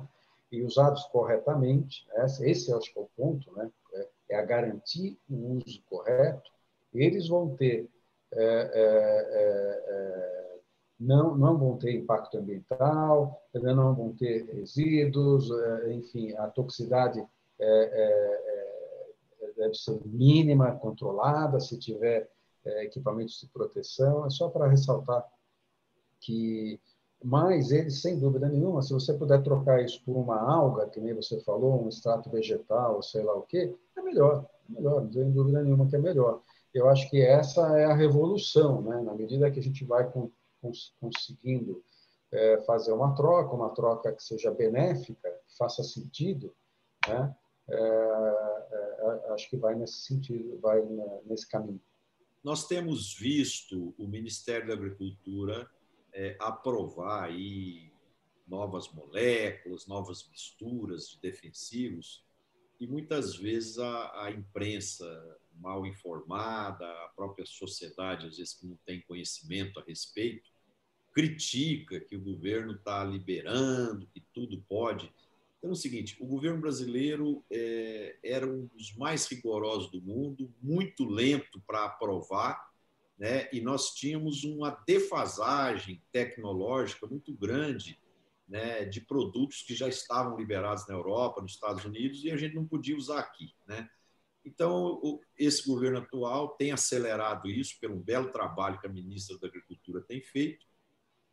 E 0.51 0.63
usados 0.63 1.03
corretamente. 1.05 2.07
Esse, 2.15 2.49
esse 2.49 2.73
acho 2.73 2.91
que 2.91 2.99
é 2.99 3.01
o 3.01 3.09
ponto, 3.15 3.51
né? 3.55 3.69
é, 3.93 4.09
é 4.29 4.35
a 4.37 4.45
garantir 4.45 5.17
o 5.29 5.57
uso 5.57 5.81
correto. 5.89 6.51
eles 6.93 7.27
vão 7.27 7.55
ter 7.55 7.89
é, 8.31 8.43
é, 8.43 9.81
é, 9.85 10.57
não, 10.99 11.37
não 11.37 11.57
vão 11.57 11.77
ter 11.77 11.93
impacto 11.93 12.37
ambiental, 12.37 13.41
não 13.53 13.93
vão 13.93 14.13
ter 14.13 14.45
resíduos, 14.45 15.49
enfim, 15.91 16.33
a 16.33 16.47
toxicidade 16.47 17.25
deve 19.55 19.75
ser 19.75 19.99
mínima, 20.05 20.75
controlada, 20.77 21.59
se 21.59 21.77
tiver 21.77 22.29
equipamentos 22.81 23.39
de 23.39 23.47
proteção. 23.47 24.25
É 24.25 24.29
só 24.29 24.49
para 24.49 24.67
ressaltar 24.67 25.23
que 26.19 26.79
mas 27.23 27.71
eles, 27.71 28.01
sem 28.01 28.19
dúvida 28.19 28.47
nenhuma, 28.47 28.81
se 28.81 28.93
você 28.93 29.13
puder 29.13 29.41
trocar 29.41 29.83
isso 29.83 30.01
por 30.05 30.15
uma 30.15 30.39
alga, 30.39 30.87
que 30.87 30.99
nem 30.99 31.13
você 31.13 31.39
falou, 31.41 31.83
um 31.83 31.89
extrato 31.89 32.29
vegetal, 32.29 33.01
sei 33.01 33.23
lá 33.23 33.33
o 33.33 33.41
quê, 33.41 33.73
é 33.95 34.01
melhor. 34.01 34.45
É 34.69 34.73
melhor, 34.73 35.07
tem 35.07 35.31
dúvida 35.31 35.63
nenhuma 35.63 35.87
que 35.87 35.95
é 35.95 35.99
melhor. 35.99 36.41
Eu 36.73 36.87
acho 36.89 37.09
que 37.09 37.21
essa 37.21 37.79
é 37.79 37.85
a 37.85 37.95
revolução, 37.95 38.81
né? 38.81 39.01
na 39.01 39.15
medida 39.15 39.49
que 39.49 39.59
a 39.59 39.63
gente 39.63 39.83
vai 39.83 40.09
com, 40.09 40.29
conseguindo 40.99 41.83
é, 42.31 42.61
fazer 42.65 42.91
uma 42.91 43.15
troca, 43.15 43.55
uma 43.55 43.69
troca 43.69 44.11
que 44.11 44.23
seja 44.23 44.51
benéfica, 44.51 45.29
que 45.47 45.57
faça 45.57 45.83
sentido, 45.83 46.53
né? 47.07 47.35
É, 47.69 47.77
é, 47.77 49.33
acho 49.33 49.49
que 49.49 49.57
vai 49.57 49.75
nesse 49.75 49.99
sentido, 49.99 50.57
vai 50.61 50.81
nesse 51.25 51.47
caminho. 51.47 51.81
Nós 52.43 52.65
temos 52.65 53.13
visto 53.13 53.93
o 53.97 54.07
Ministério 54.07 54.67
da 54.67 54.73
Agricultura 54.73 55.67
é, 56.17 56.35
aprovar 56.39 57.25
aí 57.25 57.91
novas 58.47 58.91
moléculas, 58.91 59.85
novas 59.85 60.27
misturas 60.31 61.09
de 61.11 61.21
defensivos, 61.21 62.25
e 62.79 62.87
muitas 62.87 63.35
vezes 63.35 63.77
a, 63.77 64.23
a, 64.23 64.31
imprensa 64.31 65.05
mal 65.59 65.85
informada, 65.85 66.85
a 66.85 67.11
própria 67.15 67.45
sociedade, 67.45 68.25
às 68.25 68.37
vezes 68.37 68.53
que 68.55 68.65
não 68.65 68.77
tem 68.85 69.01
conhecimento 69.01 69.79
a 69.79 69.83
respeito, 69.83 70.49
critica 71.13 71.99
que 71.99 72.15
o 72.15 72.21
governo 72.21 72.73
está 72.73 73.03
liberando, 73.03 74.07
que 74.07 74.21
tudo 74.33 74.63
pode. 74.67 75.11
Então 75.57 75.69
é 75.71 75.73
o 75.73 75.75
seguinte: 75.75 76.15
o 76.19 76.25
governo 76.25 76.61
brasileiro 76.61 77.43
é, 77.51 78.17
era 78.23 78.47
um 78.47 78.65
dos 78.67 78.95
mais 78.95 79.27
rigorosos 79.27 79.91
do 79.91 80.01
mundo, 80.01 80.51
muito 80.61 81.05
lento 81.05 81.61
para 81.65 81.85
aprovar, 81.85 82.66
né? 83.17 83.49
e 83.51 83.59
nós 83.61 83.93
tínhamos 83.95 84.43
uma 84.43 84.71
defasagem 84.85 86.01
tecnológica 86.11 87.07
muito 87.07 87.33
grande 87.33 87.99
né, 88.47 88.85
de 88.85 89.01
produtos 89.01 89.61
que 89.61 89.75
já 89.75 89.87
estavam 89.87 90.37
liberados 90.37 90.87
na 90.87 90.93
Europa, 90.93 91.41
nos 91.41 91.53
Estados 91.53 91.83
Unidos, 91.83 92.23
e 92.23 92.31
a 92.31 92.37
gente 92.37 92.55
não 92.55 92.65
podia 92.65 92.95
usar 92.95 93.19
aqui. 93.19 93.53
Né? 93.67 93.89
Então, 94.45 95.19
esse 95.37 95.67
governo 95.67 95.97
atual 95.97 96.49
tem 96.49 96.71
acelerado 96.71 97.49
isso 97.49 97.77
pelo 97.81 97.97
belo 97.97 98.31
trabalho 98.31 98.79
que 98.79 98.87
a 98.87 98.91
ministra 98.91 99.37
da 99.37 99.47
Agricultura 99.47 100.01
tem 100.01 100.21
feito, 100.21 100.65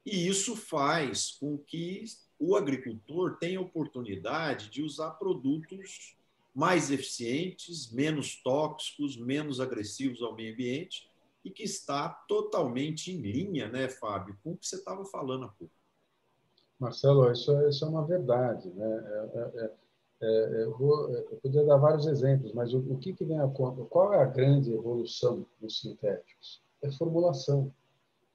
e 0.04 0.26
isso 0.26 0.56
faz 0.56 1.30
com 1.32 1.56
que 1.56 2.04
o 2.38 2.56
agricultor 2.56 3.38
tenha 3.38 3.60
oportunidade 3.60 4.68
de 4.68 4.82
usar 4.82 5.12
produtos 5.12 6.16
mais 6.54 6.90
eficientes, 6.90 7.90
menos 7.90 8.36
tóxicos, 8.42 9.16
menos 9.16 9.60
agressivos 9.60 10.22
ao 10.22 10.34
meio 10.34 10.52
ambiente, 10.52 11.08
e 11.44 11.50
que 11.50 11.62
está 11.62 12.08
totalmente 12.26 13.12
em 13.12 13.20
linha, 13.20 13.68
né, 13.68 13.88
Fábio, 13.88 14.36
com 14.42 14.52
o 14.52 14.56
que 14.56 14.66
você 14.66 14.76
estava 14.76 15.04
falando 15.04 15.44
há 15.44 15.48
pouco. 15.48 15.74
Marcelo, 16.78 17.30
isso 17.30 17.52
é, 17.52 17.68
isso 17.68 17.84
é 17.84 17.88
uma 17.88 18.04
verdade. 18.04 18.68
Né? 18.70 18.86
É, 18.86 19.38
é, 19.38 19.64
é, 19.64 19.74
é 20.22 20.62
eu, 20.64 20.76
vou, 20.76 21.10
eu 21.10 21.36
poderia 21.42 21.66
dar 21.66 21.76
vários 21.76 22.06
exemplos, 22.06 22.52
mas 22.52 22.72
o, 22.72 22.78
o 22.78 22.98
que, 22.98 23.12
que 23.12 23.24
vem 23.24 23.38
a 23.38 23.48
conta? 23.48 23.84
Qual 23.84 24.12
é 24.12 24.22
a 24.22 24.26
grande 24.26 24.72
evolução 24.72 25.46
dos 25.60 25.80
sintéticos? 25.80 26.62
É 26.82 26.90
formulação. 26.92 27.72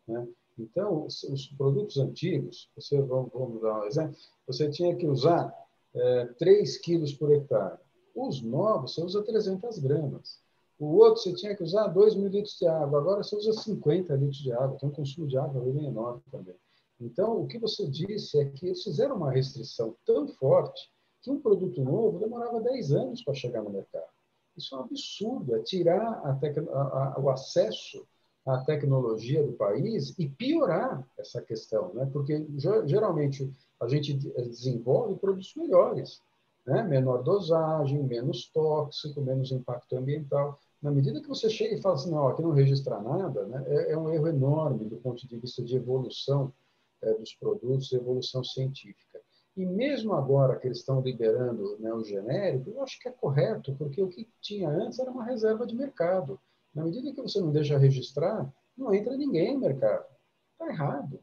Né? 0.07 0.28
Então, 0.57 1.05
os, 1.05 1.24
os, 1.24 1.47
produtos 1.47 1.97
antigos, 1.97 2.70
você, 2.76 3.01
vamos, 3.01 3.32
vamos, 3.34 3.62
dar 3.62 3.82
um 3.82 3.86
exemplo, 3.86 4.16
você 4.45 4.70
tinha 4.70 4.95
que 4.95 5.07
usar 5.07 5.53
é, 5.95 6.26
3 6.38 6.78
quilos 6.78 7.14
por 7.14 7.32
hectare. 7.32 7.80
Os 8.16 8.41
novos, 8.41 8.93
você 8.93 9.01
usa 9.01 9.24
300 9.24 9.80
gramas. 9.80 10.41
O 10.80 10.96
outro 10.96 11.22
você 11.22 11.34
tinha 11.34 11.56
que 11.56 11.62
usar 11.62 11.88
2 11.88 12.16
mil 12.16 12.30
litros 12.30 12.58
de 12.58 12.66
água, 12.66 13.00
agora 13.00 13.22
você 13.22 13.36
usa 13.36 13.52
50 13.52 14.16
litros 14.16 14.38
de 14.38 14.54
água, 14.54 14.78
tem 14.80 14.88
um 14.88 14.94
consumo 14.94 15.28
de 15.28 15.38
água 15.38 15.62
bem 15.62 15.86
enorme 15.86 16.22
também. 16.32 16.56
Então, 17.02 17.42
o 17.42 17.48
que 17.48 17.60
você 17.60 17.86
disse 17.88 18.40
é 18.40 18.46
que 18.46 18.68
eles 18.68 18.84
fizeram 18.84 19.18
uma 19.18 19.32
restrição 19.32 19.96
tão 20.06 20.28
forte 20.28 20.90
que 21.22 21.30
um 21.30 21.40
produto 21.40 21.84
novo 21.84 22.20
demorava 22.20 22.62
10 22.62 22.94
anos 22.94 23.24
para 23.24 23.34
chegar 23.34 23.62
no 23.62 23.70
mercado. 23.70 24.08
Isso 24.56 24.76
é 24.76 24.78
um 24.78 24.82
absurdo, 24.82 25.56
é 25.56 25.60
tirar 25.64 26.22
a 26.24 26.32
a, 26.32 27.14
a, 27.16 27.20
o 27.20 27.30
acesso 27.30 28.06
à 28.46 28.58
tecnologia 28.64 29.46
do 29.46 29.54
país 29.54 30.14
e 30.18 30.28
piorar 30.28 31.08
essa 31.18 31.42
questão, 31.42 31.94
né? 31.94 32.10
porque 32.12 32.46
geralmente 32.86 33.54
a 33.80 33.88
gente 33.88 34.14
desenvolve 34.14 35.16
produtos 35.16 35.54
melhores, 35.56 36.22
né? 36.66 36.84
menor 36.84 37.24
dosagem, 37.24 38.04
menos 38.04 38.50
tóxico, 38.52 39.22
menos 39.22 39.52
impacto 39.52 39.96
ambiental. 39.96 40.60
Na 40.82 40.92
medida 40.92 41.22
que 41.22 41.28
você 41.28 41.50
chega 41.50 41.76
e 41.76 41.82
fala 41.82 41.96
assim, 41.96 42.10
não, 42.10 42.28
aqui 42.28 42.42
não 42.42 42.52
registra 42.52 43.00
nada, 43.02 43.46
né, 43.48 43.64
é, 43.68 43.92
é, 43.92 43.98
um 43.98 44.10
erro 44.10 44.28
enorme 44.28 44.86
do 44.86 44.98
ponto 44.98 45.28
de 45.28 45.38
vista 45.38 45.62
de 45.62 45.76
evolução 45.76 46.54
é, 47.02 47.14
dos 47.14 47.34
produtos, 47.34 47.92
evolução 47.92 48.44
científica. 48.44 49.22
E 49.58 49.66
mesmo 49.66 50.14
agora 50.14 50.58
que 50.58 50.68
eles 50.68 50.78
estão 50.78 51.02
liberando 51.02 51.78
né, 51.80 51.94
o 51.94 52.04
genérico, 52.04 52.70
eu 52.70 52.82
acho 52.82 52.98
que 53.00 53.10
é 53.10 53.12
correto, 53.12 53.76
porque 53.76 54.02
o 54.02 54.08
que 54.08 54.30
tinha 54.40 54.70
antes 54.70 55.00
era 55.00 55.12
uma 55.12 55.26
reserva 55.26 55.68
de 55.68 55.76
mercado. 55.76 56.40
Na 56.74 56.86
medida 56.86 57.12
que 57.12 57.22
você 57.22 57.42
não 57.42 57.52
deixa 57.52 57.78
registrar, 57.78 58.50
não 58.78 58.94
entra 58.94 59.18
ninguém 59.18 59.54
no 59.54 59.60
mercado. 59.60 60.06
Está 60.54 60.68
errado. 60.68 61.20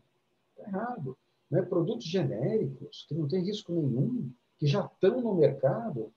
Está 0.50 0.68
errado. 0.68 1.16
Né? 1.50 1.62
Produtos 1.62 2.04
genéricos, 2.04 3.06
que 3.08 3.14
não 3.14 3.26
tem 3.26 3.42
risco 3.42 3.72
nenhum, 3.72 4.30
que 4.58 4.66
já 4.66 4.84
estão 4.84 5.20
no 5.20 5.34
mercado, 5.34 6.12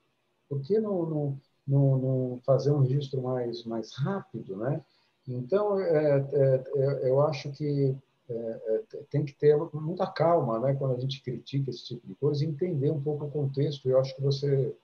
por 0.48 0.60
que 0.60 0.78
não, 0.78 1.06
não 1.06 1.40
no, 1.66 2.40
fazer 2.44 2.70
um 2.70 2.80
registro 2.80 3.22
mais, 3.22 3.64
mais 3.64 3.92
rápido, 3.94 4.56
né? 4.56 4.82
Então, 5.26 5.80
é, 5.80 6.18
é, 6.32 6.64
é 6.76 7.08
eu 7.08 7.20
acho 7.20 7.50
que 7.52 7.96
é, 8.28 8.32
é, 8.34 8.82
tem 9.10 9.24
que 9.24 9.32
ter 9.32 9.56
muita 9.72 10.06
calma, 10.06 10.58
né? 10.58 10.74
Quando 10.74 10.96
a 10.96 11.00
gente 11.00 11.22
critica 11.22 11.70
esse 11.70 11.84
tipo 11.84 12.06
de 12.06 12.14
coisa, 12.14 12.44
entender 12.44 12.90
um 12.90 13.02
pouco 13.02 13.24
o 13.26 13.30
contexto. 13.30 13.88
Eu 13.88 13.98
acho 14.00 14.14
que 14.14 14.22
você 14.22 14.74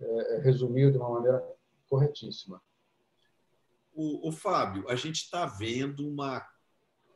é, 0.00 0.40
resumiu 0.42 0.90
de 0.90 0.98
uma 0.98 1.10
maneira 1.10 1.44
corretíssima. 1.88 2.60
O, 3.94 4.28
o 4.28 4.32
Fábio, 4.32 4.88
a 4.88 4.94
gente 4.94 5.22
está 5.22 5.46
vendo 5.46 6.06
uma 6.06 6.46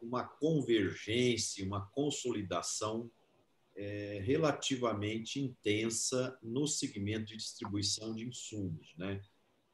uma 0.02 0.24
convergência, 0.24 1.64
uma 1.64 1.86
consolidação 1.86 3.08
é, 3.76 4.20
relativamente 4.24 5.40
intensa 5.40 6.38
no 6.42 6.66
segmento 6.66 7.26
de 7.26 7.36
distribuição 7.36 8.14
de 8.14 8.26
insumos, 8.26 8.94
né? 8.96 9.20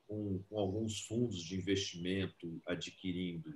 com, 0.08 0.42
com 0.48 0.58
alguns 0.58 1.00
fundos 1.02 1.42
de 1.42 1.54
investimento 1.54 2.60
adquirindo 2.66 3.54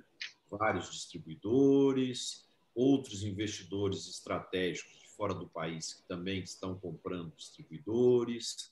vários 0.51 0.91
distribuidores, 0.91 2.47
outros 2.75 3.23
investidores 3.23 4.07
estratégicos 4.07 4.93
de 5.01 5.09
fora 5.09 5.35
do 5.35 5.49
país 5.49 5.95
que 5.95 6.03
também 6.03 6.43
estão 6.43 6.79
comprando 6.79 7.35
distribuidores. 7.35 8.71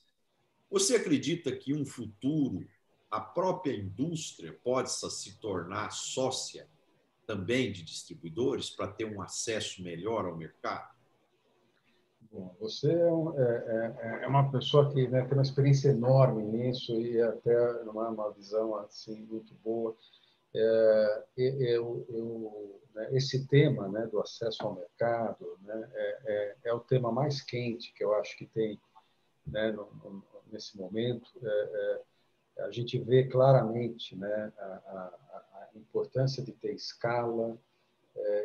Você 0.69 0.95
acredita 0.95 1.55
que 1.55 1.73
um 1.73 1.85
futuro 1.85 2.67
a 3.09 3.19
própria 3.19 3.75
indústria 3.75 4.53
possa 4.63 5.09
se 5.09 5.37
tornar 5.39 5.91
sócia 5.91 6.69
também 7.27 7.71
de 7.71 7.83
distribuidores 7.83 8.69
para 8.69 8.87
ter 8.87 9.05
um 9.05 9.21
acesso 9.21 9.83
melhor 9.83 10.25
ao 10.25 10.37
mercado? 10.37 11.00
Você 12.59 12.89
é, 12.89 12.93
é, 12.93 13.95
é, 13.99 14.23
é, 14.23 14.27
uma 14.27 14.49
pessoa 14.49 14.89
que 14.91 15.07
né, 15.07 15.23
tem 15.25 15.33
uma 15.33 15.41
experiência 15.41 15.89
enorme 15.89 16.43
nisso 16.43 16.93
e 16.93 17.21
até 17.21 17.71
uma, 17.83 18.09
uma 18.09 18.31
visão 18.31 18.75
assim 18.75 19.25
muito 19.25 19.53
boa. 19.55 19.95
É, 20.55 21.23
eu, 21.37 22.05
eu, 22.09 22.81
né, 22.93 23.09
esse 23.13 23.47
tema 23.47 23.87
né, 23.89 24.07
do 24.07 24.21
acesso 24.21 24.63
ao 24.63 24.75
mercado 24.75 25.57
né, 25.61 25.89
é, 25.93 26.19
é, 26.25 26.55
é, 26.65 26.73
o 26.73 26.79
tema 26.79 27.11
mais 27.11 27.41
quente 27.41 27.93
que 27.93 28.03
eu 28.03 28.13
acho 28.15 28.37
que 28.37 28.45
tem 28.45 28.79
né, 29.45 29.71
no, 29.71 29.89
no, 30.03 30.23
nesse 30.51 30.77
momento. 30.77 31.29
É, 31.43 32.01
a 32.59 32.71
gente 32.71 32.97
vê 32.99 33.25
claramente 33.25 34.15
né, 34.15 34.53
a, 34.57 34.63
a, 34.63 35.69
a 35.73 35.77
importância 35.77 36.43
de 36.43 36.53
ter 36.53 36.73
escala, 36.73 37.51
é, 37.51 37.70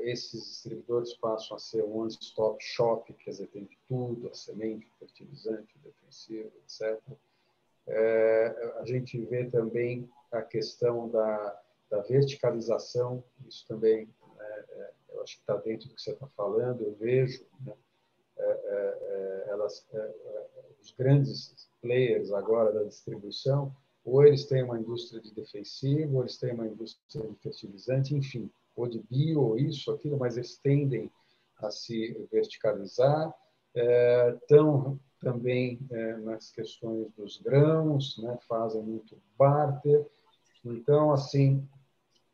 esses 0.03 0.45
distribuidores 0.45 1.15
passam 1.15 1.57
a 1.57 1.61
ser 1.61 1.83
um 1.83 1.99
one-stop 1.99 2.63
shop, 2.63 3.13
quer 3.15 3.31
dizer, 3.31 3.49
tem 3.49 3.65
de 3.65 3.79
tudo, 3.89 4.29
a 4.29 4.35
semente, 4.35 4.91
fertilizante, 4.99 5.79
defensivo, 5.79 6.53
etc. 6.65 7.01
É, 7.89 8.73
a 8.81 8.85
gente 8.85 9.19
vê 9.27 9.49
também 9.49 10.09
a 10.33 10.43
questão 10.43 11.09
da, 11.09 11.63
da 11.91 12.01
verticalização, 12.01 13.23
isso 13.47 13.65
também, 13.69 14.09
né, 14.37 14.65
é, 14.71 14.93
eu 15.11 15.23
acho 15.23 15.37
que 15.37 15.43
está 15.43 15.57
dentro 15.57 15.89
do 15.89 15.95
que 15.95 16.03
você 16.03 16.13
está 16.13 16.27
falando, 16.29 16.83
eu 16.83 16.95
vejo 16.95 17.45
né, 17.65 17.75
é, 18.39 18.45
é, 18.45 19.45
elas, 19.51 19.87
os 20.81 20.93
grandes 20.93 21.69
players 21.81 22.33
agora 22.33 22.73
da 22.73 22.83
distribuição, 22.83 23.75
ou 24.05 24.25
eles 24.25 24.45
têm 24.45 24.63
uma 24.63 24.79
indústria 24.79 25.21
de 25.21 25.33
defensivo, 25.33 26.17
ou 26.17 26.23
eles 26.23 26.37
têm 26.37 26.53
uma 26.53 26.67
indústria 26.67 27.23
de 27.29 27.37
fertilizante, 27.37 28.15
enfim, 28.15 28.51
ou 28.77 28.87
de 28.87 29.01
bio, 29.01 29.41
ou 29.41 29.59
isso, 29.59 29.91
aquilo, 29.91 30.19
mas 30.19 30.37
eles 30.37 30.59
tendem 30.59 31.11
a 31.59 31.71
se 31.71 32.13
verticalizar. 32.31 33.35
Estão 34.43 35.01
é, 35.21 35.25
também 35.25 35.81
é, 35.91 36.17
nas 36.19 36.51
questões 36.51 37.11
dos 37.13 37.39
grãos, 37.39 38.19
né, 38.19 38.39
fazem 38.47 38.83
muito 38.83 39.17
barter. 39.37 40.07
Então, 40.65 41.13
assim, 41.13 41.67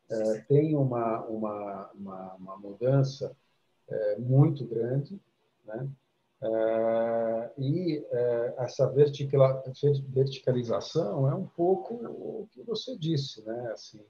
é, 0.09 0.39
tem 0.41 0.75
uma, 0.75 1.25
uma, 1.25 1.89
uma, 1.93 2.33
uma 2.35 2.57
mudança 2.57 3.35
é, 3.89 4.19
muito 4.19 4.65
grande, 4.65 5.19
né? 5.65 5.89
É, 6.41 7.51
e 7.57 8.05
é, 8.11 8.55
essa 8.57 8.89
verticalização 8.89 11.29
é 11.29 11.33
um 11.33 11.47
pouco 11.47 11.93
o 11.93 12.45
que 12.51 12.61
você 12.63 12.97
disse, 12.97 13.41
né? 13.45 13.71
Assim, 13.71 14.01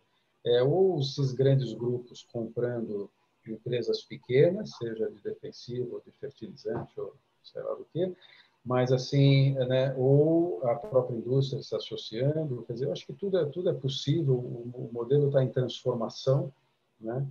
é, 0.46 0.62
ou 0.64 1.00
esses 1.00 1.34
grandes 1.34 1.74
grupos 1.74 2.24
comprando 2.32 3.10
empresas 3.48 4.02
pequenas, 4.04 4.76
seja 4.78 5.10
de 5.10 5.22
defensivo, 5.22 6.02
de 6.06 6.12
fertilizante, 6.12 7.00
ou 7.00 7.14
sei 7.44 7.62
lá 7.62 7.74
do 7.74 7.86
que, 7.86 8.16
mas 8.64 8.92
assim, 8.94 9.54
né, 9.54 9.94
ou 9.98 10.66
a 10.66 10.76
própria 10.76 11.18
indústria 11.18 11.62
se 11.62 11.76
associando, 11.76 12.64
quer 12.64 12.74
dizer, 12.74 12.86
eu 12.86 12.92
acho 12.94 13.06
que 13.06 13.14
tudo 13.14 13.38
é, 13.38 13.46
tudo 13.46 13.70
é 13.70 13.74
possível, 13.74 14.36
o, 14.36 14.90
o 14.90 14.90
modelo 14.94 15.28
está 15.28 15.44
em 15.44 15.52
transformação, 15.52 16.52
né? 17.00 17.28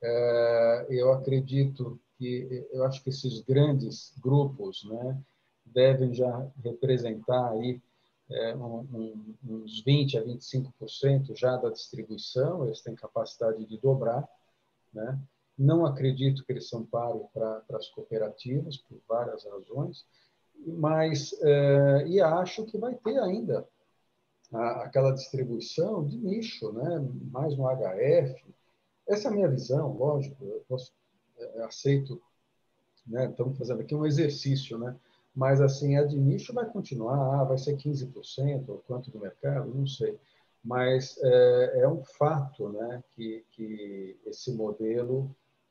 É, 0.00 0.86
eu 0.90 1.12
acredito 1.12 1.98
que 2.16 2.66
eu 2.70 2.84
acho 2.84 3.02
que 3.02 3.10
esses 3.10 3.40
grandes 3.40 4.12
grupos 4.20 4.84
né, 4.84 5.20
devem 5.64 6.14
já 6.14 6.48
representar 6.62 7.50
aí 7.50 7.80
é, 8.30 8.54
um, 8.54 9.34
uns 9.46 9.82
20 9.82 10.18
a 10.18 10.24
25% 10.24 11.34
já 11.34 11.56
da 11.56 11.70
distribuição, 11.70 12.64
eles 12.66 12.80
têm 12.80 12.94
capacidade 12.94 13.64
de 13.64 13.78
dobrar, 13.78 14.28
né? 14.92 15.18
Não 15.58 15.84
acredito 15.84 16.44
que 16.44 16.52
eles 16.52 16.68
são 16.68 16.84
páreo 16.84 17.28
para 17.34 17.62
as 17.70 17.88
cooperativas 17.88 18.76
por 18.76 18.98
várias 19.08 19.44
razões, 19.44 20.06
mas 20.66 21.32
é, 21.42 22.06
e 22.06 22.20
acho 22.20 22.64
que 22.64 22.78
vai 22.78 22.94
ter 22.94 23.18
ainda 23.18 23.66
a, 24.52 24.84
aquela 24.84 25.12
distribuição 25.12 26.04
de 26.04 26.16
nicho, 26.16 26.72
né? 26.72 27.04
Mais 27.30 27.56
no 27.56 27.64
HF. 27.64 28.44
Essa 29.08 29.28
é 29.28 29.30
a 29.30 29.34
minha 29.34 29.48
visão, 29.48 29.96
lógico. 29.96 30.44
Eu 30.44 30.64
posso 30.68 30.92
é, 31.38 31.62
aceito, 31.64 32.20
né? 33.06 33.28
Estamos 33.30 33.56
fazendo 33.58 33.80
aqui 33.80 33.94
um 33.94 34.06
exercício, 34.06 34.78
né? 34.78 34.94
Mas 35.38 35.60
assim, 35.60 35.96
a 35.96 36.02
de 36.02 36.18
nicho 36.18 36.52
vai 36.52 36.68
continuar, 36.68 37.40
ah, 37.40 37.44
vai 37.44 37.56
ser 37.56 37.76
15% 37.76 38.68
ou 38.70 38.78
quanto 38.88 39.08
do 39.08 39.20
mercado, 39.20 39.72
não 39.72 39.86
sei. 39.86 40.18
Mas 40.64 41.16
é, 41.22 41.82
é 41.82 41.88
um 41.88 42.02
fato, 42.02 42.68
né? 42.70 43.04
Que, 43.12 43.44
que 43.52 44.18
esse 44.26 44.52
modelo 44.52 45.30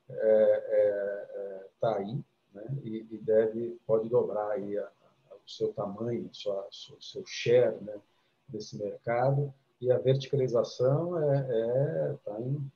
está 0.09 0.24
é, 0.24 0.63
é, 0.72 1.68
tá 1.82 1.97
aí, 1.97 2.18
né? 2.53 2.63
E, 2.82 3.05
e, 3.11 3.18
deve 3.18 3.78
pode 3.86 4.07
dobrar 4.07 4.51
aí 4.51 4.78
a, 4.78 4.86
a, 4.86 5.36
o 5.36 5.49
seu 5.49 5.74
tamanho, 5.74 6.30
o 6.32 7.01
seu 7.01 7.24
share, 7.26 7.76
né? 7.82 7.99
Desse 8.47 8.78
mercado 8.78 9.53
e 9.82 9.91
a 9.91 9.97
verticalização 9.97 11.22
é 11.22 12.13
está 12.13 12.39
é, 12.39 12.41
em 12.41 12.72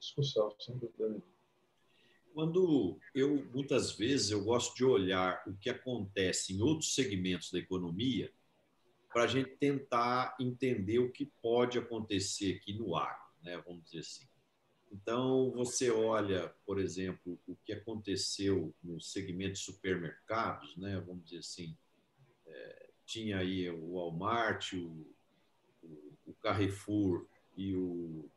discussão, 0.00 0.52
sem 0.58 0.76
dúvida 0.78 1.06
nenhuma. 1.06 1.33
Quando 2.34 2.98
eu, 3.14 3.48
muitas 3.54 3.92
vezes, 3.92 4.32
eu 4.32 4.42
gosto 4.42 4.74
de 4.74 4.84
olhar 4.84 5.40
o 5.46 5.54
que 5.54 5.70
acontece 5.70 6.52
em 6.52 6.60
outros 6.60 6.92
segmentos 6.92 7.52
da 7.52 7.60
economia 7.60 8.32
para 9.12 9.22
a 9.22 9.26
gente 9.28 9.50
tentar 9.50 10.36
entender 10.40 10.98
o 10.98 11.12
que 11.12 11.26
pode 11.40 11.78
acontecer 11.78 12.56
aqui 12.56 12.72
no 12.72 12.96
agro, 12.96 13.24
né? 13.40 13.56
vamos 13.64 13.84
dizer 13.84 14.00
assim. 14.00 14.26
Então, 14.90 15.52
você 15.52 15.92
olha, 15.92 16.52
por 16.66 16.80
exemplo, 16.80 17.38
o 17.46 17.54
que 17.64 17.72
aconteceu 17.72 18.74
no 18.82 19.00
segmento 19.00 19.52
de 19.52 19.60
supermercados, 19.60 20.76
né? 20.76 21.00
vamos 21.06 21.26
dizer 21.26 21.38
assim, 21.38 21.76
é, 22.48 22.90
tinha 23.06 23.38
aí 23.38 23.70
o 23.70 23.92
Walmart, 23.92 24.72
o, 24.72 25.06
o, 26.26 26.34
Carrefour 26.42 27.28
e 27.56 27.76
o, 27.76 28.28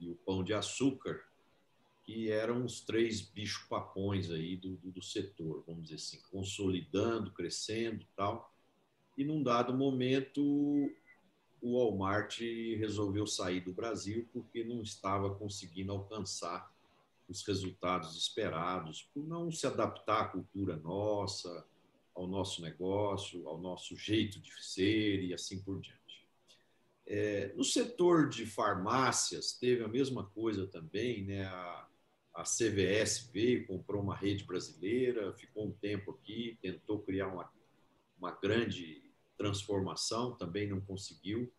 e 0.00 0.10
o 0.10 0.16
Pão 0.16 0.42
de 0.42 0.52
Açúcar, 0.52 1.29
que 2.10 2.28
eram 2.28 2.64
os 2.64 2.80
três 2.80 3.20
bichos 3.20 3.68
papões 3.68 4.32
aí 4.32 4.56
do, 4.56 4.76
do, 4.78 4.90
do 4.90 5.00
setor, 5.02 5.62
vamos 5.64 5.84
dizer 5.84 5.94
assim, 5.94 6.20
consolidando, 6.28 7.30
crescendo 7.30 8.04
tal. 8.16 8.52
E 9.16 9.24
num 9.24 9.40
dado 9.40 9.72
momento, 9.72 10.42
o 11.62 11.78
Walmart 11.78 12.40
resolveu 12.76 13.28
sair 13.28 13.60
do 13.60 13.72
Brasil 13.72 14.28
porque 14.32 14.64
não 14.64 14.82
estava 14.82 15.32
conseguindo 15.32 15.92
alcançar 15.92 16.74
os 17.28 17.46
resultados 17.46 18.16
esperados, 18.16 19.08
por 19.14 19.24
não 19.24 19.52
se 19.52 19.64
adaptar 19.64 20.22
à 20.22 20.28
cultura 20.28 20.76
nossa, 20.78 21.64
ao 22.12 22.26
nosso 22.26 22.60
negócio, 22.60 23.46
ao 23.46 23.56
nosso 23.56 23.96
jeito 23.96 24.40
de 24.40 24.50
ser 24.60 25.22
e 25.22 25.32
assim 25.32 25.62
por 25.62 25.80
diante. 25.80 26.26
É, 27.06 27.52
no 27.54 27.62
setor 27.62 28.28
de 28.28 28.46
farmácias, 28.46 29.52
teve 29.52 29.84
a 29.84 29.88
mesma 29.88 30.24
coisa 30.24 30.66
também, 30.66 31.24
né? 31.24 31.44
A, 31.44 31.89
a 32.34 32.42
CVS 32.42 33.30
veio, 33.32 33.66
comprou 33.66 34.02
uma 34.02 34.16
rede 34.16 34.44
brasileira, 34.44 35.32
ficou 35.34 35.66
um 35.66 35.72
tempo 35.72 36.12
aqui, 36.12 36.58
tentou 36.62 37.00
criar 37.00 37.28
uma, 37.28 37.50
uma 38.18 38.30
grande 38.30 39.02
transformação, 39.36 40.36
também 40.36 40.68
não 40.68 40.80
conseguiu. 40.80 41.52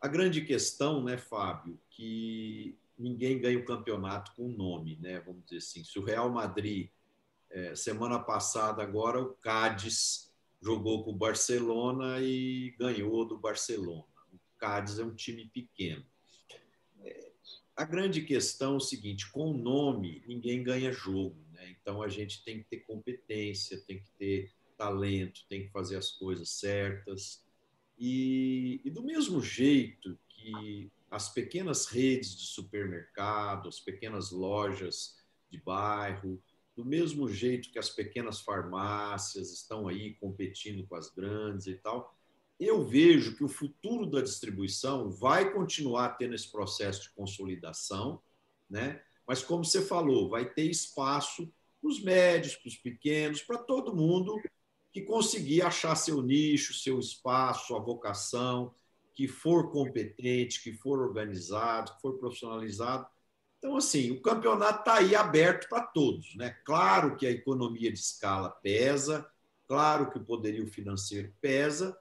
A 0.00 0.08
grande 0.08 0.42
questão, 0.42 1.02
né, 1.02 1.16
Fábio, 1.16 1.78
que 1.90 2.78
ninguém 2.98 3.40
ganha 3.40 3.58
o 3.58 3.64
campeonato 3.64 4.32
com 4.34 4.48
nome, 4.48 4.96
né? 5.00 5.20
Vamos 5.20 5.44
dizer 5.44 5.58
assim. 5.58 5.84
Se 5.84 5.98
o 5.98 6.04
Real 6.04 6.30
Madrid, 6.30 6.90
é, 7.50 7.74
semana 7.74 8.18
passada, 8.18 8.82
agora 8.82 9.20
o 9.20 9.34
Cádiz 9.34 10.32
jogou 10.60 11.04
com 11.04 11.10
o 11.10 11.16
Barcelona 11.16 12.20
e 12.20 12.74
ganhou 12.78 13.24
do 13.24 13.38
Barcelona. 13.38 14.04
O 14.32 14.38
Cádiz 14.58 14.98
é 14.98 15.04
um 15.04 15.14
time 15.14 15.46
pequeno. 15.46 16.04
A 17.80 17.84
grande 17.86 18.20
questão 18.20 18.74
é 18.74 18.76
o 18.76 18.80
seguinte: 18.80 19.32
com 19.32 19.52
o 19.52 19.56
nome, 19.56 20.22
ninguém 20.26 20.62
ganha 20.62 20.92
jogo. 20.92 21.42
Né? 21.54 21.74
Então, 21.80 22.02
a 22.02 22.08
gente 22.08 22.44
tem 22.44 22.58
que 22.58 22.68
ter 22.68 22.80
competência, 22.80 23.80
tem 23.86 23.98
que 24.02 24.10
ter 24.18 24.52
talento, 24.76 25.46
tem 25.48 25.64
que 25.64 25.72
fazer 25.72 25.96
as 25.96 26.10
coisas 26.10 26.50
certas. 26.50 27.42
E, 27.98 28.82
e 28.84 28.90
do 28.90 29.02
mesmo 29.02 29.40
jeito 29.40 30.18
que 30.28 30.92
as 31.10 31.32
pequenas 31.32 31.86
redes 31.86 32.36
de 32.36 32.48
supermercado, 32.48 33.66
as 33.66 33.80
pequenas 33.80 34.30
lojas 34.30 35.16
de 35.50 35.58
bairro, 35.58 36.38
do 36.76 36.84
mesmo 36.84 37.30
jeito 37.30 37.70
que 37.70 37.78
as 37.78 37.88
pequenas 37.88 38.42
farmácias 38.42 39.50
estão 39.54 39.88
aí 39.88 40.12
competindo 40.16 40.86
com 40.86 40.96
as 40.96 41.08
grandes 41.08 41.66
e 41.66 41.76
tal, 41.76 42.14
eu 42.66 42.84
vejo 42.84 43.36
que 43.36 43.44
o 43.44 43.48
futuro 43.48 44.06
da 44.06 44.20
distribuição 44.20 45.10
vai 45.10 45.52
continuar 45.52 46.10
tendo 46.10 46.34
esse 46.34 46.50
processo 46.50 47.04
de 47.04 47.10
consolidação, 47.10 48.22
né? 48.68 49.02
mas, 49.26 49.42
como 49.42 49.64
você 49.64 49.80
falou, 49.80 50.28
vai 50.28 50.44
ter 50.44 50.64
espaço 50.64 51.52
para 51.80 51.88
os 51.88 52.02
médios, 52.02 52.56
para 52.56 52.68
os 52.68 52.76
pequenos, 52.76 53.42
para 53.42 53.58
todo 53.58 53.94
mundo 53.94 54.40
que 54.92 55.02
conseguir 55.02 55.62
achar 55.62 55.94
seu 55.94 56.20
nicho, 56.20 56.74
seu 56.74 56.98
espaço, 56.98 57.68
sua 57.68 57.78
vocação, 57.78 58.74
que 59.14 59.28
for 59.28 59.70
competente, 59.70 60.62
que 60.62 60.72
for 60.72 61.00
organizado, 61.00 61.94
que 61.94 62.00
for 62.00 62.18
profissionalizado. 62.18 63.06
Então, 63.58 63.76
assim, 63.76 64.10
o 64.10 64.20
campeonato 64.20 64.80
está 64.80 64.94
aí 64.94 65.14
aberto 65.14 65.68
para 65.68 65.82
todos. 65.82 66.34
Né? 66.34 66.50
Claro 66.64 67.16
que 67.16 67.26
a 67.26 67.30
economia 67.30 67.92
de 67.92 67.98
escala 67.98 68.50
pesa, 68.50 69.30
claro 69.68 70.10
que 70.10 70.18
o 70.18 70.24
poderio 70.24 70.66
financeiro 70.66 71.32
pesa, 71.40 71.96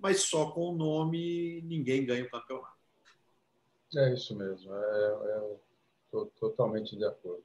mas 0.00 0.22
só 0.22 0.50
com 0.50 0.72
o 0.72 0.76
nome 0.76 1.62
ninguém 1.62 2.04
ganha 2.04 2.24
o 2.24 2.30
campeonato. 2.30 2.78
É 3.96 4.14
isso 4.14 4.36
mesmo, 4.36 4.72
é, 4.72 4.78
é, 4.78 6.24
totalmente 6.38 6.96
de 6.96 7.04
acordo. 7.04 7.44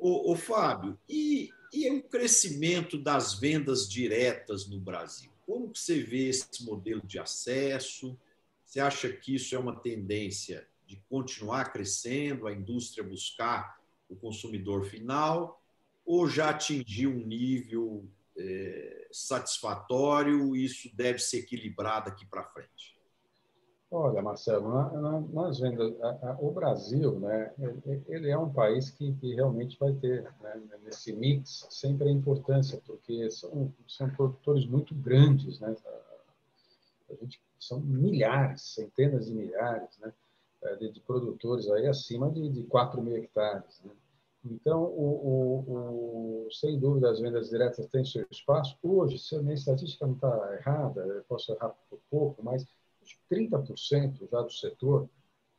O, 0.00 0.36
Fábio, 0.36 0.96
e, 1.08 1.50
e 1.72 1.90
o 1.90 2.02
crescimento 2.04 2.96
das 2.96 3.34
vendas 3.34 3.88
diretas 3.88 4.68
no 4.68 4.78
Brasil? 4.78 5.28
Como 5.44 5.70
que 5.70 5.80
você 5.80 6.00
vê 6.00 6.28
esse 6.28 6.64
modelo 6.64 7.02
de 7.04 7.18
acesso? 7.18 8.16
Você 8.64 8.78
acha 8.78 9.10
que 9.10 9.34
isso 9.34 9.56
é 9.56 9.58
uma 9.58 9.74
tendência 9.74 10.68
de 10.86 11.02
continuar 11.08 11.72
crescendo, 11.72 12.46
a 12.46 12.52
indústria 12.52 13.02
buscar 13.02 13.80
o 14.08 14.14
consumidor 14.14 14.84
final, 14.84 15.60
ou 16.06 16.28
já 16.28 16.50
atingiu 16.50 17.10
um 17.10 17.26
nível 17.26 18.08
é, 18.38 19.08
satisfatório, 19.10 20.54
isso 20.54 20.88
deve 20.94 21.18
ser 21.18 21.38
equilibrado 21.38 22.08
aqui 22.08 22.24
para 22.26 22.44
frente? 22.44 22.98
Olha, 23.90 24.20
Marcelo, 24.20 24.68
nós 25.32 25.60
vendo 25.60 25.96
o 26.40 26.50
Brasil, 26.50 27.18
né, 27.18 27.54
ele 28.06 28.28
é 28.28 28.36
um 28.36 28.52
país 28.52 28.90
que, 28.90 29.14
que 29.14 29.34
realmente 29.34 29.78
vai 29.78 29.94
ter 29.94 30.24
né, 30.42 30.62
nesse 30.84 31.10
mix 31.14 31.66
sempre 31.70 32.06
a 32.06 32.12
importância, 32.12 32.82
porque 32.84 33.30
são, 33.30 33.72
são 33.86 34.10
produtores 34.10 34.66
muito 34.66 34.94
grandes, 34.94 35.58
né? 35.60 35.74
A 37.10 37.14
gente, 37.14 37.40
são 37.58 37.80
milhares, 37.80 38.74
centenas 38.74 39.26
de 39.26 39.32
milhares 39.32 39.98
né, 40.00 40.12
é, 40.62 40.76
de, 40.76 40.92
de 40.92 41.00
produtores 41.00 41.70
aí 41.70 41.86
acima 41.86 42.30
de, 42.30 42.46
de 42.50 42.64
4 42.64 43.00
mil 43.00 43.16
hectares. 43.16 43.80
Né? 43.82 43.92
Então, 44.44 44.84
o, 44.84 45.66
o, 45.66 46.46
o, 46.46 46.52
sem 46.52 46.78
dúvida, 46.78 47.10
as 47.10 47.20
vendas 47.20 47.50
diretas 47.50 47.86
têm 47.86 48.04
seu 48.04 48.26
espaço. 48.30 48.76
Hoje, 48.82 49.18
se 49.18 49.34
a 49.36 49.42
minha 49.42 49.54
estatística 49.54 50.06
não 50.06 50.14
está 50.14 50.54
errada, 50.54 51.00
eu 51.00 51.24
posso 51.24 51.52
errar 51.52 51.74
por 51.90 51.98
pouco, 52.10 52.42
mas 52.42 52.64
30% 53.30 54.28
já 54.30 54.42
do 54.42 54.50
setor, 54.50 55.08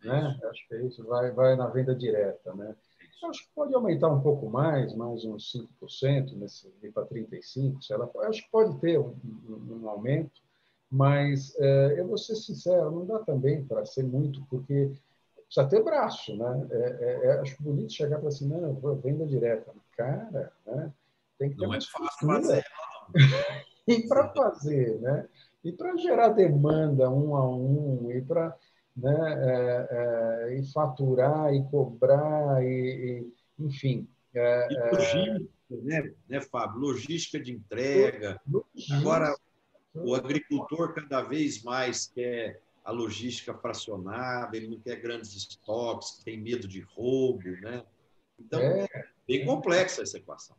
né? 0.03 0.39
acho 0.43 0.67
que 0.67 0.75
é 0.75 0.85
isso, 0.85 1.03
vai, 1.05 1.31
vai 1.31 1.55
na 1.55 1.67
venda 1.67 1.93
direta. 1.93 2.53
Né? 2.55 2.75
Acho 3.23 3.43
que 3.43 3.53
pode 3.53 3.73
aumentar 3.73 4.09
um 4.09 4.21
pouco 4.21 4.49
mais, 4.49 4.95
mais 4.95 5.25
uns 5.25 5.51
5%, 5.81 6.35
nesse, 6.37 6.69
para 6.93 7.05
35%, 7.05 7.81
sei 7.81 7.97
lá. 7.97 8.09
Acho 8.23 8.43
que 8.43 8.51
pode 8.51 8.79
ter 8.79 8.99
um, 8.99 9.15
um 9.47 9.89
aumento, 9.89 10.41
mas 10.89 11.53
é, 11.59 11.99
eu 11.99 12.07
vou 12.07 12.17
ser 12.17 12.35
sincero, 12.35 12.91
não 12.91 13.05
dá 13.05 13.19
também 13.19 13.63
para 13.65 13.85
ser 13.85 14.03
muito, 14.03 14.43
porque 14.49 14.91
precisa 15.49 15.67
ter 15.67 15.83
braço, 15.83 16.35
né? 16.37 16.67
É, 16.71 16.75
é, 16.77 17.25
é 17.25 17.39
acho 17.39 17.61
bonito 17.61 17.91
chegar 17.91 18.19
para 18.19 18.29
assim, 18.29 18.47
não, 18.47 18.75
venda 18.95 19.25
direta. 19.25 19.73
Cara, 19.97 20.53
né? 20.65 20.93
Tem 21.37 21.49
que 21.49 21.57
ter 21.57 21.65
não 21.65 21.73
é 21.73 21.81
fácil 21.81 22.27
fazer. 22.27 22.65
e 23.87 24.07
para 24.07 24.29
fazer, 24.29 24.99
né? 25.01 25.27
E 25.63 25.71
para 25.71 25.97
gerar 25.97 26.29
demanda 26.29 27.09
um 27.09 27.35
a 27.35 27.49
um, 27.49 28.11
e 28.11 28.21
para 28.21 28.55
né, 28.95 29.17
é, 29.17 29.87
é, 30.51 30.59
e 30.59 30.71
faturar 30.71 31.53
e 31.53 31.63
cobrar, 31.69 32.63
e, 32.63 33.23
e 33.59 33.63
enfim. 33.63 34.07
É, 34.33 34.67
e 34.71 34.77
é, 34.77 34.91
logística, 34.91 35.49
né, 35.69 36.13
né, 36.27 36.41
Fábio? 36.41 36.79
Logística 36.79 37.39
de 37.39 37.51
entrega. 37.51 38.39
Logística. 38.47 38.97
Agora, 38.97 39.35
o 39.93 40.13
agricultor 40.13 40.93
cada 40.93 41.21
vez 41.21 41.63
mais 41.63 42.07
quer 42.07 42.61
a 42.89 42.91
logística 42.91 43.53
fracionada, 43.53 44.57
ele 44.57 44.67
não 44.67 44.79
quer 44.79 44.99
grandes 44.99 45.35
estoques, 45.35 46.23
tem 46.23 46.39
medo 46.41 46.67
de 46.67 46.81
roubo, 46.81 47.51
né? 47.61 47.85
Então, 48.39 48.59
é 48.59 48.87
bem 49.27 49.45
complexa 49.45 50.01
essa 50.01 50.17
equação. 50.17 50.55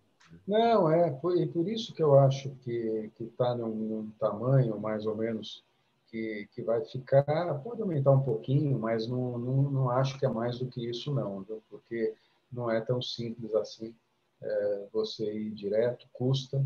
Não, 0.47 0.89
é, 0.89 1.09
e 1.39 1.47
por 1.49 1.69
isso 1.69 1.93
que 1.93 2.01
eu 2.01 2.17
acho 2.17 2.51
que 2.63 3.11
está 3.19 3.53
num, 3.57 3.75
num 3.75 4.11
tamanho 4.13 4.79
mais 4.79 5.07
ou 5.07 5.17
menos 5.17 5.65
que, 6.07 6.49
que 6.53 6.63
vai 6.63 6.85
ficar, 6.85 7.55
pode 7.65 7.83
aumentar 7.83 8.13
um 8.13 8.23
pouquinho, 8.23 8.79
mas 8.79 9.09
não, 9.09 9.37
não, 9.37 9.63
não 9.63 9.91
acho 9.91 10.17
que 10.17 10.25
é 10.25 10.29
mais 10.29 10.61
do 10.61 10.67
que 10.67 10.89
isso, 10.89 11.13
não, 11.13 11.43
viu? 11.43 11.61
porque 11.69 12.15
não 12.53 12.71
é 12.71 12.81
tão 12.81 13.03
simples 13.03 13.53
assim 13.57 13.93
é, 14.41 14.87
você 14.93 15.33
ir 15.33 15.51
direto, 15.51 16.07
custa, 16.13 16.65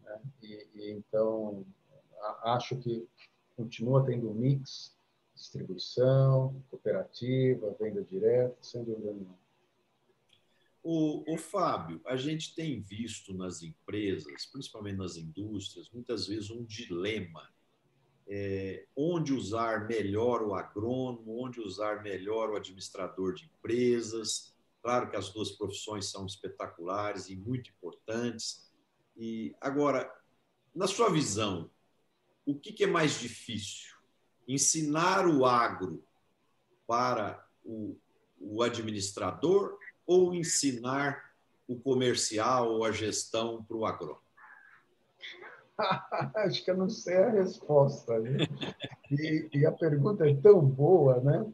né? 0.00 0.20
e, 0.42 0.66
e, 0.74 0.90
então 0.90 1.64
acho 2.42 2.76
que 2.76 3.08
continua 3.56 4.04
tendo 4.04 4.34
mix, 4.34 4.95
distribuição, 5.36 6.60
cooperativa, 6.70 7.76
venda 7.78 8.02
direta, 8.02 8.56
sem 8.60 8.82
dúvida 8.82 9.12
nenhuma. 9.12 9.38
O, 10.82 11.34
o, 11.34 11.36
Fábio, 11.36 12.00
a 12.06 12.16
gente 12.16 12.54
tem 12.54 12.80
visto 12.80 13.34
nas 13.34 13.62
empresas, 13.62 14.46
principalmente 14.46 14.96
nas 14.96 15.16
indústrias, 15.16 15.90
muitas 15.90 16.26
vezes 16.26 16.48
um 16.48 16.64
dilema 16.64 17.48
é, 18.28 18.86
onde 18.96 19.32
usar 19.32 19.86
melhor 19.86 20.42
o 20.42 20.54
agrônomo, 20.54 21.44
onde 21.44 21.60
usar 21.60 22.02
melhor 22.02 22.50
o 22.50 22.56
administrador 22.56 23.34
de 23.34 23.46
empresas. 23.46 24.54
Claro 24.80 25.10
que 25.10 25.16
as 25.16 25.28
duas 25.30 25.50
profissões 25.50 26.06
são 26.06 26.24
espetaculares 26.24 27.28
e 27.28 27.36
muito 27.36 27.70
importantes. 27.70 28.70
E 29.16 29.54
agora, 29.60 30.10
na 30.74 30.86
sua 30.86 31.10
visão, 31.10 31.70
o 32.44 32.54
que, 32.54 32.72
que 32.72 32.84
é 32.84 32.86
mais 32.86 33.18
difícil? 33.18 33.95
Ensinar 34.46 35.26
o 35.26 35.44
agro 35.44 36.04
para 36.86 37.44
o, 37.64 37.96
o 38.40 38.62
administrador 38.62 39.76
ou 40.06 40.34
ensinar 40.34 41.32
o 41.66 41.76
comercial 41.78 42.70
ou 42.70 42.84
a 42.84 42.92
gestão 42.92 43.62
para 43.64 43.76
o 43.76 43.84
agrônomo? 43.84 44.20
Acho 46.36 46.64
que 46.64 46.70
eu 46.70 46.76
não 46.76 46.88
sei 46.88 47.16
a 47.16 47.30
resposta. 47.30 48.18
Né? 48.20 48.38
E, 49.10 49.48
e, 49.52 49.66
a 49.66 49.72
pergunta 49.72 50.28
é 50.28 50.34
tão 50.34 50.60
boa, 50.64 51.20
né? 51.20 51.46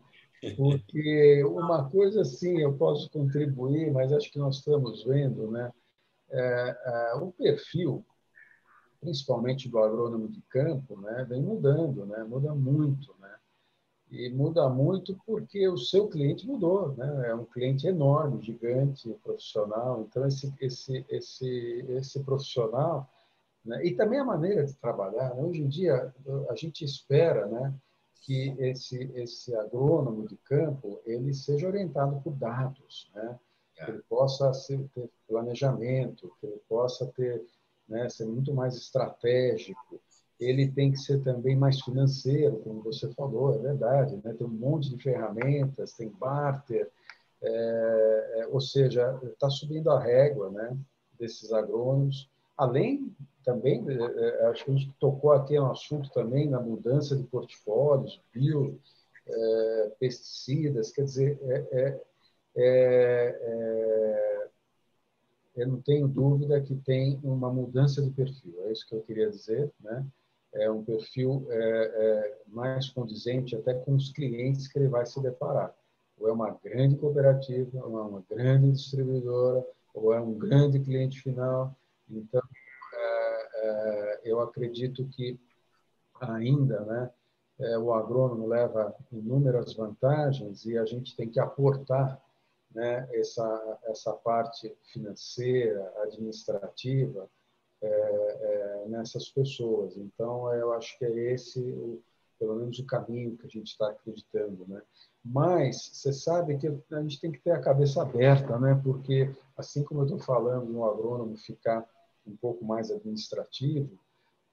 Porque 0.56 1.42
uma 1.44 1.88
coisa, 1.88 2.24
sim, 2.24 2.60
eu 2.60 2.76
posso 2.76 3.08
contribuir, 3.10 3.92
mas 3.92 4.12
acho 4.12 4.30
que 4.30 4.38
nós 4.38 4.56
estamos 4.56 5.04
vendo, 5.04 5.50
né? 5.50 5.70
É, 6.30 6.76
é, 6.84 7.14
o 7.16 7.30
perfil, 7.32 8.04
principalmente 9.02 9.68
do 9.68 9.78
agrônomo 9.78 10.28
de 10.28 10.40
campo, 10.42 10.98
né, 10.98 11.26
vem 11.28 11.42
mudando, 11.42 12.06
né? 12.06 12.24
Muda 12.24 12.54
muito, 12.54 13.14
né? 13.20 13.34
E 14.10 14.30
muda 14.30 14.68
muito 14.68 15.18
porque 15.26 15.68
o 15.68 15.76
seu 15.76 16.08
cliente 16.08 16.46
mudou, 16.46 16.94
né? 16.96 17.30
É 17.30 17.34
um 17.34 17.44
cliente 17.44 17.86
enorme, 17.86 18.42
gigante, 18.42 19.12
profissional. 19.22 20.02
Então 20.02 20.26
esse 20.26 20.54
esse 20.60 21.04
esse 21.10 21.84
esse 21.88 22.20
profissional 22.22 23.08
né? 23.64 23.84
E 23.84 23.94
também 23.94 24.18
a 24.18 24.24
maneira 24.24 24.64
de 24.64 24.74
trabalhar. 24.74 25.34
Né? 25.34 25.42
Hoje 25.42 25.60
em 25.60 25.68
dia, 25.68 26.12
a 26.48 26.54
gente 26.54 26.84
espera 26.84 27.46
né, 27.46 27.72
que 28.20 28.54
esse, 28.58 29.10
esse 29.14 29.54
agrônomo 29.54 30.26
de 30.26 30.36
campo 30.38 31.00
ele 31.04 31.32
seja 31.32 31.68
orientado 31.68 32.20
por 32.22 32.32
dados, 32.34 33.10
né? 33.14 33.38
que 33.74 33.90
ele 33.90 34.02
possa 34.08 34.52
ser, 34.52 34.84
ter 34.94 35.08
planejamento, 35.26 36.32
que 36.40 36.46
ele 36.46 36.60
possa 36.68 37.06
ter, 37.06 37.42
né, 37.92 38.08
ser 38.08 38.26
muito 38.26 38.52
mais 38.52 38.74
estratégico. 38.76 40.00
Ele 40.40 40.68
tem 40.68 40.90
que 40.90 40.98
ser 40.98 41.22
também 41.22 41.54
mais 41.54 41.80
financeiro, 41.80 42.56
como 42.64 42.82
você 42.82 43.08
falou, 43.12 43.54
é 43.54 43.58
verdade. 43.58 44.20
Né? 44.24 44.34
Tem 44.34 44.46
um 44.46 44.50
monte 44.50 44.90
de 44.90 45.00
ferramentas, 45.00 45.92
tem 45.92 46.08
barter, 46.08 46.90
é, 47.40 48.40
é, 48.40 48.46
ou 48.48 48.60
seja, 48.60 49.20
está 49.24 49.48
subindo 49.48 49.90
a 49.90 50.00
régua 50.00 50.50
né, 50.50 50.76
desses 51.18 51.52
agrônomos 51.52 52.28
além 52.56 53.14
também, 53.44 53.84
é, 53.88 53.94
é, 53.94 54.46
acho 54.46 54.64
que 54.64 54.70
a 54.70 54.74
gente 54.74 54.92
tocou 55.00 55.32
aqui 55.32 55.58
no 55.58 55.70
assunto 55.70 56.10
também 56.10 56.48
na 56.48 56.60
mudança 56.60 57.16
de 57.16 57.24
portfólios, 57.24 58.20
bio, 58.32 58.78
é, 59.26 59.92
pesticidas, 59.98 60.92
quer 60.92 61.04
dizer, 61.04 61.38
é, 61.42 61.98
é, 62.56 64.48
eu 65.54 65.68
não 65.68 65.80
tenho 65.80 66.08
dúvida 66.08 66.60
que 66.60 66.74
tem 66.74 67.20
uma 67.22 67.52
mudança 67.52 68.00
de 68.02 68.10
perfil, 68.10 68.54
é 68.64 68.72
isso 68.72 68.86
que 68.88 68.94
eu 68.94 69.02
queria 69.02 69.30
dizer, 69.30 69.70
né? 69.80 70.06
É 70.54 70.70
um 70.70 70.84
perfil 70.84 71.46
mais 72.46 72.90
condizente 72.90 73.56
até 73.56 73.72
com 73.72 73.94
os 73.94 74.12
clientes 74.12 74.68
que 74.68 74.78
ele 74.78 74.88
vai 74.88 75.06
se 75.06 75.18
deparar. 75.22 75.74
Ou 76.18 76.28
é 76.28 76.32
uma 76.32 76.50
grande 76.62 76.94
cooperativa, 76.96 77.86
ou 77.86 77.98
é 77.98 78.02
uma 78.02 78.22
grande 78.28 78.70
distribuidora, 78.70 79.66
ou 79.94 80.12
é 80.12 80.20
um 80.20 80.34
grande 80.34 80.78
cliente 80.78 81.20
final. 81.20 81.74
Então, 82.08 82.42
é, 82.94 83.48
é, 83.54 84.20
eu 84.24 84.40
acredito 84.40 85.04
que 85.06 85.38
ainda, 86.20 86.80
né, 86.80 87.10
é, 87.60 87.78
o 87.78 87.92
agrônomo 87.92 88.46
leva 88.46 88.94
inúmeras 89.10 89.74
vantagens 89.74 90.64
e 90.64 90.76
a 90.76 90.84
gente 90.84 91.16
tem 91.16 91.28
que 91.28 91.40
aportar 91.40 92.20
né, 92.74 93.08
essa, 93.12 93.78
essa 93.84 94.12
parte 94.12 94.74
financeira, 94.92 95.92
administrativa 96.02 97.28
é, 97.82 97.86
é, 97.86 98.88
nessas 98.88 99.28
pessoas. 99.28 99.96
Então, 99.96 100.52
eu 100.54 100.72
acho 100.72 100.98
que 100.98 101.04
é 101.04 101.32
esse, 101.32 101.60
o, 101.60 102.00
pelo 102.38 102.56
menos, 102.56 102.78
o 102.78 102.86
caminho 102.86 103.36
que 103.36 103.46
a 103.46 103.50
gente 103.50 103.68
está 103.68 103.88
acreditando. 103.88 104.66
Né? 104.66 104.80
Mas 105.24 105.90
você 105.92 106.12
sabe 106.12 106.56
que 106.58 106.68
a 106.68 107.02
gente 107.02 107.20
tem 107.20 107.32
que 107.32 107.40
ter 107.40 107.52
a 107.52 107.60
cabeça 107.60 108.02
aberta, 108.02 108.58
né? 108.58 108.80
porque, 108.82 109.30
assim 109.56 109.82
como 109.84 110.00
eu 110.00 110.04
estou 110.04 110.18
falando, 110.18 110.76
um 110.76 110.84
agrônomo 110.84 111.36
ficar 111.36 111.88
um 112.26 112.36
pouco 112.36 112.64
mais 112.64 112.90
administrativo, 112.90 113.98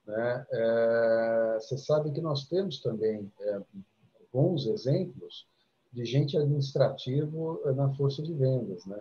né? 0.09 0.45
É, 0.51 1.57
você 1.59 1.77
sabe 1.77 2.11
que 2.11 2.19
nós 2.19 2.47
temos 2.47 2.81
também 2.81 3.31
é, 3.39 3.61
bons 4.33 4.65
exemplos 4.65 5.47
de 5.91 6.05
gente 6.05 6.37
administrativo 6.37 7.61
na 7.75 7.89
força 7.95 8.21
de 8.21 8.33
vendas, 8.33 8.85
né? 8.85 8.99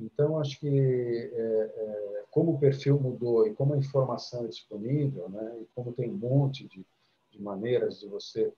Então 0.00 0.38
acho 0.38 0.58
que 0.58 0.68
é, 0.68 1.72
é, 1.76 2.24
como 2.30 2.52
o 2.52 2.58
perfil 2.58 2.98
mudou 2.98 3.46
e 3.46 3.54
como 3.54 3.74
a 3.74 3.78
informação 3.78 4.44
é 4.44 4.48
disponível, 4.48 5.28
né? 5.28 5.58
E 5.60 5.66
como 5.74 5.92
tem 5.92 6.10
um 6.10 6.16
monte 6.16 6.66
de, 6.66 6.84
de 7.30 7.40
maneiras 7.40 8.00
de 8.00 8.08
você 8.08 8.52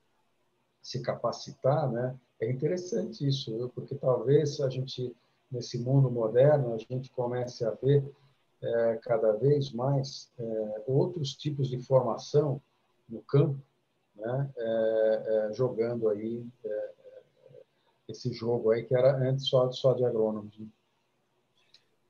se 0.81 1.01
capacitar, 1.01 1.91
né? 1.91 2.15
É 2.39 2.49
interessante 2.49 3.27
isso, 3.27 3.55
viu? 3.55 3.69
porque 3.69 3.95
talvez 3.95 4.59
a 4.59 4.69
gente 4.69 5.15
nesse 5.51 5.77
mundo 5.77 6.09
moderno 6.09 6.73
a 6.73 6.77
gente 6.77 7.09
comece 7.11 7.63
a 7.65 7.71
ver 7.71 8.03
é, 8.61 8.99
cada 9.03 9.33
vez 9.33 9.71
mais 9.71 10.31
é, 10.39 10.83
outros 10.87 11.35
tipos 11.35 11.67
de 11.67 11.79
formação 11.79 12.61
no 13.07 13.21
campo, 13.21 13.61
né, 14.15 14.49
é, 14.57 15.47
é 15.49 15.53
jogando 15.53 16.09
aí 16.09 16.43
esse 18.07 18.31
jogo 18.33 18.71
aí 18.71 18.83
que 18.83 18.95
era 18.95 19.17
antes 19.17 19.47
só, 19.47 19.71
só 19.71 19.93
de 19.93 20.05
agrônomos. 20.05 20.57
Né? 20.57 20.67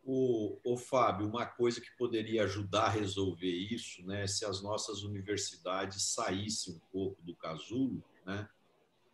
O, 0.03 0.59
o 0.63 0.77
Fábio, 0.77 1.27
uma 1.27 1.45
coisa 1.45 1.81
que 1.81 1.89
poderia 1.97 2.43
ajudar 2.43 2.85
a 2.85 2.89
resolver 2.89 3.49
isso, 3.49 4.05
né, 4.05 4.27
se 4.27 4.45
as 4.45 4.61
nossas 4.61 5.01
universidades 5.01 6.13
saíssem 6.13 6.75
um 6.75 6.79
pouco 6.91 7.21
do 7.23 7.35
casulo, 7.35 8.03
né, 8.23 8.47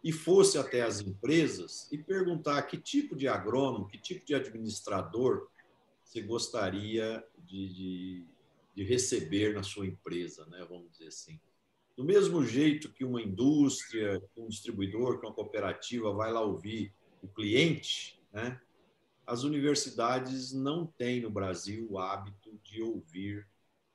e 0.03 0.11
fosse 0.11 0.57
até 0.57 0.81
as 0.81 0.99
empresas 0.99 1.87
e 1.91 1.97
perguntar 1.97 2.63
que 2.63 2.77
tipo 2.77 3.15
de 3.15 3.27
agrônomo, 3.27 3.87
que 3.87 3.97
tipo 3.97 4.25
de 4.25 4.35
administrador 4.35 5.47
você 6.03 6.21
gostaria 6.21 7.25
de, 7.37 7.73
de, 7.73 8.25
de 8.75 8.83
receber 8.83 9.53
na 9.53 9.63
sua 9.63 9.87
empresa, 9.87 10.45
né, 10.47 10.65
vamos 10.67 10.91
dizer 10.91 11.07
assim. 11.07 11.39
Do 11.95 12.03
mesmo 12.03 12.45
jeito 12.45 12.91
que 12.91 13.03
uma 13.03 13.21
indústria, 13.21 14.21
um 14.35 14.47
distribuidor, 14.47 15.19
que 15.19 15.25
uma 15.25 15.33
cooperativa 15.33 16.11
vai 16.13 16.31
lá 16.31 16.41
ouvir 16.41 16.93
o 17.21 17.27
cliente, 17.27 18.19
né? 18.31 18.59
as 19.25 19.43
universidades 19.43 20.51
não 20.51 20.85
têm 20.85 21.21
no 21.21 21.29
Brasil 21.29 21.87
o 21.89 21.99
hábito 21.99 22.59
de 22.63 22.81
ouvir 22.81 23.47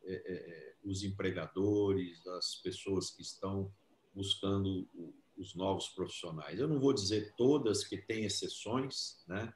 é, 0.05 0.15
é, 0.15 0.35
é 0.35 0.77
os 0.85 1.03
empregadores, 1.03 2.25
as 2.29 2.55
pessoas 2.57 3.11
que 3.11 3.23
estão 3.23 3.73
buscando 4.15 4.89
os 5.37 5.55
novos 5.55 5.89
profissionais. 5.89 6.59
Eu 6.59 6.69
não 6.69 6.81
vou 6.81 6.93
dizer 6.93 7.35
todas 7.37 7.85
que 7.85 7.99
têm 7.99 8.25
exceções, 8.25 9.23
né? 9.27 9.53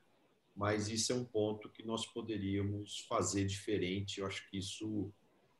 mas 0.54 0.88
isso 0.88 1.12
é 1.12 1.14
um 1.14 1.24
ponto 1.24 1.70
que 1.70 1.82
nós 1.82 2.04
poderíamos 2.04 3.00
fazer 3.08 3.46
diferente. 3.46 4.20
Eu 4.20 4.26
acho 4.26 4.48
que 4.50 4.58
isso 4.58 5.12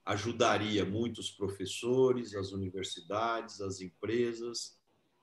ajudaria 0.05 0.84
muito 0.84 1.18
os 1.18 1.30
professores, 1.30 2.34
as 2.34 2.53
universidades, 2.53 3.61
as 3.61 3.80
empresas 3.80 4.78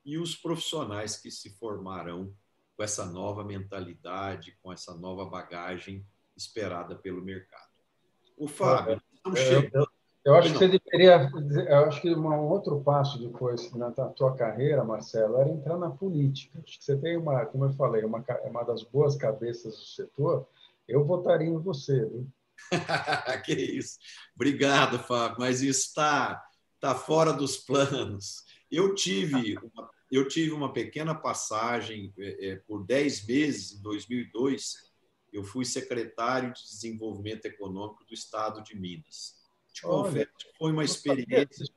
e 0.05 0.17
os 0.17 0.35
profissionais 0.35 1.17
que 1.17 1.29
se 1.29 1.49
formarão 1.57 2.33
com 2.75 2.83
essa 2.83 3.05
nova 3.05 3.43
mentalidade, 3.43 4.57
com 4.61 4.71
essa 4.71 4.95
nova 4.95 5.25
bagagem 5.25 6.05
esperada 6.35 6.95
pelo 6.95 7.21
mercado. 7.21 7.67
O 8.37 8.47
Fábio, 8.47 9.01
estamos 9.13 9.39
chegando. 9.39 9.89
Eu 10.23 10.35
acho 10.35 10.51
que 10.51 10.59
você 10.59 10.67
deveria, 10.67 11.31
eu 11.69 11.85
acho 11.85 12.01
que 12.01 12.13
um 12.13 12.49
outro 12.49 12.81
passo 12.81 13.17
depois 13.17 13.71
na 13.73 13.91
tua 13.91 14.35
carreira, 14.35 14.83
Marcelo, 14.83 15.37
era 15.37 15.49
entrar 15.49 15.77
na 15.77 15.89
política. 15.89 16.59
Acho 16.61 16.77
que 16.77 16.83
você 16.83 16.97
tem 16.97 17.15
uma, 17.15 17.45
como 17.45 17.63
eu 17.63 17.71
falei, 17.71 18.03
uma, 18.03 18.23
uma 18.43 18.63
das 18.63 18.83
boas 18.83 19.15
cabeças 19.15 19.77
do 19.77 19.85
setor. 19.85 20.45
Eu 20.85 21.05
votaria 21.05 21.47
em 21.47 21.57
você, 21.57 22.05
viu? 22.05 22.27
que 23.45 23.53
isso. 23.53 23.97
Obrigado, 24.35 24.99
Fábio, 24.99 25.37
mas 25.39 25.61
isso 25.61 25.87
está 25.87 26.43
tá 26.79 26.95
fora 26.95 27.33
dos 27.33 27.57
planos. 27.57 28.43
Eu 28.69 28.93
tive 28.93 29.57
uma, 29.57 29.89
eu 30.11 30.27
tive 30.27 30.51
uma 30.51 30.71
pequena 30.71 31.15
passagem 31.15 32.13
é, 32.17 32.49
é 32.49 32.55
por 32.55 32.85
10 32.85 33.25
meses, 33.25 33.73
em 33.73 33.81
2002, 33.81 34.87
eu 35.31 35.43
fui 35.43 35.65
secretário 35.65 36.53
de 36.53 36.63
Desenvolvimento 36.63 37.45
Econômico 37.45 38.03
do 38.05 38.13
Estado 38.13 38.63
de 38.63 38.75
Minas. 38.75 39.35
Te 39.73 39.81
confesso 39.81 40.31
que 40.37 40.57
foi 40.57 40.71
uma 40.71 40.83
experiência, 40.83 41.67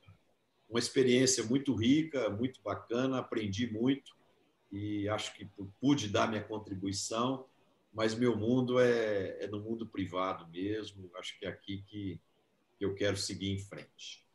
uma 0.69 0.79
experiência 0.79 1.45
muito 1.45 1.75
rica, 1.75 2.31
muito 2.31 2.63
bacana, 2.63 3.19
aprendi 3.19 3.71
muito 3.71 4.17
e 4.73 5.09
acho 5.09 5.35
que 5.35 5.51
pude 5.81 6.09
dar 6.09 6.29
minha 6.29 6.43
contribuição 6.43 7.45
mas 7.93 8.15
meu 8.15 8.37
mundo 8.37 8.79
é, 8.79 9.45
é 9.45 9.47
no 9.47 9.61
mundo 9.61 9.87
privado 9.87 10.49
mesmo. 10.49 11.11
Acho 11.17 11.39
que 11.39 11.47
é 11.47 11.49
aqui 11.49 11.83
que 11.87 12.21
eu 12.81 12.95
quero 12.95 13.17
seguir 13.17 13.51
em 13.51 13.59
frente. 13.59 14.27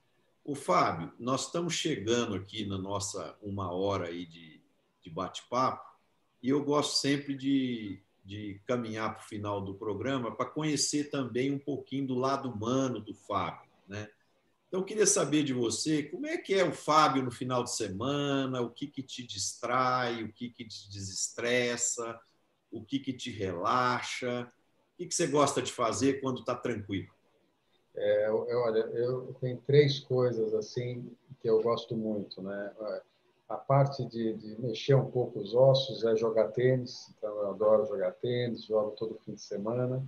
O 0.43 0.53
Fábio, 0.53 1.11
nós 1.17 1.47
estamos 1.47 1.73
chegando 1.73 2.35
aqui 2.35 2.65
na 2.65 2.77
nossa 2.77 3.37
uma 3.41 3.71
hora 3.71 4.07
aí 4.07 4.25
de, 4.25 4.61
de 5.01 5.09
bate-papo 5.09 5.95
e 6.41 6.49
eu 6.49 6.63
gosto 6.63 6.97
sempre 6.97 7.33
de, 7.35 7.99
de 8.23 8.61
caminhar 8.67 9.15
para 9.15 9.23
o 9.23 9.27
final 9.27 9.59
do 9.59 9.73
programa 9.73 10.35
para 10.35 10.45
conhecer 10.45 11.09
também 11.09 11.51
um 11.51 11.57
pouquinho 11.57 12.07
do 12.07 12.15
lado 12.15 12.51
humano 12.51 12.99
do 12.99 13.15
Fábio, 13.15 13.71
né? 13.87 14.09
Então, 14.67 14.81
eu 14.81 14.85
queria 14.85 15.07
saber 15.07 15.43
de 15.43 15.53
você 15.53 16.03
como 16.03 16.27
é 16.27 16.37
que 16.37 16.53
é 16.53 16.63
o 16.63 16.73
Fábio 16.73 17.23
no 17.23 17.31
final 17.31 17.63
de 17.63 17.73
semana, 17.73 18.61
o 18.61 18.69
que, 18.69 18.87
que 18.87 19.01
te 19.01 19.25
distrai, 19.25 20.21
o 20.23 20.33
que, 20.33 20.49
que 20.49 20.65
te 20.65 20.89
desestressa, 20.89 22.19
o 22.71 22.83
que, 22.83 22.99
que 22.99 23.13
te 23.13 23.31
relaxa, 23.31 24.51
o 24.93 24.97
que, 24.97 25.07
que 25.07 25.15
você 25.15 25.27
gosta 25.27 25.61
de 25.61 25.71
fazer 25.71 26.21
quando 26.21 26.39
está 26.39 26.55
tranquilo? 26.55 27.13
É, 27.95 28.27
eu, 28.29 28.59
olha, 28.59 28.79
eu 28.93 29.35
tenho 29.39 29.57
três 29.65 29.99
coisas 29.99 30.53
assim 30.53 31.09
que 31.39 31.49
eu 31.49 31.61
gosto 31.61 31.95
muito, 31.95 32.41
né? 32.41 32.71
A 33.47 33.55
parte 33.55 34.03
de, 34.05 34.33
de, 34.33 34.59
mexer 34.59 34.95
um 34.95 35.09
pouco 35.09 35.39
os 35.39 35.53
ossos 35.53 36.03
é 36.03 36.15
jogar 36.15 36.49
tênis, 36.49 37.13
então 37.17 37.29
eu 37.29 37.49
adoro 37.51 37.85
jogar 37.85 38.11
tênis, 38.13 38.65
jogo 38.65 38.91
todo 38.91 39.19
fim 39.23 39.35
de 39.35 39.41
semana. 39.41 40.03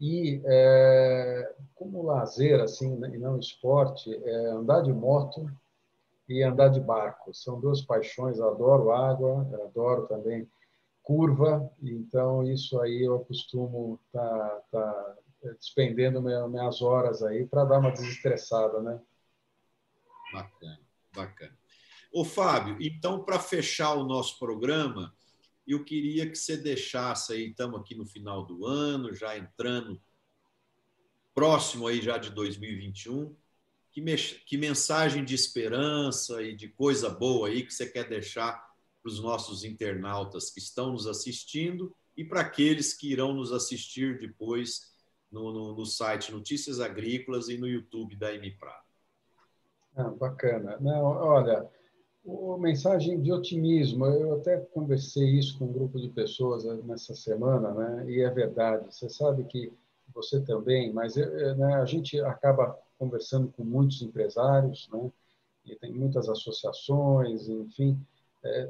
E 0.00 0.40
é, 0.44 1.54
como 1.74 2.04
lazer, 2.04 2.60
assim, 2.60 2.94
né, 2.96 3.10
e 3.14 3.18
não 3.18 3.38
esporte, 3.38 4.14
é 4.14 4.46
andar 4.50 4.82
de 4.82 4.92
moto 4.92 5.50
e 6.28 6.42
andar 6.42 6.68
de 6.68 6.78
barco. 6.78 7.34
São 7.34 7.58
duas 7.58 7.80
paixões, 7.80 8.38
adoro 8.38 8.92
água, 8.92 9.48
adoro 9.64 10.06
também 10.06 10.48
curva, 11.08 11.72
então 11.82 12.44
isso 12.44 12.78
aí 12.82 13.02
eu 13.02 13.20
costumo 13.20 13.98
estar 14.04 14.60
tá, 14.70 15.16
tá 15.40 15.52
despendendo 15.54 16.20
minhas 16.20 16.82
horas 16.82 17.22
aí 17.22 17.46
para 17.46 17.64
dar 17.64 17.78
uma 17.78 17.90
desestressada, 17.90 18.82
né? 18.82 19.00
Bacana, 20.30 20.80
bacana. 21.14 21.58
Ô 22.12 22.26
Fábio, 22.26 22.76
então 22.78 23.24
para 23.24 23.38
fechar 23.38 23.94
o 23.94 24.04
nosso 24.04 24.38
programa, 24.38 25.16
eu 25.66 25.82
queria 25.82 26.28
que 26.28 26.36
você 26.36 26.58
deixasse 26.58 27.32
aí, 27.32 27.48
estamos 27.48 27.80
aqui 27.80 27.94
no 27.94 28.04
final 28.04 28.44
do 28.44 28.66
ano, 28.66 29.14
já 29.14 29.34
entrando 29.34 29.98
próximo 31.34 31.86
aí 31.86 32.02
já 32.02 32.18
de 32.18 32.28
2021, 32.32 33.34
que, 33.90 34.02
que 34.44 34.58
mensagem 34.58 35.24
de 35.24 35.34
esperança 35.34 36.42
e 36.42 36.54
de 36.54 36.68
coisa 36.68 37.08
boa 37.08 37.48
aí 37.48 37.64
que 37.64 37.72
você 37.72 37.86
quer 37.86 38.06
deixar 38.06 38.67
para 39.08 39.14
os 39.14 39.22
nossos 39.22 39.64
internautas 39.64 40.50
que 40.50 40.58
estão 40.58 40.92
nos 40.92 41.06
assistindo 41.06 41.94
e 42.14 42.22
para 42.22 42.42
aqueles 42.42 42.92
que 42.92 43.10
irão 43.10 43.32
nos 43.32 43.52
assistir 43.52 44.18
depois 44.18 44.92
no, 45.32 45.50
no, 45.50 45.74
no 45.74 45.86
site 45.86 46.30
Notícias 46.30 46.78
Agrícolas 46.78 47.48
e 47.48 47.56
no 47.56 47.66
YouTube 47.66 48.16
da 48.16 48.34
M 48.34 48.50
Prado. 48.58 48.84
Ah, 49.96 50.10
bacana. 50.10 50.76
Não, 50.80 51.04
olha, 51.04 51.66
uma 52.22 52.58
mensagem 52.58 53.20
de 53.22 53.32
otimismo. 53.32 54.04
Eu 54.04 54.34
até 54.34 54.58
conversei 54.58 55.38
isso 55.38 55.58
com 55.58 55.64
um 55.64 55.72
grupo 55.72 55.98
de 55.98 56.10
pessoas 56.10 56.64
nessa 56.84 57.14
semana, 57.14 57.72
né? 57.72 58.10
E 58.10 58.20
é 58.20 58.30
verdade. 58.30 58.94
Você 58.94 59.08
sabe 59.08 59.44
que 59.44 59.72
você 60.14 60.40
também, 60.40 60.92
mas 60.92 61.16
né, 61.16 61.74
a 61.76 61.84
gente 61.86 62.20
acaba 62.20 62.78
conversando 62.98 63.48
com 63.48 63.64
muitos 63.64 64.02
empresários, 64.02 64.88
né? 64.92 65.10
E 65.64 65.76
tem 65.76 65.92
muitas 65.92 66.28
associações, 66.28 67.48
enfim 67.48 67.98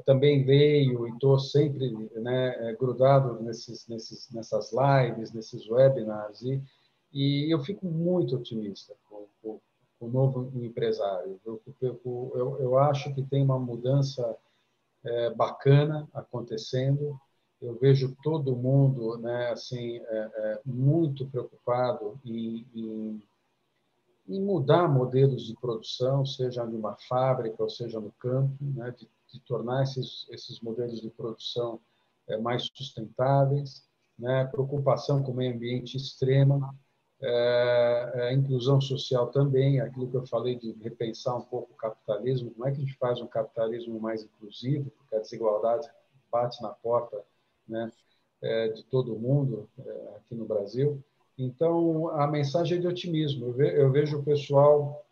também 0.05 0.43
veio 0.43 1.07
e 1.07 1.11
estou 1.11 1.37
sempre 1.39 1.91
né, 2.15 2.69
é, 2.69 2.75
grudado 2.75 3.41
nesses, 3.41 3.87
nesses, 3.87 4.29
nessas 4.31 4.71
lives, 4.71 5.31
nesses 5.31 5.69
webinars, 5.69 6.41
e, 6.41 6.61
e 7.13 7.53
eu 7.53 7.59
fico 7.59 7.85
muito 7.85 8.35
otimista 8.35 8.95
com, 9.09 9.27
com, 9.41 9.59
com 9.99 10.05
o 10.05 10.11
novo 10.11 10.51
empresário. 10.55 11.39
Eu, 11.45 11.61
eu, 11.81 12.57
eu, 12.59 12.77
acho 12.77 13.13
que 13.13 13.23
tem 13.23 13.43
uma 13.43 13.59
mudança 13.59 14.35
é, 15.03 15.29
bacana 15.31 16.07
acontecendo. 16.13 17.19
Eu 17.61 17.75
vejo 17.75 18.15
todo 18.23 18.55
mundo 18.55 19.17
né, 19.17 19.49
assim, 19.49 19.97
é, 19.97 20.31
é 20.35 20.61
muito 20.65 21.27
preocupado 21.27 22.19
em, 22.25 22.65
em 22.73 23.21
em 24.29 24.39
mudar 24.39 24.87
modelos 24.87 25.43
de 25.43 25.55
produção, 25.55 26.23
seja 26.23 26.63
numa 26.63 26.95
fábrica 26.95 27.63
ou 27.63 27.69
seja 27.69 27.99
no 27.99 28.11
campo, 28.11 28.55
né, 28.61 28.91
de 28.91 29.09
de 29.31 29.39
tornar 29.41 29.83
esses, 29.83 30.27
esses 30.29 30.59
modelos 30.59 31.01
de 31.01 31.09
produção 31.09 31.79
é, 32.27 32.37
mais 32.37 32.69
sustentáveis, 32.73 33.83
né? 34.17 34.45
preocupação 34.45 35.23
com 35.23 35.31
o 35.31 35.35
meio 35.35 35.53
ambiente 35.53 35.97
extrema, 35.97 36.75
é, 37.21 38.33
inclusão 38.33 38.79
social 38.79 39.27
também, 39.27 39.81
aquilo 39.81 40.09
que 40.09 40.15
eu 40.15 40.25
falei 40.25 40.55
de 40.55 40.71
repensar 40.81 41.35
um 41.35 41.41
pouco 41.41 41.73
o 41.73 41.75
capitalismo, 41.75 42.51
como 42.51 42.67
é 42.67 42.71
que 42.71 42.77
a 42.77 42.85
gente 42.85 42.97
faz 42.97 43.19
um 43.19 43.27
capitalismo 43.27 43.99
mais 43.99 44.23
inclusivo, 44.23 44.89
porque 44.91 45.15
a 45.15 45.19
desigualdade 45.19 45.87
bate 46.31 46.61
na 46.61 46.69
porta 46.69 47.21
né, 47.67 47.91
é, 48.41 48.69
de 48.69 48.83
todo 48.85 49.19
mundo 49.19 49.69
é, 49.79 50.15
aqui 50.17 50.35
no 50.35 50.45
Brasil. 50.45 51.03
Então, 51.37 52.09
a 52.09 52.27
mensagem 52.27 52.77
é 52.77 52.81
de 52.81 52.87
otimismo. 52.87 53.47
Eu, 53.47 53.53
ve, 53.53 53.81
eu 53.81 53.91
vejo 53.91 54.19
o 54.19 54.23
pessoal 54.23 55.05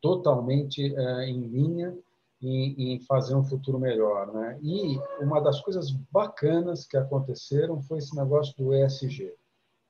totalmente 0.00 0.82
em 0.82 1.40
linha 1.42 1.96
em, 2.42 2.94
em, 2.94 3.00
fazer 3.00 3.34
um 3.34 3.44
futuro 3.44 3.78
melhor. 3.78 4.32
Né? 4.32 4.58
E 4.62 4.98
uma 5.20 5.40
das 5.40 5.60
coisas 5.60 5.90
bacanas 5.90 6.86
que 6.86 6.96
aconteceram 6.96 7.80
foi 7.82 7.98
esse 7.98 8.14
negócio 8.16 8.54
do 8.56 8.74
ESG, 8.74 9.32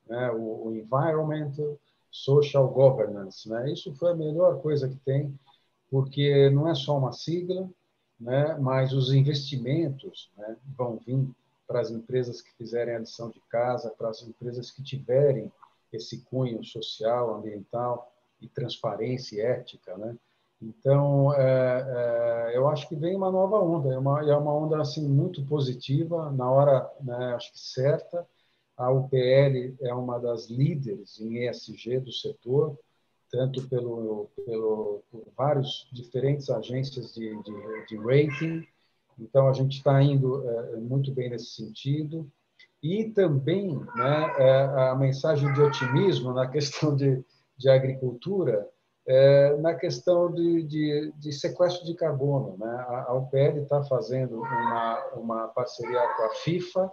né? 0.08 0.30
o, 0.30 0.68
o 0.68 1.78
Social 2.10 2.68
Governance. 2.68 3.48
Né? 3.48 3.72
Isso 3.72 3.94
foi 3.94 4.12
a 4.12 4.16
melhor 4.16 4.60
coisa 4.60 4.88
que 4.88 4.96
tem, 4.96 5.34
porque 5.90 6.50
não 6.50 6.68
é 6.68 6.74
só 6.74 6.98
uma 6.98 7.12
sigla, 7.12 7.68
né? 8.20 8.56
mas 8.58 8.92
os 8.92 9.12
investimentos 9.12 10.30
né? 10.36 10.56
vão 10.76 10.98
vir 10.98 11.28
para 11.66 11.80
as 11.80 11.90
empresas 11.90 12.42
que 12.42 12.52
fizerem 12.52 12.94
a 12.94 12.98
lição 12.98 13.30
de 13.30 13.40
casa, 13.48 13.90
para 13.96 14.10
as 14.10 14.22
empresas 14.22 14.70
que 14.70 14.82
tiverem 14.82 15.50
esse 15.92 16.18
cunho 16.22 16.62
social, 16.64 17.34
ambiental 17.34 18.12
e 18.40 18.48
transparência 18.48 19.36
e 19.36 19.40
ética, 19.40 19.96
né? 19.96 20.16
Então, 20.62 21.34
é, 21.34 22.52
é, 22.52 22.56
eu 22.56 22.68
acho 22.68 22.88
que 22.88 22.94
vem 22.94 23.16
uma 23.16 23.32
nova 23.32 23.58
onda, 23.58 23.92
é 23.92 23.98
uma, 23.98 24.30
é 24.30 24.36
uma 24.36 24.54
onda 24.54 24.80
assim 24.80 25.08
muito 25.08 25.44
positiva, 25.44 26.30
na 26.30 26.48
hora, 26.48 26.88
né, 27.00 27.34
acho 27.34 27.52
que 27.52 27.58
certa. 27.58 28.24
A 28.76 28.90
UPL 28.90 29.74
é 29.80 29.92
uma 29.92 30.18
das 30.18 30.48
líderes 30.48 31.20
em 31.20 31.48
ESG 31.48 31.98
do 31.98 32.12
setor, 32.12 32.78
tanto 33.30 33.68
pelo, 33.68 34.30
pelo 34.46 35.02
por 35.10 35.24
vários 35.36 35.88
diferentes 35.92 36.48
agências 36.48 37.12
de, 37.12 37.30
de, 37.42 37.86
de 37.88 37.96
rating. 37.96 38.64
Então, 39.18 39.48
a 39.48 39.52
gente 39.52 39.78
está 39.78 40.00
indo 40.00 40.48
é, 40.48 40.76
muito 40.76 41.10
bem 41.12 41.28
nesse 41.28 41.56
sentido. 41.56 42.30
E 42.80 43.10
também 43.10 43.76
né, 43.96 44.34
é, 44.38 44.62
a 44.90 44.94
mensagem 44.94 45.52
de 45.52 45.60
otimismo 45.60 46.32
na 46.32 46.46
questão 46.46 46.94
de, 46.94 47.24
de 47.56 47.68
agricultura, 47.68 48.68
é, 49.06 49.56
na 49.56 49.74
questão 49.74 50.32
de, 50.32 50.62
de, 50.62 51.12
de, 51.16 51.32
sequestro 51.32 51.84
de 51.84 51.94
carbono. 51.94 52.56
Né? 52.58 52.86
A, 53.08 53.14
UPL 53.14 53.58
está 53.62 53.82
fazendo 53.84 54.36
uma, 54.38 55.04
uma 55.16 55.48
parceria 55.48 56.00
com 56.16 56.22
a 56.24 56.30
FIFA 56.30 56.92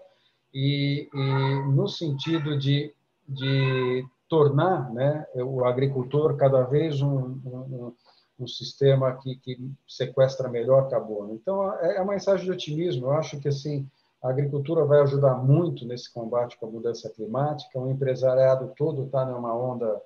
e, 0.53 1.07
e 1.14 1.72
no 1.72 1.88
sentido 1.88 2.57
de, 2.57 2.93
de 3.28 4.05
tornar 4.28 4.91
né, 4.91 5.26
o 5.36 5.64
agricultor 5.66 6.36
cada 6.36 6.64
vez 6.64 7.01
um, 7.01 7.39
um, 7.45 7.93
um 8.39 8.47
sistema 8.47 9.16
que, 9.18 9.36
que, 9.36 9.72
sequestra 9.88 10.49
melhor 10.49 10.89
carbono. 10.89 11.34
Então, 11.36 11.74
é, 11.76 11.97
é 11.97 12.01
uma 12.01 12.14
mensagem 12.14 12.45
de 12.45 12.51
otimismo. 12.51 13.07
Eu 13.07 13.14
acho 13.14 13.39
que 13.39 13.47
assim 13.47 13.88
a 14.22 14.30
agricultura 14.30 14.84
vai 14.84 14.99
ajudar 15.01 15.36
muito 15.36 15.86
nesse 15.86 16.12
combate 16.12 16.57
com 16.57 16.66
a 16.66 16.72
mudança 16.72 17.10
climática. 17.10 17.80
O 17.80 17.89
empresariado 17.89 18.74
todo 18.76 19.05
está 19.05 19.26
numa 19.26 19.55
onda 19.55 20.01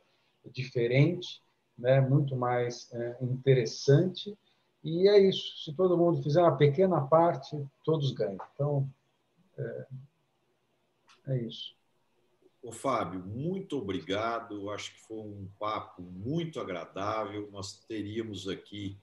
diferente 0.51 1.41
né, 1.77 2.01
muito 2.01 2.35
mais 2.35 2.91
é, 2.93 3.17
interessante. 3.21 4.37
E 4.83 5.07
é 5.07 5.19
isso. 5.19 5.63
Se 5.63 5.73
todo 5.73 5.97
mundo 5.97 6.21
fizer 6.21 6.41
uma 6.41 6.57
pequena 6.57 7.01
parte, 7.01 7.57
todos 7.83 8.11
ganham. 8.11 8.39
Então, 8.53 8.89
é, 9.57 9.85
é 11.27 11.37
isso. 11.41 11.75
Ô, 12.61 12.71
Fábio, 12.71 13.19
muito 13.19 13.77
obrigado. 13.77 14.69
Acho 14.69 14.93
que 14.93 15.01
foi 15.01 15.17
um 15.17 15.47
papo 15.59 16.01
muito 16.01 16.59
agradável. 16.59 17.49
Nós 17.51 17.79
teríamos 17.87 18.47
aqui 18.47 18.97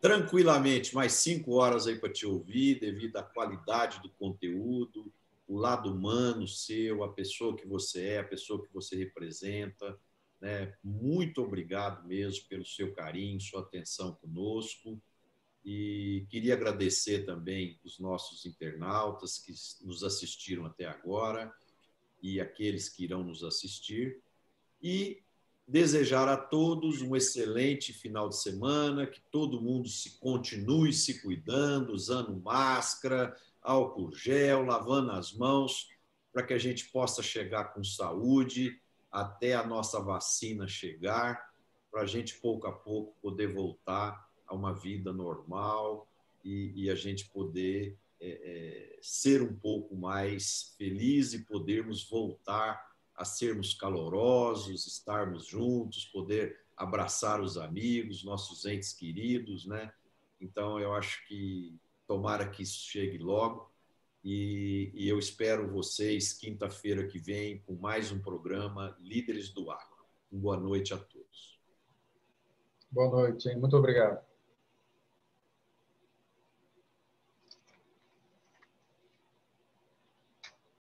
tranquilamente 0.00 0.94
mais 0.94 1.12
cinco 1.12 1.54
horas 1.54 1.86
aí 1.86 1.98
para 1.98 2.12
te 2.12 2.26
ouvir, 2.26 2.78
devido 2.80 3.16
à 3.16 3.22
qualidade 3.22 4.00
do 4.02 4.10
conteúdo, 4.10 5.12
o 5.48 5.56
lado 5.56 5.92
humano 5.92 6.46
seu, 6.46 7.02
a 7.04 7.12
pessoa 7.12 7.56
que 7.56 7.66
você 7.66 8.08
é, 8.08 8.18
a 8.18 8.24
pessoa 8.24 8.62
que 8.64 8.72
você 8.72 8.96
representa. 8.96 9.98
Né? 10.40 10.74
Muito 10.82 11.42
obrigado 11.42 12.06
mesmo 12.06 12.48
pelo 12.48 12.64
seu 12.64 12.92
carinho, 12.92 13.40
sua 13.40 13.60
atenção 13.60 14.14
conosco. 14.14 15.00
E 15.64 16.26
queria 16.30 16.54
agradecer 16.54 17.24
também 17.24 17.80
os 17.84 17.98
nossos 17.98 18.46
internautas 18.46 19.38
que 19.38 19.52
nos 19.84 20.04
assistiram 20.04 20.64
até 20.64 20.86
agora 20.86 21.52
e 22.22 22.40
aqueles 22.40 22.88
que 22.88 23.04
irão 23.04 23.24
nos 23.24 23.42
assistir. 23.42 24.20
E 24.80 25.22
desejar 25.66 26.28
a 26.28 26.36
todos 26.36 27.02
um 27.02 27.16
excelente 27.16 27.92
final 27.92 28.28
de 28.28 28.40
semana, 28.40 29.06
que 29.06 29.20
todo 29.32 29.60
mundo 29.60 29.88
se 29.88 30.18
continue 30.20 30.92
se 30.92 31.20
cuidando, 31.20 31.92
usando 31.92 32.40
máscara, 32.40 33.34
álcool 33.60 34.14
gel, 34.14 34.64
lavando 34.64 35.10
as 35.10 35.32
mãos, 35.32 35.88
para 36.32 36.44
que 36.44 36.54
a 36.54 36.58
gente 36.58 36.88
possa 36.90 37.22
chegar 37.22 37.74
com 37.74 37.82
saúde 37.82 38.80
até 39.16 39.54
a 39.54 39.66
nossa 39.66 39.98
vacina 39.98 40.68
chegar, 40.68 41.50
para 41.90 42.02
a 42.02 42.06
gente 42.06 42.34
pouco 42.34 42.66
a 42.66 42.72
pouco 42.72 43.16
poder 43.22 43.46
voltar 43.46 44.28
a 44.46 44.54
uma 44.54 44.74
vida 44.74 45.10
normal 45.10 46.06
e, 46.44 46.70
e 46.76 46.90
a 46.90 46.94
gente 46.94 47.26
poder 47.30 47.96
é, 48.20 48.28
é, 48.28 48.98
ser 49.00 49.40
um 49.40 49.54
pouco 49.56 49.96
mais 49.96 50.74
feliz 50.76 51.32
e 51.32 51.46
podermos 51.46 52.06
voltar 52.06 52.94
a 53.14 53.24
sermos 53.24 53.72
calorosos, 53.72 54.86
estarmos 54.86 55.46
juntos, 55.46 56.04
poder 56.04 56.60
abraçar 56.76 57.40
os 57.40 57.56
amigos, 57.56 58.22
nossos 58.22 58.66
entes 58.66 58.92
queridos, 58.92 59.64
né? 59.64 59.90
Então 60.38 60.78
eu 60.78 60.92
acho 60.92 61.26
que 61.26 61.74
tomara 62.06 62.46
que 62.46 62.62
isso 62.62 62.80
chegue 62.80 63.16
logo 63.16 63.72
e, 64.28 64.90
e 64.92 65.08
eu 65.08 65.20
espero 65.20 65.70
vocês 65.70 66.32
quinta-feira 66.32 67.06
que 67.06 67.16
vem 67.16 67.60
com 67.60 67.74
mais 67.74 68.10
um 68.10 68.18
programa 68.18 68.96
Líderes 68.98 69.50
do 69.50 69.70
Agro. 69.70 70.04
Boa 70.28 70.56
noite 70.56 70.92
a 70.92 70.98
todos. 70.98 71.60
Boa 72.90 73.08
noite, 73.08 73.48
hein? 73.48 73.56
muito 73.56 73.76
obrigado. 73.76 74.25